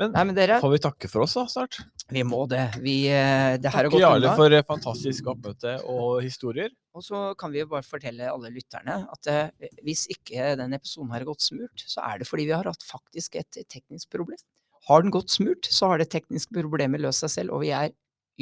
Men 0.00 0.14
Nei, 0.16 0.22
men 0.24 0.34
dere, 0.34 0.56
får 0.62 0.70
vi 0.72 0.78
takke 0.80 1.08
for 1.12 1.26
oss 1.26 1.34
da, 1.36 1.42
snart? 1.52 1.76
vi 2.12 2.22
må 2.24 2.46
det. 2.48 2.62
Vi, 2.80 2.94
eh, 3.12 3.58
det 3.60 3.70
her 3.72 3.84
har 3.84 3.90
gått 3.92 4.00
Jarle 4.00 4.32
for 4.36 4.52
eh, 4.52 4.64
fantastisk 4.66 5.28
oppmøte 5.32 5.74
og 5.88 6.22
historier. 6.24 6.72
Og 6.96 7.04
så 7.04 7.20
kan 7.40 7.52
vi 7.52 7.60
jo 7.60 7.68
bare 7.70 7.84
fortelle 7.86 8.28
alle 8.32 8.50
lytterne 8.52 8.98
at 9.12 9.28
eh, 9.32 9.68
hvis 9.84 10.06
ikke 10.12 10.54
den 10.60 10.72
episoden 10.76 11.12
har 11.14 11.24
gått 11.28 11.44
smurt, 11.44 11.84
så 11.88 12.02
er 12.08 12.20
det 12.20 12.28
fordi 12.28 12.48
vi 12.48 12.56
har 12.56 12.68
hatt 12.68 12.84
faktisk 12.88 13.36
et 13.40 13.60
teknisk 13.68 14.10
problem. 14.12 14.40
Har 14.88 15.04
den 15.04 15.12
gått 15.14 15.30
smurt, 15.30 15.68
så 15.70 15.92
har 15.92 16.02
det 16.02 16.10
tekniske 16.12 16.54
problemet 16.56 17.02
løst 17.02 17.22
seg 17.24 17.32
selv, 17.36 17.54
og 17.56 17.62
vi 17.62 17.70
er 17.76 17.92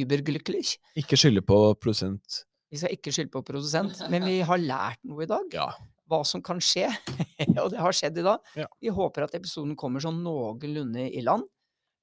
überglücklich. 0.01 0.77
Ikke 0.99 1.19
skylde 1.21 1.43
på 1.45 1.59
produsent. 1.81 2.45
Vi 2.71 2.79
skal 2.81 2.95
ikke 2.95 3.13
skylde 3.13 3.33
på 3.35 3.43
produsent, 3.47 3.99
men 4.13 4.25
vi 4.29 4.39
har 4.47 4.61
lært 4.63 5.01
noe 5.09 5.25
i 5.27 5.31
dag. 5.31 5.49
Ja. 5.53 5.71
Hva 6.11 6.23
som 6.27 6.43
kan 6.43 6.63
skje. 6.63 6.89
og 7.63 7.73
det 7.73 7.81
har 7.83 7.97
skjedd 7.97 8.21
i 8.23 8.27
dag. 8.27 8.53
Ja. 8.59 8.69
Vi 8.83 8.93
håper 8.95 9.27
at 9.27 9.35
episoden 9.39 9.75
kommer 9.79 10.03
sånn 10.03 10.23
noenlunde 10.25 11.09
i 11.11 11.25
land. 11.27 11.49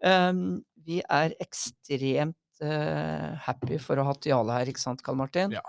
Um, 0.03 0.59
vi 0.85 0.99
er 1.01 1.33
ekstremt 1.41 2.61
uh, 2.61 3.33
happy 3.47 3.79
for 3.81 3.97
å 3.97 4.05
ha 4.05 4.13
hatt 4.13 4.27
Jale 4.29 4.59
her, 4.59 4.69
ikke 4.69 4.83
sant, 4.83 5.01
Karl 5.05 5.17
Martin? 5.19 5.55
Ja. 5.55 5.63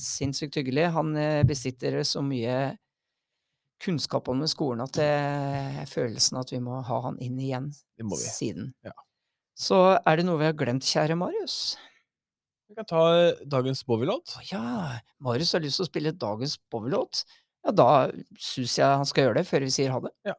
Sinnssykt 0.00 0.56
hyggelig. 0.58 0.88
Han 0.94 1.12
eh, 1.20 1.42
besitter 1.46 1.98
så 2.08 2.22
mye 2.24 2.74
kunnskap 3.82 4.28
med 4.36 4.50
skolen 4.50 4.84
at 4.84 4.94
det 4.96 5.08
er 5.08 5.88
følelsen 5.90 6.38
at 6.40 6.52
vi 6.52 6.60
må 6.62 6.80
ha 6.86 7.00
han 7.08 7.18
inn 7.22 7.38
igjen 7.40 7.70
Det 7.98 8.06
må 8.06 8.16
vi. 8.16 8.28
siden. 8.30 8.72
Ja. 8.84 8.94
Så 9.54 9.80
er 10.00 10.16
det 10.18 10.26
noe 10.26 10.40
vi 10.40 10.48
har 10.48 10.56
glemt, 10.58 10.86
kjære 10.86 11.16
Marius? 11.18 11.76
Vi 12.68 12.74
kan 12.78 12.86
ta 12.88 13.02
eh, 13.14 13.42
dagens 13.46 13.84
Bowie-låt. 13.86 14.36
Ja, 14.50 14.98
Marius 15.22 15.52
har 15.54 15.62
lyst 15.62 15.78
til 15.78 15.86
å 15.86 15.90
spille 15.90 16.14
dagens 16.16 16.56
Bowie-låt. 16.72 17.24
Ja, 17.64 17.72
da 17.72 17.88
syns 18.40 18.78
jeg 18.78 18.88
han 18.88 19.06
skal 19.08 19.28
gjøre 19.28 19.40
det, 19.40 19.46
før 19.48 19.66
vi 19.66 19.72
sier 19.74 19.94
ha 19.94 20.00
det. 20.04 20.12
Ja. 20.26 20.34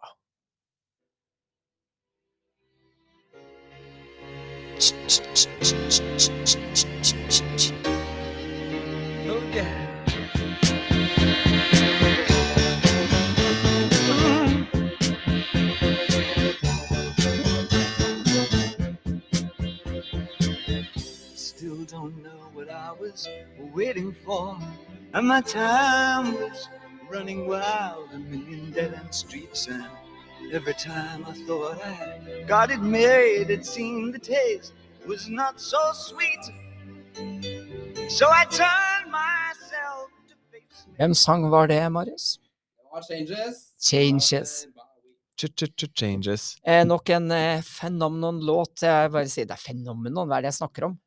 Oh, 9.28 9.42
yeah. 9.56 9.85
Don't 21.96 22.22
know 22.22 22.42
what 22.54 22.70
I 22.70 22.92
was 23.04 23.28
waiting 23.74 24.14
for. 24.26 24.58
And 25.14 25.28
my 25.28 25.42
time 25.42 26.34
was 26.34 26.68
running 27.10 27.48
wild, 27.48 28.10
a 28.14 28.20
million 28.20 28.72
dead 28.72 28.92
end 29.00 29.14
streets. 29.24 29.68
And 29.68 29.86
every 30.58 30.74
time 30.74 31.20
I 31.32 31.34
thought 31.46 31.80
I 31.82 32.44
got 32.54 32.68
it 32.76 32.82
made, 32.82 33.50
it 33.50 33.66
seemed 33.66 34.14
the 34.14 34.20
taste 34.20 34.74
was 35.08 35.30
not 35.30 35.54
so 35.72 35.82
sweet. 35.94 36.44
So 38.18 38.26
I 38.42 38.44
turned 38.62 39.08
myself 39.24 40.06
to 40.30 40.36
face 40.52 40.88
me. 40.88 40.96
Hvem 40.98 41.14
sang 41.14 41.50
var 41.52 41.68
det, 41.68 41.92
Marius? 41.92 42.40
Changes. 43.10 43.56
Changes. 43.92 44.66
av, 44.66 44.70
eh, 44.70 44.74
Bowie. 44.76 45.16
Ch-ch-ch-changes. 45.38 46.58
Eh, 46.64 46.84
nok 46.86 47.10
en 47.10 47.32
eh, 47.32 47.62
fenomenon-låt. 47.62 48.82
Jeg 48.82 49.12
bare 49.12 49.30
sier 49.32 49.48
det 49.48 49.56
er 49.56 49.64
fenomenon, 49.64 50.28
hva 50.28 50.38
er 50.38 50.48
det 50.48 50.54
jeg 50.54 50.62
snakker 50.62 50.92
om? 50.92 51.00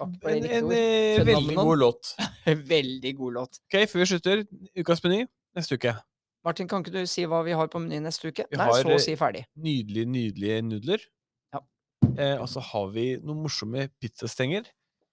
En, 0.00 0.44
en 0.44 0.70
eh, 0.72 1.20
veldig 1.28 1.56
god 1.58 1.78
låt. 1.78 2.14
Veldig 2.74 3.12
god 3.18 3.32
låt. 3.36 3.58
Ok, 3.68 3.76
før 3.90 4.00
vi 4.02 4.06
slutter, 4.14 4.42
ukas 4.80 5.02
meny 5.04 5.26
neste 5.56 5.76
uke. 5.76 5.92
Martin, 6.46 6.68
kan 6.70 6.80
ikke 6.80 6.94
du 6.94 7.06
si 7.10 7.26
hva 7.28 7.42
vi 7.44 7.52
har 7.52 7.68
på 7.68 7.80
menyen 7.82 8.06
neste 8.08 8.30
uke? 8.32 8.46
Vi 8.48 8.56
Nei, 8.56 8.64
har, 8.70 8.80
så 8.80 8.88
å 8.88 8.96
eh, 8.96 9.02
si 9.04 9.16
ferdig. 9.20 9.42
Nydelige, 9.60 10.08
nydelige 10.08 10.62
nudler. 10.64 11.04
Ja. 11.52 11.60
Eh, 12.16 12.36
og 12.40 12.48
så 12.48 12.62
har 12.64 12.86
vi 12.94 13.10
noen 13.20 13.42
morsomme 13.44 13.88
pizzastenger. 14.00 14.70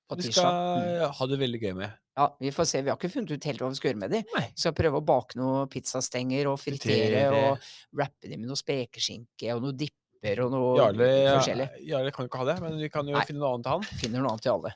På 0.08 0.16
Vi 0.16 0.30
skal 0.32 0.48
Mm. 0.48 1.02
eh, 1.04 1.12
ha 1.18 1.26
det 1.28 1.40
veldig 1.42 1.60
gøy 1.66 1.74
med. 1.76 1.92
Ja, 2.18 2.30
vi 2.40 2.50
får 2.56 2.66
se. 2.66 2.80
Vi 2.82 2.90
har 2.90 2.96
ikke 2.98 3.12
funnet 3.12 3.32
ut 3.36 3.44
helt 3.46 3.60
hva 3.62 3.68
vi 3.70 3.76
skal 3.78 3.92
gjøre 3.92 4.00
med 4.06 4.14
dem. 4.16 4.24
Vi 4.38 4.62
skal 4.64 4.74
prøve 4.74 5.02
å 5.02 5.06
bake 5.06 5.36
noen 5.38 5.68
pizzastenger 5.70 6.48
og 6.48 6.56
fritere 6.64 7.28
Fritere. 7.28 7.42
og 7.52 7.68
wrappe 8.00 8.32
dem 8.32 8.40
med 8.42 8.48
noe 8.50 8.58
spekeskinke 8.58 9.52
og 9.54 9.62
noe 9.68 9.76
dipper 10.22 10.42
og 10.46 10.52
noe 10.52 10.72
Jarle, 10.80 11.10
forskjellig. 11.38 11.68
Jarle 11.88 12.12
kan 12.16 12.26
jo 12.26 12.30
ikke 12.32 12.42
ha 12.42 12.48
det, 12.50 12.58
men 12.64 12.78
vi 12.82 12.90
kan 12.90 13.08
jo 13.08 13.16
Nei. 13.18 13.26
finne 13.28 13.40
noe 13.44 13.54
annet 13.54 13.66
til 13.68 13.72
han. 13.78 14.02
Finner 14.02 14.22
noe 14.26 14.32
annet 14.34 14.46
til 14.48 14.52
alle. 14.56 14.74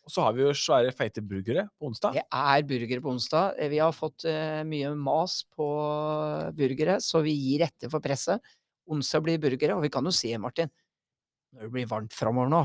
Og 0.00 0.10
så 0.14 0.22
har 0.24 0.32
vi 0.34 0.42
jo 0.42 0.50
svære, 0.56 0.92
feite 0.96 1.22
burgere 1.22 1.66
på 1.78 1.86
onsdag. 1.90 2.14
Det 2.16 2.22
er 2.32 2.62
burgere 2.66 3.02
på 3.04 3.10
onsdag. 3.12 3.58
Eh, 3.60 3.68
Vi 3.68 3.78
har 3.78 3.92
fått 3.92 4.24
uh, 4.26 4.62
mye 4.66 4.94
mas 4.96 5.42
på 5.54 5.66
burgere, 6.56 6.96
så 7.04 7.20
vi 7.22 7.34
gir 7.36 7.66
etter 7.66 7.90
for 7.92 8.00
presset. 8.02 8.40
Onsdag 8.90 9.22
blir 9.26 9.38
burgere, 9.42 9.76
og 9.76 9.82
vi 9.84 9.90
kan 9.92 10.04
jo 10.08 10.10
se, 10.14 10.32
Martin, 10.40 10.70
når 11.54 11.66
det 11.68 11.70
blir 11.76 11.86
varmt 11.90 12.14
framover 12.16 12.48
nå, 12.50 12.64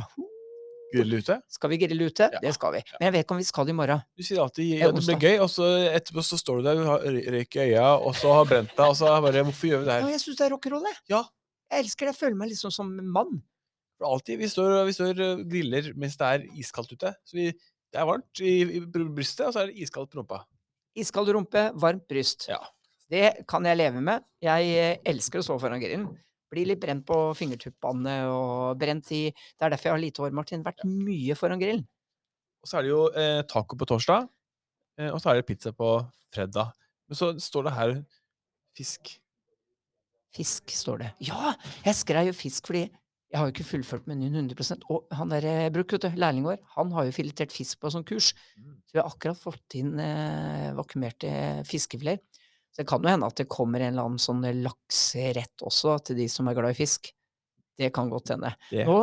Grille 0.96 1.18
ute. 1.20 1.36
skal 1.52 1.70
vi 1.74 1.78
grille 1.82 2.06
ute? 2.08 2.28
Ja, 2.32 2.40
Det 2.40 2.54
skal 2.56 2.72
vi. 2.78 2.82
Men 3.00 3.08
jeg 3.10 3.14
vet 3.16 3.26
ikke 3.26 3.36
om 3.36 3.40
vi 3.42 3.48
skal 3.50 3.66
det 3.68 3.74
i 3.74 3.76
morgen. 3.76 4.02
Du 4.16 4.24
sier 4.24 4.40
alltid 4.40 4.70
ja, 4.80 4.92
det 4.94 5.02
blir 5.04 5.18
gøy, 5.20 5.40
og 5.44 5.50
så 5.52 5.66
etterpå 5.92 6.24
så 6.24 6.38
står 6.40 6.62
du 6.62 6.68
der, 6.70 6.76
du 6.80 6.86
har 6.88 7.02
røyk 7.36 7.58
i 7.58 7.64
øya, 7.66 7.88
og 8.00 8.14
så 8.16 8.32
har 8.38 8.46
brent 8.48 8.72
deg, 8.78 8.86
og 8.86 8.96
så 8.96 9.10
bare 9.26 9.44
Hvorfor 9.44 9.68
gjør 9.72 9.82
vi 9.82 9.90
det 9.90 9.96
Ja, 9.98 10.06
her? 10.06 10.14
jeg 10.14 10.22
syns 10.24 10.38
det 10.40 10.46
er 10.46 10.54
rock'n'roll, 10.56 10.86
jeg. 10.88 10.98
Ja. 11.12 11.24
Jeg 11.72 11.86
elsker 11.86 12.08
det. 12.08 12.16
Jeg 12.16 12.22
føler 12.22 12.40
meg 12.40 12.52
liksom 12.54 12.74
som 12.74 12.92
en 13.00 13.12
mann. 13.12 13.38
Alltid, 14.06 14.42
vi 14.42 14.50
står, 14.52 14.74
og 14.84 15.46
griller 15.50 15.94
mens 15.96 16.18
det 16.20 16.28
er 16.28 16.46
iskaldt 16.60 16.92
ute. 16.98 17.14
Så 17.26 17.38
vi, 17.38 17.48
det 17.94 18.02
er 18.02 18.10
varmt 18.10 18.44
i, 18.44 18.58
i 18.78 18.82
brystet, 18.84 19.48
og 19.48 19.56
så 19.56 19.64
er 19.64 19.72
det 19.72 19.86
iskaldt 19.86 20.12
på 20.12 20.20
rumpa. 20.20 20.44
Iskald 20.96 21.30
rumpe, 21.36 21.70
varmt 21.76 22.06
bryst. 22.08 22.48
Ja. 22.48 22.62
Det 23.12 23.46
kan 23.50 23.66
jeg 23.68 23.78
leve 23.78 24.02
med. 24.02 24.24
Jeg 24.44 24.70
eh, 24.80 25.02
elsker 25.12 25.42
å 25.42 25.46
stå 25.46 25.58
foran 25.62 25.82
grillen. 25.84 26.08
Blir 26.52 26.70
litt 26.70 26.80
brent 26.82 27.04
på 27.08 27.18
fingertuppene 27.36 28.14
og 28.32 28.80
brent 28.80 29.12
i 29.12 29.26
Det 29.34 29.66
er 29.66 29.74
derfor 29.74 29.90
jeg 29.90 29.96
har 29.96 30.04
lite 30.04 30.24
hår, 30.24 30.36
Martin. 30.38 30.64
Vært 30.66 30.86
mye 30.88 31.36
foran 31.38 31.62
grillen. 31.62 31.84
Og 32.64 32.70
så 32.70 32.80
er 32.80 32.86
det 32.86 32.94
jo 32.94 33.02
eh, 33.12 33.42
taco 33.52 33.78
på 33.78 33.88
torsdag, 33.92 34.30
eh, 34.98 35.12
og 35.12 35.20
så 35.22 35.32
er 35.32 35.42
det 35.42 35.48
pizza 35.50 35.74
på 35.76 35.92
fredag. 36.34 36.72
Men 37.06 37.20
så 37.20 37.34
står 37.38 37.68
det 37.68 37.76
her 37.76 37.96
fisk. 38.78 39.18
Fisk, 40.36 40.70
står 40.76 41.02
det. 41.04 41.10
Ja! 41.30 41.54
Jeg 41.86 41.96
skrev 41.96 42.28
jo 42.30 42.36
fisk 42.36 42.68
fordi 42.72 42.86
jeg 43.34 43.40
har 43.42 43.50
jo 43.50 43.54
ikke 43.56 43.66
fullført 43.68 44.06
menyen 44.08 44.36
100% 44.38 44.84
Og 44.94 45.10
han 45.18 45.32
der 45.34 45.44
eh, 45.50 45.70
Bruk, 45.74 45.92
vet 45.96 46.06
du, 46.06 46.20
lærlingen 46.22 46.46
vår, 46.48 46.60
han 46.76 46.92
har 46.96 47.08
jo 47.08 47.16
filetert 47.16 47.52
fisk 47.52 47.80
på 47.82 47.90
sånn 47.92 48.06
kurs. 48.08 48.30
Mm. 48.56 48.76
Så 48.86 48.96
vi 48.96 49.02
har 49.02 49.10
akkurat 49.10 49.40
fått 49.42 49.76
inn 49.80 49.96
eh, 50.00 50.70
vakuumerte 50.78 51.32
fiskefileter. 51.68 52.24
Så 52.72 52.84
det 52.84 52.88
kan 52.92 53.04
jo 53.04 53.12
hende 53.12 53.28
at 53.28 53.40
det 53.40 53.48
kommer 53.52 53.80
en 53.84 53.94
eller 53.96 54.08
annen 54.10 54.22
sånn 54.22 54.44
lakserett 54.62 55.64
også 55.68 55.98
til 56.10 56.20
de 56.20 56.28
som 56.32 56.48
er 56.52 56.56
glad 56.58 56.76
i 56.76 56.80
fisk. 56.80 57.10
Det 57.80 57.90
kan 57.96 58.12
godt 58.12 58.32
hende. 58.36 58.54
Det. 58.70 58.86
Nå 58.88 59.02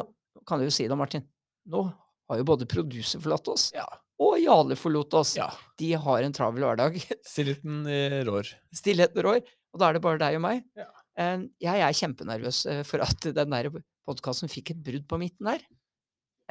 kan 0.49 0.61
du 0.63 0.67
jo 0.69 0.73
si 0.73 0.87
det, 0.89 0.97
Martin. 0.97 1.25
Nå 1.73 1.83
har 2.31 2.41
jo 2.41 2.47
både 2.49 2.69
producer 2.71 3.21
forlatt 3.21 3.49
oss, 3.53 3.67
Ja. 3.77 3.85
og 4.23 4.39
Jale 4.41 4.77
forlot 4.79 5.13
oss. 5.19 5.35
ja. 5.37 5.51
De 5.81 5.93
har 5.99 6.23
en 6.25 6.33
travel 6.37 6.65
hverdag. 6.65 7.01
Stillheten 7.27 7.83
eh, 7.91 8.21
rår. 8.29 8.49
Stillheten 8.77 9.25
rår. 9.27 9.43
Og 9.73 9.81
da 9.81 9.89
er 9.91 9.97
det 9.99 10.05
bare 10.05 10.21
deg 10.21 10.37
og 10.39 10.45
meg. 10.47 10.65
Ja. 10.79 10.89
Eh, 11.19 11.47
Jeg 11.61 11.81
er 11.85 11.93
kjempenervøs 11.99 12.65
eh, 12.73 12.83
for 12.89 13.03
at 13.05 13.21
den 13.35 13.51
der 13.53 13.71
podkasten 14.07 14.49
fikk 14.51 14.71
et 14.75 14.83
brudd 14.85 15.07
på 15.09 15.19
midten 15.21 15.47
der. 15.51 15.65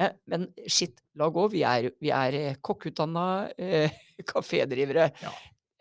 Eh, 0.00 0.12
Men 0.26 0.48
shit, 0.68 1.00
la 1.18 1.28
gå. 1.30 1.48
Vi 1.52 1.62
er, 1.66 1.90
vi 2.00 2.10
er 2.10 2.56
kokkeutdanna 2.62 3.24
kokkutdanna 3.52 3.52
eh, 3.58 3.90
kafédrivere. 4.32 5.10
Ja. 5.22 5.32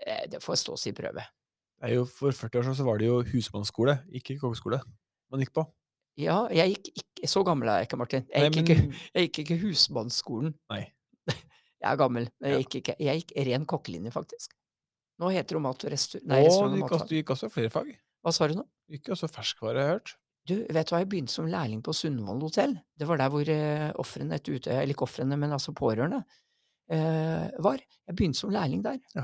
Eh, 0.06 0.26
Det 0.32 0.42
får 0.44 0.56
stå 0.64 0.78
sin 0.78 0.96
prøve. 0.98 1.24
Det 1.82 1.90
er 1.90 1.96
jo, 1.96 2.06
for 2.06 2.32
40 2.32 2.60
år 2.60 2.64
siden 2.68 2.76
så 2.78 2.86
var 2.86 2.98
det 3.02 3.08
jo 3.08 3.22
husmannsskole, 3.26 3.96
ikke 4.14 4.36
kokkeskole, 4.38 4.78
man 5.34 5.42
gikk 5.42 5.54
på. 5.56 5.64
Ja, 6.20 6.44
jeg 6.54 6.76
gikk 6.76 6.90
ikke 7.02 7.28
Så 7.32 7.42
gammel 7.46 7.70
er 7.72 7.80
jeg 7.82 7.88
ikke, 7.88 7.98
Martin. 7.98 8.26
Jeg 8.30 8.42
Nei, 8.42 8.50
gikk, 8.50 8.70
men, 8.70 8.92
ikke, 8.92 9.00
jeg 9.16 9.28
gikk 9.30 9.40
ikke 9.46 9.58
husmannsskolen. 9.64 10.54
nei. 10.70 10.84
Jeg 11.82 11.90
er 11.90 11.98
gammel. 11.98 12.28
men 12.38 12.52
Ja. 12.52 12.58
Jeg 12.60 12.66
gikk, 12.68 12.76
ikke, 12.82 12.96
jeg 13.02 13.22
gikk 13.24 13.32
ren 13.48 13.64
kokkelinje, 13.66 14.12
faktisk. 14.14 14.52
Nå 15.18 15.32
heter 15.34 15.58
det 15.58 15.62
mat 15.66 15.86
og 15.86 15.90
restaur... 15.94 16.22
Nei, 16.30 16.44
restaurant 16.46 16.76
og 16.76 16.84
matfag. 16.84 17.08
du 17.10 17.16
gikk 17.16 17.32
også 17.34 17.50
flere 17.50 17.72
fag. 17.74 17.90
Hva 18.22 18.32
sa 18.36 18.48
du 18.48 18.56
nå? 18.60 18.66
Ikke 18.92 19.14
også 19.16 19.30
ferskvare, 19.32 19.78
har 19.80 19.88
jeg 19.88 19.96
hørt. 19.96 20.16
Du, 20.50 20.56
vet 20.74 20.88
du 20.90 20.94
hva, 20.96 21.00
jeg 21.04 21.10
begynte 21.10 21.32
som 21.34 21.46
lærling 21.50 21.82
på 21.86 21.94
Sundvolden 21.94 22.42
hotell. 22.42 22.74
Det 22.98 23.08
var 23.08 23.18
der 23.22 23.30
hvor 23.34 23.50
eh, 23.54 23.92
ofrene 24.02 24.36
etter 24.40 24.58
ute, 24.58 24.72
eller 24.74 24.94
ikke 24.96 25.06
ofrene, 25.06 25.38
men 25.38 25.54
altså 25.54 25.74
pårørende, 25.78 26.24
eh, 26.92 27.50
var. 27.62 27.78
Jeg 28.10 28.16
begynte 28.18 28.40
som 28.42 28.50
lærling 28.54 28.82
der. 28.84 28.98
Ja. 29.16 29.24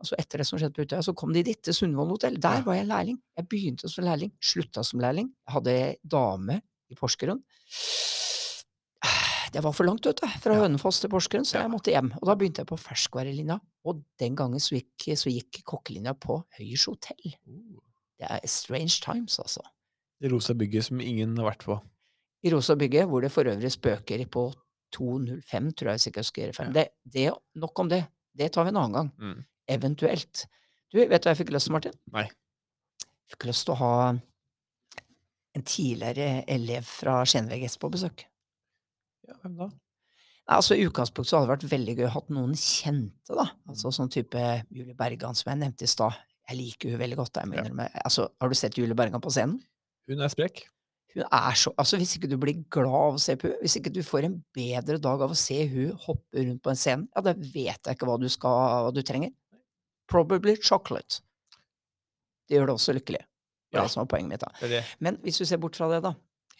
Altså 0.00 0.16
etter 0.18 0.40
det 0.42 0.46
som 0.48 0.58
skjedde 0.58 0.74
på 0.76 0.84
Utøya, 0.84 1.02
så 1.06 1.14
kom 1.16 1.32
de 1.36 1.42
dit 1.46 1.60
til 1.62 1.76
Sundvolden 1.76 2.16
hotell. 2.16 2.36
Der 2.40 2.58
Ja. 2.58 2.62
var 2.66 2.74
jeg 2.80 2.86
lærling. 2.88 3.18
Jeg 3.36 3.48
begynte 3.48 3.88
som 3.88 4.04
lærling, 4.04 4.32
slutta 4.42 4.82
som 4.84 5.00
lærling. 5.00 5.28
Jeg 5.46 5.52
hadde 5.54 5.96
dame 6.04 6.60
i 6.90 6.94
Porsgrunn. 6.98 7.42
Det 9.54 9.62
var 9.62 9.70
for 9.76 9.84
langt, 9.86 10.04
vet 10.08 10.18
du, 10.18 10.26
fra 10.42 10.54
Ja. 10.56 10.62
Hønefoss 10.64 10.98
til 11.00 11.10
Porsgrunn, 11.12 11.44
så 11.46 11.60
jeg 11.60 11.70
måtte 11.70 11.92
hjem. 11.92 12.08
Og 12.20 12.26
da 12.26 12.34
begynte 12.34 12.64
jeg 12.64 12.66
på 12.66 12.76
ferskvarelinja, 12.80 13.60
og 13.84 14.02
den 14.18 14.34
gangen 14.34 14.58
så 14.58 14.74
gikk, 14.80 15.14
så 15.14 15.30
gikk 15.30 15.60
kokkelinja 15.62 16.14
på 16.18 16.40
Høyers 16.58 16.86
hotell. 16.90 17.36
Det 18.20 18.28
er 18.30 18.44
strange 18.50 19.00
times, 19.02 19.38
altså. 19.42 19.64
I 20.22 20.30
rosa 20.32 20.54
bygget 20.54 20.86
som 20.88 21.00
ingen 21.02 21.36
har 21.40 21.50
vært 21.50 21.64
på. 21.66 21.78
i 22.44 22.50
Rosa 22.52 22.74
bygget, 22.76 23.08
hvor 23.08 23.24
det 23.24 23.32
for 23.32 23.48
øvrig 23.48 23.72
spøker 23.72 24.26
på 24.28 24.52
205, 24.92 25.72
tror 25.72 25.90
jeg 25.90 26.00
sikkert 26.00 26.28
skal 26.28 26.42
gjøre 26.44 26.56
feil. 26.58 26.74
Det, 26.74 26.84
det, 27.14 27.30
nok 27.56 27.78
om 27.80 27.88
det. 27.88 28.04
Det 28.36 28.50
tar 28.52 28.66
vi 28.66 28.72
en 28.74 28.76
annen 28.76 28.92
gang. 28.98 29.10
Mm. 29.18 29.44
Eventuelt. 29.68 30.44
Du, 30.92 30.98
vet 31.00 31.22
du 31.22 31.28
hva 31.28 31.32
jeg 31.32 31.40
fikk 31.40 31.54
lyst 31.54 31.70
til, 31.70 31.74
Martin? 31.74 31.96
Nei. 32.12 32.26
Jeg 33.00 33.34
fikk 33.34 33.48
lyst 33.48 33.64
til 33.66 33.74
å 33.74 33.78
ha 33.80 33.94
en 35.54 35.64
tidligere 35.66 36.44
elev 36.50 36.84
fra 36.86 37.22
Skien 37.26 37.48
VGS 37.50 37.78
på 37.80 37.90
besøk. 37.94 38.26
Ja, 39.24 39.38
hvem 39.40 39.56
da? 39.58 39.70
Nei, 40.44 40.58
altså 40.58 40.76
I 40.76 40.84
utgangspunktet 40.84 41.30
så 41.30 41.38
hadde 41.38 41.48
det 41.48 41.54
vært 41.54 41.72
veldig 41.72 41.96
gøy 41.96 42.06
å 42.10 42.14
ha 42.18 42.22
noen 42.36 42.54
kjente, 42.60 43.32
da. 43.38 43.48
Altså 43.70 43.92
sånn 43.94 44.12
type 44.12 44.40
Julie 44.68 44.96
Bergan, 44.98 45.38
som 45.38 45.54
jeg 45.54 45.62
nevnte 45.62 45.88
i 45.88 45.90
stad. 45.90 46.18
Jeg 46.48 46.58
liker 46.58 46.90
hun 46.92 47.00
veldig 47.00 47.16
godt. 47.16 47.40
Jeg 47.40 47.64
Ja. 47.64 47.88
Altså, 48.04 48.28
har 48.40 48.48
du 48.48 48.54
sett 48.54 48.76
Julie 48.78 48.94
Bergan 48.94 49.20
på 49.20 49.32
scenen? 49.32 49.60
Hun 50.08 50.20
er 50.20 50.28
sprek. 50.28 50.64
Hun 51.14 51.24
er 51.30 51.54
så 51.56 51.72
Altså, 51.78 51.96
hvis 51.96 52.16
ikke 52.18 52.28
du 52.28 52.36
blir 52.36 52.64
glad 52.68 52.90
av 52.90 53.14
å 53.14 53.20
se 53.22 53.36
på 53.36 53.48
henne, 53.48 53.60
hvis 53.62 53.76
ikke 53.78 53.92
du 53.94 54.02
får 54.02 54.24
en 54.26 54.44
bedre 54.54 54.98
dag 54.98 55.22
av 55.22 55.30
å 55.30 55.38
se 55.38 55.66
hun 55.70 55.92
hoppe 56.06 56.42
rundt 56.42 56.62
på 56.62 56.70
en 56.70 56.76
scene, 56.76 57.08
ja, 57.14 57.22
da 57.22 57.32
vet 57.32 57.80
jeg 57.86 57.96
ikke 57.96 58.06
hva 58.08 58.18
du 58.20 58.28
skal 58.28 58.50
Hva 58.84 58.92
du 58.94 59.02
trenger. 59.02 59.32
Probably 60.10 60.56
chocolate. 60.60 61.22
Det 62.48 62.58
gjør 62.58 62.66
det 62.66 62.74
også 62.74 62.92
lykkelig. 62.98 63.22
Det 63.24 63.78
Ja. 63.78 63.82
det 63.82 63.90
som 63.90 64.02
er 64.02 64.06
poenget 64.06 64.28
mitt. 64.28 64.40
da. 64.40 64.52
Det 64.60 64.68
det. 64.70 64.84
Men 65.00 65.16
hvis 65.18 65.38
du 65.38 65.44
ser 65.44 65.56
bort 65.58 65.76
fra 65.76 65.88
det, 65.88 66.02
da, 66.02 66.14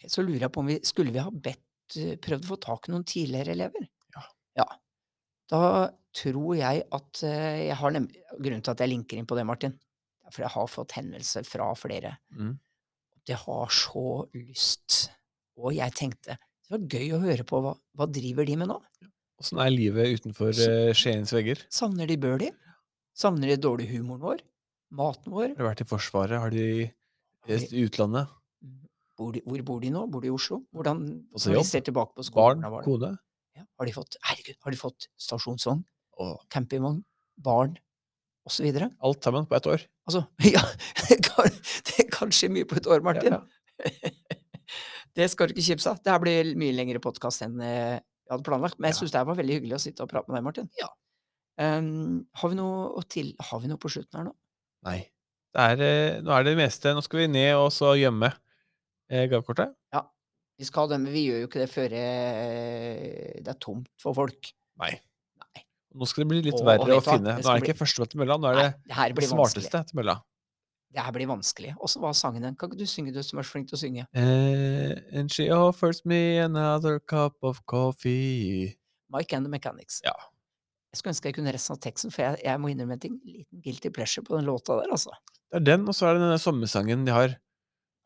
så 0.07 0.25
lurer 0.25 0.39
jeg 0.47 0.51
på 0.51 0.59
om 0.59 0.67
vi 0.67 0.79
skulle 0.83 1.11
vi 1.13 1.19
ha 1.19 1.29
bedt 1.29 1.61
prøvd 2.25 2.43
å 2.43 2.49
få 2.55 2.59
tak 2.59 2.89
i 2.89 2.91
noen 2.91 3.05
tidligere 3.05 3.53
elever? 3.53 3.87
Ja. 4.15 4.23
ja. 4.57 4.65
Da 5.47 5.91
tror 6.15 6.55
jeg 6.57 6.83
at 6.95 7.23
eh, 7.27 7.65
jeg 7.69 7.77
har 7.81 7.93
nem 7.95 8.07
Grunnen 8.35 8.63
til 8.63 8.73
at 8.73 8.81
jeg 8.83 8.91
linker 8.91 9.19
inn 9.19 9.27
på 9.29 9.37
det, 9.37 9.45
Martin, 9.47 9.75
er 10.25 10.33
for 10.33 10.43
jeg 10.45 10.53
har 10.55 10.69
fått 10.71 10.95
henvendelser 10.97 11.45
fra 11.47 11.69
flere 11.79 12.17
Mm. 12.35 12.57
det 13.27 13.37
har 13.41 13.69
så 13.73 14.25
lyst. 14.35 15.09
Og 15.57 15.73
jeg 15.73 15.93
tenkte 15.95 16.35
det 16.35 16.73
var 16.73 16.83
gøy 16.89 17.11
å 17.13 17.21
høre 17.21 17.45
på 17.45 17.59
hva, 17.61 17.75
hva 17.95 18.07
driver 18.09 18.45
de 18.45 18.55
med 18.57 18.71
nå? 18.71 18.79
Åssen 19.39 19.59
er 19.61 19.69
livet 19.69 20.15
utenfor 20.19 20.49
uh, 20.49 20.91
Skiens 20.97 21.33
vegger? 21.35 21.61
Savner 21.69 22.07
de 22.09 22.17
Birdie? 22.17 22.53
Savner 23.15 23.51
de 23.51 23.57
dårlig 23.61 23.85
humoren 23.91 24.23
vår? 24.23 24.41
Maten 24.95 25.31
vår? 25.35 25.51
Har 25.53 25.61
de 25.61 25.67
vært 25.67 25.83
i 25.83 25.87
Forsvaret? 25.89 26.39
Har 26.41 26.53
de 26.53 26.65
reist 27.49 27.73
i 27.75 27.83
utlandet? 27.85 28.31
Bor 29.15 29.31
de, 29.35 29.43
hvor 29.45 29.61
bor 29.67 29.83
de 29.83 29.91
nå? 29.93 30.05
Bor 30.11 30.23
de 30.25 30.31
i 30.31 30.33
Oslo? 30.33 30.63
Hvordan 30.75 31.03
når 31.31 31.59
de 31.59 31.63
ser 31.67 31.85
tilbake 31.87 32.17
på 32.17 32.25
skolen, 32.27 32.65
Barn? 32.65 32.83
Kone? 32.87 33.11
Ja, 33.55 33.63
har 33.79 33.87
de 33.87 33.93
fått 33.95 34.17
herregud, 34.27 34.57
har 34.65 34.73
de 34.75 34.79
fått 34.81 35.07
stasjonsvogn, 35.27 35.85
Og 36.21 36.37
campingvogn, 36.53 37.01
barn 37.43 37.75
osv.? 38.47 38.67
alt 38.77 39.23
sammen 39.25 39.47
på 39.49 39.55
ett 39.57 39.67
år? 39.67 39.85
Altså, 40.07 40.23
ja 40.55 40.61
det 41.09 41.19
kan, 41.25 41.49
kanskje 42.13 42.45
skje 42.45 42.51
mye 42.55 42.67
på 42.69 42.77
et 42.79 42.87
år, 42.87 43.01
Martin. 43.05 43.35
Ja, 43.35 43.41
det 45.15 45.29
skal 45.31 45.49
du 45.49 45.55
ikke 45.55 45.65
kimse 45.71 45.91
av. 45.91 46.01
Det 46.03 46.11
her 46.13 46.21
blir 46.23 46.51
mye 46.59 46.75
lengre 46.75 47.01
podkast 47.03 47.43
enn 47.45 47.57
eh, 47.63 47.97
jeg 48.25 48.33
hadde 48.33 48.45
planlagt. 48.47 48.79
Men 48.79 48.89
jeg 48.91 48.97
Ja. 48.97 48.99
syns 49.01 49.13
det 49.15 49.25
var 49.29 49.37
veldig 49.39 49.57
hyggelig 49.59 49.77
å 49.77 49.81
sitte 49.83 50.03
og 50.05 50.11
prate 50.11 50.31
med 50.31 50.39
deg, 50.39 50.45
Martin. 50.47 50.69
Ja. 50.79 50.89
Um, 51.55 52.25
har, 52.35 52.51
vi 52.51 52.57
noe 52.59 53.03
til, 53.07 53.29
har 53.39 53.61
vi 53.63 53.69
noe 53.71 53.79
på 53.79 53.91
slutten 53.93 54.19
her 54.19 54.25
nå? 54.27 54.33
Nei. 54.87 54.97
Det 55.55 55.63
er, 55.71 55.83
eh, 55.85 56.17
nå 56.19 56.33
er 56.35 56.43
det 56.43 56.51
det 56.51 56.59
meste 56.59 56.91
Nå 56.91 56.99
skal 57.05 57.21
vi 57.21 57.27
ned 57.31 57.53
og 57.55 57.69
så 57.71 57.93
gjemme 57.95 58.27
eh, 59.07 59.23
gavekortet. 59.31 59.71
Vi 60.55 60.63
skal 60.63 60.85
ha 60.85 60.93
det, 60.93 60.97
men 61.03 61.11
vi 61.11 61.25
gjør 61.27 61.41
jo 61.41 61.47
ikke 61.49 61.59
det 61.59 61.67
før 61.71 61.93
eh, 61.99 63.39
det 63.43 63.51
er 63.51 63.57
tomt 63.59 63.89
for 63.99 64.15
folk. 64.15 64.51
Nei. 64.79 64.93
Nå 65.95 66.07
skal 66.11 66.25
det 66.25 66.29
bli 66.33 66.41
litt 66.49 66.57
og 66.59 66.65
verre 66.67 66.97
å 66.97 67.03
finne. 67.03 67.37
Nå 67.39 67.49
er 67.51 67.59
det 67.59 67.69
ikke 67.69 67.77
førstemann 67.79 68.09
til 68.11 68.19
mølla, 68.21 68.35
nå 68.41 68.49
er 68.51 68.57
det 68.59 68.69
Nei, 68.91 69.05
det 69.11 69.15
blir 69.19 69.29
vanskelig. 69.31 69.63
smarteste 69.69 69.83
til 69.91 69.99
mølla. 70.01 70.15
Det 70.95 71.03
her 71.03 71.11
blir 71.15 71.27
vanskelig. 71.27 71.73
Og 71.83 71.91
så 71.91 71.99
var 72.03 72.13
sangen 72.15 72.43
den. 72.45 72.55
Kan 72.55 72.69
ikke 72.71 72.79
du 72.79 72.87
synge, 72.87 73.11
du 73.15 73.19
som 73.23 73.39
er 73.39 73.47
så 73.47 73.51
flink 73.55 73.67
til 73.71 73.75
å 73.75 73.79
synge? 73.81 74.05
Uh, 74.15 74.93
and 75.15 75.31
she 75.31 75.49
offers 75.51 76.03
me 76.07 76.37
another 76.39 76.99
cup 76.99 77.35
of 77.43 77.59
coffee. 77.67 78.75
Mike 79.11 79.35
and 79.35 79.45
the 79.47 79.51
Mechanics. 79.51 80.01
Ja. 80.05 80.13
Jeg 80.91 80.99
skulle 81.01 81.11
ønske 81.15 81.27
jeg 81.31 81.35
kunne 81.35 81.51
resten 81.51 81.75
av 81.75 81.81
teksten, 81.83 82.11
for 82.15 82.23
jeg, 82.23 82.39
jeg 82.45 82.59
må 82.63 82.71
innrømme 82.71 82.95
en 82.95 83.01
ting. 83.03 83.17
Liten 83.27 83.63
guilty 83.65 83.91
pleasure 83.91 84.23
på 84.23 84.37
den 84.37 84.47
låta 84.47 84.77
der, 84.79 84.91
altså. 84.95 85.11
Det 85.51 85.59
er 85.59 85.65
den, 85.73 85.83
og 85.91 85.95
så 85.97 86.07
er 86.07 86.15
det 86.15 86.23
denne 86.23 86.39
sommersangen 86.39 87.03
de 87.07 87.11
har. 87.15 87.35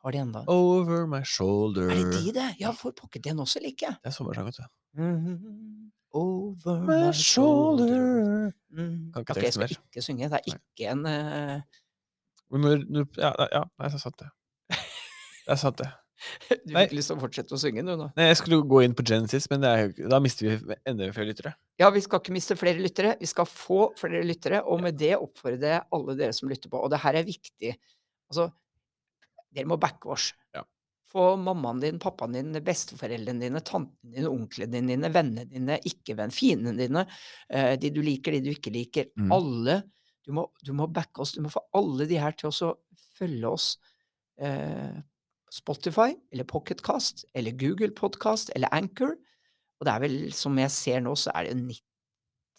Har 0.01 0.15
de 0.15 0.21
enda 0.23 0.41
Over 0.49 1.05
my 1.11 1.19
shoulder. 1.27 1.91
Er 1.91 2.01
det 2.09 2.23
de, 2.23 2.33
det? 2.39 2.47
Ja, 2.61 2.71
for 2.73 2.95
pokker, 2.95 3.21
den 3.21 3.41
også 3.43 3.61
liker 3.61 3.91
jeg. 3.91 3.99
Det 4.01 4.09
er 4.09 4.15
sommersang, 4.15 4.49
vet 4.49 4.57
du. 4.61 4.65
Mhm. 4.97 5.78
Over 6.13 6.81
My 6.87 7.13
shoulder. 7.13 8.51
Mm. 8.73 9.11
Kan 9.13 9.21
ikke 9.21 9.35
Ok, 9.35 9.43
jeg 9.43 9.53
skal 9.53 9.65
mer. 9.65 9.77
ikke 9.77 10.01
synge. 10.05 10.29
Det 10.29 10.39
er 10.39 10.45
Nei. 10.47 10.57
ikke 10.57 10.91
en 10.93 11.05
uh... 11.05 11.79
Når, 12.49 12.85
når, 12.89 13.09
ja, 13.21 13.33
ja, 13.53 13.63
det 13.77 13.89
er 13.93 13.97
sant, 14.01 14.21
det. 14.23 14.29
Det 14.69 15.53
er 15.53 15.59
sant, 15.61 15.81
det. 15.81 15.89
Du 16.67 16.73
fikk 16.73 16.95
lyst 16.97 17.11
til 17.11 17.15
å 17.15 17.21
fortsette 17.21 17.55
å 17.55 17.59
synge, 17.61 17.83
du 17.85 17.93
nå? 17.93 18.07
Nei, 18.17 18.25
jeg 18.27 18.39
skulle 18.41 18.59
gå 18.67 18.81
inn 18.83 18.95
på 18.97 19.05
Genesis, 19.07 19.45
men 19.51 19.61
det 19.63 19.69
er, 19.69 19.93
da 20.11 20.19
mister 20.23 20.49
vi 20.49 20.77
enda 20.89 21.07
flere 21.15 21.29
lyttere. 21.29 21.53
Ja, 21.79 21.91
vi 21.95 22.01
skal 22.03 22.19
ikke 22.23 22.35
miste 22.35 22.57
flere 22.59 22.81
lyttere. 22.81 23.13
Vi 23.21 23.29
skal 23.29 23.47
få 23.47 23.91
flere 23.99 24.25
lyttere, 24.27 24.63
og 24.65 24.81
med 24.83 24.97
det 24.99 25.13
oppfordrer 25.15 25.77
jeg 25.77 25.85
alle 25.95 26.17
dere 26.19 26.35
som 26.35 26.51
lytter 26.51 26.73
på. 26.73 26.81
Og 26.81 26.91
det 26.91 26.99
her 27.05 27.21
er 27.21 27.27
viktig. 27.27 27.71
Altså, 28.33 28.49
dere 29.55 29.69
må 29.69 29.79
backe 29.81 30.11
oss. 30.11 30.31
Ja. 30.55 30.65
Få 31.09 31.33
mammaen 31.41 31.79
din, 31.81 31.99
pappaen 32.01 32.35
din, 32.37 32.53
besteforeldrene 32.65 33.41
dine, 33.41 33.61
tanten 33.65 34.13
din, 34.13 34.27
onklene 34.29 34.83
dine, 34.85 35.09
vennene 35.09 35.47
dine, 35.49 35.79
ikke-venn, 35.89 36.33
fiendene 36.33 36.77
dine, 36.77 37.05
eh, 37.49 37.73
de 37.81 37.89
du 37.93 38.03
liker, 38.05 38.35
de 38.35 38.43
du 38.45 38.51
ikke 38.53 38.73
liker. 38.73 39.09
Mm. 39.17 39.31
Alle. 39.33 39.79
Du 40.25 40.35
må, 40.37 40.45
du 40.61 40.73
må 40.77 40.85
backe 40.93 41.23
oss. 41.23 41.33
Du 41.33 41.41
må 41.41 41.49
få 41.49 41.63
alle 41.77 42.05
de 42.09 42.19
her 42.21 42.35
til 42.37 42.51
å 42.51 42.73
følge 43.17 43.49
oss. 43.49 43.71
Eh, 44.37 44.99
Spotify 45.49 46.13
eller 46.31 46.45
Pocketcast 46.45 47.25
eller 47.33 47.57
Google 47.57 47.89
Podcast 47.97 48.51
eller 48.55 48.69
Anchor. 48.71 49.15
Og 49.79 49.87
det 49.87 49.93
er 49.93 50.03
vel, 50.03 50.17
som 50.35 50.57
jeg 50.59 50.71
ser 50.75 51.01
nå, 51.01 51.15
så 51.17 51.33
er 51.33 51.49
det 51.49 51.79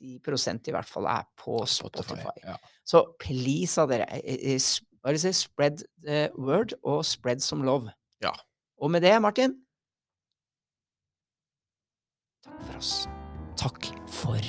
90% 0.01 0.71
i 0.71 0.75
hvert 0.75 0.89
fall 0.89 1.07
er 1.13 1.29
på 1.39 1.61
Spotify. 1.69 2.33
Ja. 2.43 2.57
Så 2.83 3.05
please 3.21 3.79
av 3.81 3.93
dere, 3.93 4.09
eh, 4.19 4.57
eh, 4.57 5.13
det 5.13 5.23
si, 5.23 5.33
spread 5.37 5.85
the 6.03 6.29
word 6.37 6.75
og 6.83 7.05
spread 7.07 7.45
some 7.45 7.65
love. 7.69 7.93
Ja. 8.21 8.33
Og 8.81 8.91
med 8.91 9.01
det, 9.05 9.15
Martin 9.23 9.57
Takk 12.45 12.63
for 12.65 12.77
oss. 12.77 13.09
Takk 13.57 13.91
for 14.09 14.47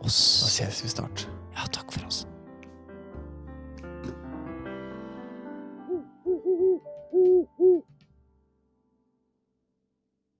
oss. 0.00 0.20
Da 0.40 0.48
ses 0.48 0.84
vi 0.84 0.88
snart. 0.88 1.26
Ja, 1.56 1.66
takk 1.72 1.92
for 1.92 2.06
oss. 2.08 2.24